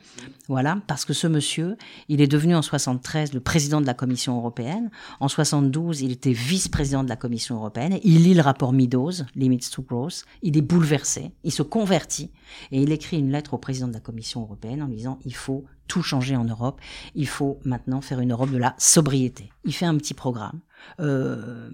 Voilà, 0.47 0.79
parce 0.87 1.05
que 1.05 1.13
ce 1.13 1.27
monsieur, 1.27 1.77
il 2.09 2.21
est 2.21 2.27
devenu 2.27 2.55
en 2.55 2.61
73 2.61 3.33
le 3.33 3.39
président 3.39 3.81
de 3.81 3.85
la 3.85 3.93
Commission 3.93 4.37
européenne. 4.37 4.89
En 5.19 5.27
72, 5.27 6.01
il 6.01 6.11
était 6.11 6.31
vice-président 6.31 7.03
de 7.03 7.09
la 7.09 7.15
Commission 7.15 7.55
européenne. 7.55 7.99
Il 8.03 8.23
lit 8.23 8.33
le 8.33 8.41
rapport 8.41 8.73
Meadows, 8.73 9.23
Limits 9.35 9.69
to 9.71 9.81
Growth. 9.81 10.25
Il 10.41 10.57
est 10.57 10.61
bouleversé. 10.61 11.31
Il 11.43 11.51
se 11.51 11.63
convertit 11.63 12.31
et 12.71 12.81
il 12.81 12.91
écrit 12.91 13.19
une 13.19 13.31
lettre 13.31 13.53
au 13.53 13.57
président 13.57 13.87
de 13.87 13.93
la 13.93 13.99
Commission 13.99 14.41
européenne 14.41 14.81
en 14.81 14.87
disant 14.87 15.19
il 15.25 15.35
faut 15.35 15.65
tout 15.87 16.03
changer 16.03 16.35
en 16.35 16.43
Europe. 16.43 16.81
Il 17.15 17.27
faut 17.27 17.59
maintenant 17.63 18.01
faire 18.01 18.19
une 18.19 18.31
Europe 18.31 18.51
de 18.51 18.57
la 18.57 18.75
sobriété. 18.77 19.49
Il 19.63 19.73
fait 19.73 19.85
un 19.85 19.97
petit 19.97 20.13
programme. 20.13 20.59
Euh, 20.99 21.69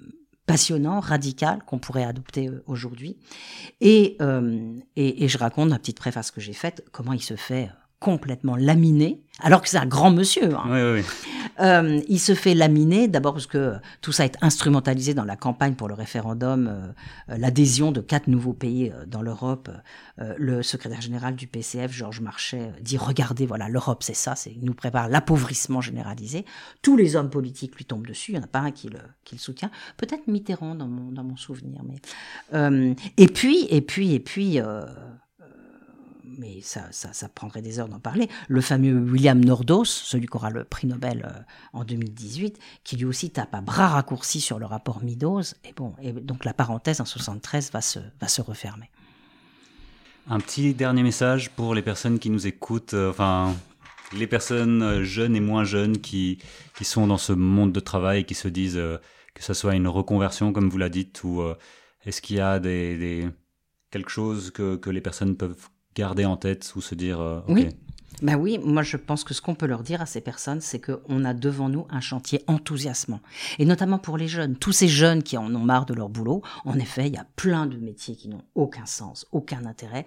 passionnant, 0.45 0.99
radical, 0.99 1.63
qu'on 1.65 1.79
pourrait 1.79 2.03
adopter 2.03 2.49
euh, 2.49 2.63
aujourd'hui. 2.67 3.17
Et, 3.81 4.17
euh, 4.21 4.73
et, 4.95 5.23
et, 5.23 5.27
je 5.27 5.37
raconte, 5.37 5.69
la 5.69 5.79
petite 5.79 5.97
préface 5.97 6.31
que 6.31 6.41
j'ai 6.41 6.53
faite, 6.53 6.85
comment 6.91 7.13
il 7.13 7.21
se 7.21 7.35
fait 7.35 7.69
complètement 8.03 8.57
laminé, 8.57 9.21
alors 9.39 9.61
que 9.61 9.69
c'est 9.69 9.77
un 9.77 9.85
grand 9.85 10.11
monsieur. 10.11 10.53
Hein. 10.53 10.65
Oui, 10.67 10.99
oui. 10.99 11.05
Euh, 11.61 12.01
il 12.09 12.19
se 12.19 12.35
fait 12.35 12.53
laminer, 12.53 13.07
d'abord 13.07 13.33
parce 13.33 13.47
que 13.47 13.75
tout 14.01 14.11
ça 14.11 14.25
est 14.25 14.35
instrumentalisé 14.41 15.13
dans 15.13 15.23
la 15.23 15.37
campagne 15.37 15.75
pour 15.75 15.87
le 15.87 15.93
référendum, 15.93 16.67
euh, 16.67 17.37
l'adhésion 17.37 17.93
de 17.93 18.01
quatre 18.01 18.27
nouveaux 18.27 18.53
pays 18.53 18.91
euh, 18.91 19.05
dans 19.05 19.21
l'Europe. 19.21 19.69
Le 20.37 20.61
secrétaire 20.61 21.01
général 21.01 21.35
du 21.35 21.47
PCF, 21.47 21.91
Georges 21.91 22.21
Marchais, 22.21 22.71
dit 22.81 22.97
regardez, 22.97 23.47
voilà, 23.47 23.67
l'Europe, 23.67 24.03
c'est 24.03 24.13
ça, 24.13 24.35
c'est, 24.35 24.51
il 24.51 24.63
nous 24.63 24.75
prépare 24.75 25.09
l'appauvrissement 25.09 25.81
généralisé. 25.81 26.45
Tous 26.83 26.95
les 26.95 27.15
hommes 27.15 27.31
politiques 27.31 27.75
lui 27.77 27.85
tombent 27.85 28.05
dessus, 28.05 28.31
il 28.31 28.35
n'y 28.35 28.39
en 28.39 28.43
a 28.43 28.47
pas 28.47 28.59
un 28.59 28.71
qui 28.71 28.89
le, 28.89 28.99
qui 29.23 29.35
le 29.35 29.39
soutient. 29.39 29.71
Peut-être 29.97 30.27
Mitterrand 30.27 30.75
dans 30.75 30.87
mon, 30.87 31.11
dans 31.11 31.23
mon 31.23 31.35
souvenir, 31.35 31.81
mais 31.83 32.95
et 33.17 33.27
puis, 33.27 33.65
et 33.71 33.81
puis, 33.81 34.13
et 34.13 34.19
puis 34.19 34.59
mais 36.26 36.61
ça, 36.61 36.88
ça, 36.91 37.30
prendrait 37.30 37.61
des 37.61 37.80
heures 37.80 37.89
d'en 37.89 37.99
parler, 37.99 38.30
le 38.47 38.61
fameux 38.61 38.93
William 38.93 39.43
Nordos, 39.43 39.86
celui 39.86 40.28
qui 40.28 40.38
aura 40.38 40.49
le 40.49 40.63
prix 40.63 40.88
Nobel 40.88 41.30
euh, 41.30 41.41
en 41.74 41.84
2018, 41.84 42.59
qui 42.84 42.95
lui 42.95 43.05
aussi 43.05 43.30
tape 43.30 43.53
à 43.53 43.61
bras 43.61 43.89
raccourcis 43.89 44.41
sur 44.41 44.59
le 44.59 44.65
rapport 44.65 45.03
Meadows, 45.03 45.41
et 45.63 45.74
bon, 45.76 45.93
et 46.01 46.13
donc 46.13 46.45
la 46.45 46.53
parenthèse 46.53 47.01
en 47.01 47.05
73 47.05 47.71
va 47.71 47.82
se, 47.82 47.99
va 48.21 48.28
se 48.28 48.41
refermer. 48.41 48.89
Un 50.28 50.39
petit 50.39 50.74
dernier 50.74 51.03
message 51.03 51.49
pour 51.49 51.76
les 51.76 51.82
personnes 51.82 52.19
qui 52.19 52.30
nous 52.30 52.47
écoutent, 52.47 52.93
euh, 52.93 53.09
enfin, 53.09 53.53
les 54.13 54.28
personnes 54.28 54.82
euh, 54.82 55.03
jeunes 55.03 55.36
et 55.36 55.41
moins 55.41 55.65
jeunes 55.65 55.97
qui, 55.99 56.39
qui 56.78 56.86
sont 56.86 57.07
dans 57.07 57.17
ce 57.17 57.34
monde 57.34 57.74
de 57.74 57.80
travail, 57.80 58.26
qui 58.26 58.36
se 58.36 58.47
disent 58.47 58.82
que 59.34 59.43
ce 59.43 59.53
soit 59.53 59.76
une 59.76 59.88
reconversion, 59.88 60.53
comme 60.53 60.69
vous 60.69 60.78
l'a 60.78 60.89
dit, 60.89 61.11
ou 61.24 61.41
est-ce 62.05 62.21
qu'il 62.21 62.38
y 62.38 62.39
a 62.39 62.59
des, 62.59 63.28
quelque 63.91 64.09
chose 64.09 64.51
que, 64.51 64.76
que 64.76 64.89
les 64.89 65.01
personnes 65.01 65.36
peuvent 65.36 65.69
garder 65.95 66.25
en 66.25 66.37
tête 66.37 66.73
ou 66.75 66.81
se 66.81 66.95
dire 66.95 67.19
euh, 67.19 67.39
oui. 67.47 67.69
Ben 68.21 68.37
oui, 68.37 68.57
moi 68.63 68.83
je 68.83 68.95
pense 68.95 69.23
que 69.23 69.33
ce 69.33 69.41
qu'on 69.41 69.55
peut 69.55 69.65
leur 69.65 69.83
dire 69.83 70.01
à 70.01 70.05
ces 70.05 70.21
personnes, 70.21 70.61
c'est 70.61 70.79
qu'on 70.79 71.25
a 71.25 71.33
devant 71.33 71.67
nous 71.67 71.85
un 71.89 71.99
chantier 71.99 72.41
enthousiasmant. 72.47 73.19
Et 73.59 73.65
notamment 73.65 73.97
pour 73.97 74.17
les 74.17 74.29
jeunes, 74.29 74.55
tous 74.55 74.71
ces 74.71 74.87
jeunes 74.87 75.23
qui 75.23 75.37
en 75.37 75.53
ont 75.53 75.59
marre 75.59 75.85
de 75.85 75.93
leur 75.93 76.07
boulot, 76.09 76.41
en 76.63 76.75
effet, 76.75 77.07
il 77.07 77.13
y 77.13 77.17
a 77.17 77.25
plein 77.35 77.65
de 77.65 77.75
métiers 77.77 78.15
qui 78.15 78.29
n'ont 78.29 78.43
aucun 78.55 78.85
sens, 78.85 79.27
aucun 79.31 79.65
intérêt. 79.65 80.05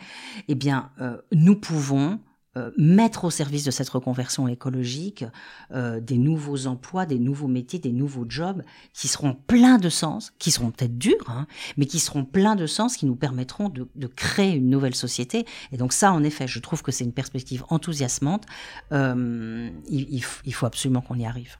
Eh 0.49 0.55
bien, 0.55 0.91
euh, 1.01 1.18
nous 1.32 1.57
pouvons 1.57 2.20
euh, 2.57 2.71
mettre 2.79 3.25
au 3.25 3.31
service 3.31 3.65
de 3.65 3.71
cette 3.71 3.89
reconversion 3.89 4.49
écologique 4.49 5.25
euh, 5.73 6.01
des 6.01 6.17
nouveaux 6.17 6.67
emplois, 6.67 7.05
des 7.05 7.19
nouveaux 7.19 7.49
métiers, 7.49 7.79
des 7.79 7.93
nouveaux 7.93 8.25
jobs 8.29 8.63
qui 8.95 9.09
seront 9.09 9.35
pleins 9.35 9.79
de 9.79 9.89
sens, 9.89 10.33
qui 10.39 10.51
seront 10.51 10.71
peut-être 10.71 10.97
durs, 10.97 11.29
hein, 11.29 11.47
mais 11.77 11.87
qui 11.87 11.99
seront 11.99 12.25
pleins 12.25 12.57
de 12.57 12.67
sens, 12.67 12.97
qui 12.97 13.05
nous 13.05 13.17
permettront 13.17 13.69
de, 13.69 14.07
créer 14.07 14.55
une 14.55 14.71
nouvelle 14.71 14.95
société. 14.95 15.45
Et 15.73 15.77
donc 15.77 15.93
ça, 15.93 16.13
en 16.13 16.23
effet, 16.23 16.47
je 16.47 16.59
trouve 16.59 16.83
que 16.83 16.93
c'est 16.93 17.05
une 17.05 17.13
perspective 17.13 17.65
enthousiasmante. 17.69 18.45
Euh, 18.93 19.69
il, 19.89 20.23
faut 20.23 20.67
absolument 20.67 21.03
qu'on 21.03 21.19
y 21.19 21.27
arrive. 21.27 21.57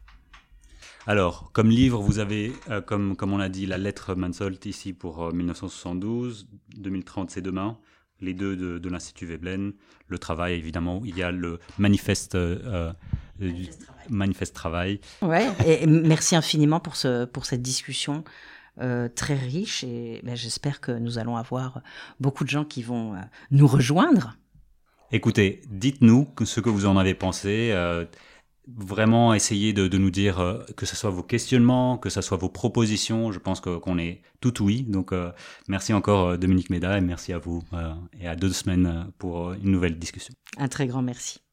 Alors, 1.07 1.51
comme 1.53 1.69
livre, 1.69 2.01
vous 2.01 2.19
avez, 2.19 2.53
comme, 2.87 3.17
comme 3.17 3.33
on 3.33 3.39
l'a 3.39 3.49
dit, 3.49 3.67
la 3.67 3.79
lettre 3.79 4.15
Mansolt 4.15 4.65
ici 4.67 4.93
pour 4.93 5.25
euh, 5.25 5.33
1972, 5.33 6.49
2030 6.79 7.31
c'est 7.31 7.43
demain, 7.43 7.79
les 8.21 8.35
deux 8.35 8.57
de, 8.57 8.79
de 8.79 8.89
l'Institut 8.89 9.27
Veblen, 9.27 9.73
le 10.09 10.19
travail 10.19 10.55
évidemment, 10.55 11.03
il 11.05 11.17
y 11.17 11.23
a 11.23 11.31
le 11.31 11.59
manifeste, 11.79 12.35
euh, 12.35 12.93
manifeste 13.39 13.83
travail. 13.83 14.07
Manifeste 14.09 14.55
travail. 14.55 15.01
Ouais, 15.23 15.49
et 15.67 15.87
merci 15.87 16.37
infiniment 16.37 16.81
pour, 16.81 16.97
ce, 16.97 17.25
pour 17.25 17.45
cette 17.47 17.63
discussion. 17.63 18.25
Euh, 18.79 19.09
très 19.09 19.37
riche 19.37 19.85
et 19.85 20.21
ben, 20.23 20.37
j'espère 20.37 20.83
que 20.83 20.93
nous 20.93 21.17
allons 21.17 21.39
avoir 21.39 21.81
beaucoup 22.21 22.45
de 22.45 22.51
gens 22.51 22.67
qui 22.67 22.83
vont 22.83 23.15
euh, 23.15 23.19
nous 23.51 23.67
rejoindre. 23.67 24.37
Écoutez, 25.13 25.63
dites-nous 25.71 26.29
ce 26.45 26.61
que 26.61 26.69
vous 26.69 26.85
en 26.85 26.99
avez 26.99 27.15
pensé. 27.15 27.73
Euh, 28.69 28.73
vraiment 28.77 29.35
essayer 29.35 29.73
de, 29.73 29.89
de, 29.89 29.99
nous 29.99 30.11
dire 30.11 30.41
euh, 30.41 30.65
que 30.77 30.87
ce 30.87 30.97
soit 30.97 31.11
vos 31.11 31.23
questionnements, 31.23 31.99
que 31.99 32.11
ce 32.11 32.21
soit 32.21 32.37
vos 32.37 32.49
propositions. 32.49 33.33
Je 33.33 33.39
pense 33.39 33.61
qu'on 33.61 33.81
qu 33.81 34.01
est 34.01 34.23
tout 34.41 34.63
oui. 34.63 34.83
Donc 34.83 35.13
euh, 35.13 35.33
merci 35.69 35.93
encore 35.93 36.29
euh, 36.29 36.37
Dominique 36.37 36.71
Méda 36.71 36.99
et 36.99 37.01
merci 37.01 37.33
à 37.33 37.39
vous 37.39 37.63
et 38.19 38.27
à 38.27 38.37
deux 38.37 38.53
semaines 38.53 39.11
pour 39.19 39.53
une 39.53 39.71
nouvelle 39.71 39.99
discussion. 39.99 40.35
Un 40.59 40.69
très 40.69 40.87
grand 40.87 41.03
merci. 41.03 41.46